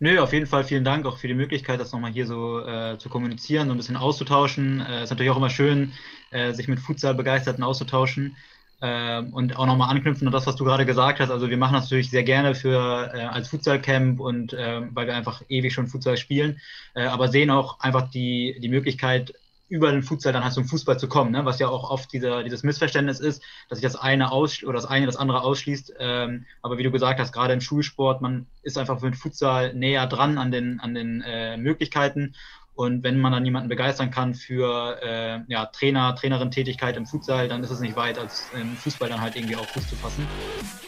Nö, 0.00 0.18
auf 0.20 0.32
jeden 0.32 0.46
Fall 0.46 0.64
vielen 0.64 0.84
Dank 0.84 1.06
auch 1.06 1.18
für 1.18 1.28
die 1.28 1.34
Möglichkeit, 1.34 1.80
das 1.80 1.92
nochmal 1.92 2.12
hier 2.12 2.26
so 2.26 2.60
äh, 2.60 2.98
zu 2.98 3.08
kommunizieren, 3.08 3.68
so 3.68 3.74
ein 3.74 3.76
bisschen 3.76 3.96
auszutauschen. 3.96 4.80
Es 4.80 4.88
äh, 4.88 5.02
ist 5.04 5.10
natürlich 5.10 5.30
auch 5.30 5.36
immer 5.36 5.50
schön, 5.50 5.92
äh, 6.30 6.52
sich 6.52 6.68
mit 6.68 6.80
Futsal-Begeisterten 6.80 7.62
auszutauschen. 7.62 8.36
Ähm, 8.82 9.32
und 9.32 9.56
auch 9.56 9.66
nochmal 9.66 9.88
anknüpfen 9.88 10.26
an 10.26 10.32
das, 10.32 10.46
was 10.46 10.56
du 10.56 10.64
gerade 10.64 10.84
gesagt 10.84 11.20
hast. 11.20 11.30
Also 11.30 11.48
wir 11.48 11.56
machen 11.56 11.74
das 11.74 11.84
natürlich 11.84 12.10
sehr 12.10 12.24
gerne 12.24 12.54
für 12.54 13.10
äh, 13.14 13.20
als 13.20 13.48
Futsal-Camp 13.48 14.20
und 14.20 14.52
äh, 14.52 14.82
weil 14.90 15.06
wir 15.06 15.14
einfach 15.14 15.42
ewig 15.48 15.72
schon 15.72 15.86
Futsal 15.86 16.16
spielen, 16.16 16.60
äh, 16.94 17.04
aber 17.04 17.28
sehen 17.28 17.50
auch 17.50 17.80
einfach 17.80 18.10
die, 18.10 18.58
die 18.60 18.68
Möglichkeit, 18.68 19.32
über 19.68 19.90
den 19.90 20.02
Futsal 20.02 20.32
dann 20.32 20.44
halt 20.44 20.52
zum 20.52 20.66
Fußball 20.66 20.98
zu 20.98 21.08
kommen, 21.08 21.32
ne? 21.32 21.44
was 21.44 21.58
ja 21.58 21.68
auch 21.68 21.90
oft 21.90 22.12
dieser, 22.12 22.44
dieses 22.44 22.62
Missverständnis 22.62 23.18
ist, 23.18 23.42
dass 23.68 23.78
sich 23.78 23.84
das 23.84 23.96
eine 23.96 24.30
aus 24.30 24.62
oder 24.62 24.74
das 24.74 24.86
eine 24.86 25.06
das 25.06 25.16
andere 25.16 25.42
ausschließt. 25.42 25.94
Ähm, 25.98 26.46
aber 26.62 26.78
wie 26.78 26.82
du 26.82 26.90
gesagt 26.90 27.18
hast, 27.18 27.32
gerade 27.32 27.54
im 27.54 27.60
Schulsport, 27.60 28.20
man 28.20 28.46
ist 28.62 28.76
einfach 28.76 29.00
mit 29.00 29.16
Futsal 29.16 29.72
näher 29.74 30.06
dran 30.06 30.38
an 30.38 30.50
den, 30.50 30.80
an 30.80 30.94
den 30.94 31.22
äh, 31.22 31.56
Möglichkeiten. 31.56 32.34
Und 32.76 33.04
wenn 33.04 33.20
man 33.20 33.32
dann 33.32 33.44
jemanden 33.44 33.68
begeistern 33.68 34.10
kann 34.10 34.34
für 34.34 35.00
äh, 35.00 35.40
ja, 35.46 35.66
Trainer, 35.66 36.16
Trainerin-Tätigkeit 36.16 36.96
im 36.96 37.06
Futsal, 37.06 37.48
dann 37.48 37.62
ist 37.62 37.70
es 37.70 37.78
nicht 37.78 37.94
weit, 37.94 38.18
als 38.18 38.50
im 38.60 38.76
Fußball 38.76 39.08
dann 39.08 39.20
halt 39.20 39.36
irgendwie 39.36 39.54
auch 39.54 39.66
Fuß 39.66 39.88
zu 39.88 39.94
fassen. 39.94 40.26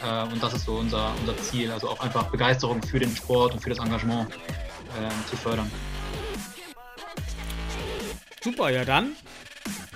Äh, 0.02 0.32
und 0.32 0.42
das 0.42 0.52
ist 0.52 0.64
so 0.64 0.74
unser, 0.74 1.14
unser 1.20 1.36
Ziel, 1.38 1.70
also 1.70 1.88
auch 1.88 2.00
einfach 2.00 2.24
Begeisterung 2.30 2.82
für 2.82 2.98
den 2.98 3.14
Sport 3.14 3.54
und 3.54 3.60
für 3.60 3.70
das 3.70 3.78
Engagement 3.78 4.28
äh, 4.32 5.28
zu 5.30 5.36
fördern. 5.36 5.70
Super, 8.46 8.70
ja 8.70 8.84
dann 8.84 9.16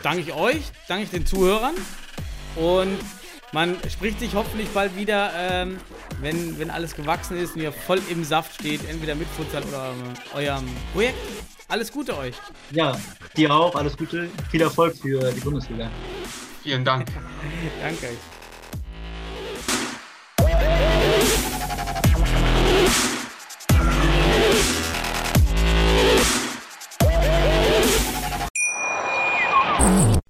danke 0.02 0.22
ich 0.22 0.32
euch, 0.32 0.60
danke 0.88 1.04
ich 1.04 1.10
den 1.10 1.24
Zuhörern 1.24 1.76
und 2.56 2.98
man 3.52 3.76
spricht 3.88 4.18
sich 4.18 4.34
hoffentlich 4.34 4.68
bald 4.70 4.96
wieder, 4.96 5.30
ähm, 5.36 5.78
wenn, 6.20 6.58
wenn 6.58 6.68
alles 6.68 6.96
gewachsen 6.96 7.36
ist 7.36 7.54
und 7.54 7.62
ihr 7.62 7.70
voll 7.70 8.00
im 8.10 8.24
Saft 8.24 8.54
steht, 8.54 8.80
entweder 8.88 9.14
mit 9.14 9.28
Futsal 9.28 9.62
oder 9.62 9.94
äh, 10.34 10.48
eurem 10.48 10.66
Projekt. 10.92 11.18
Alles 11.68 11.92
Gute 11.92 12.18
euch. 12.18 12.34
Ja, 12.72 12.98
dir 13.36 13.54
auch, 13.54 13.76
alles 13.76 13.96
Gute. 13.96 14.28
Viel 14.50 14.62
Erfolg 14.62 14.96
für 14.96 15.30
die 15.30 15.40
Bundesliga. 15.40 15.88
Vielen 16.64 16.84
Dank. 16.84 17.06
Danke. 17.80 18.08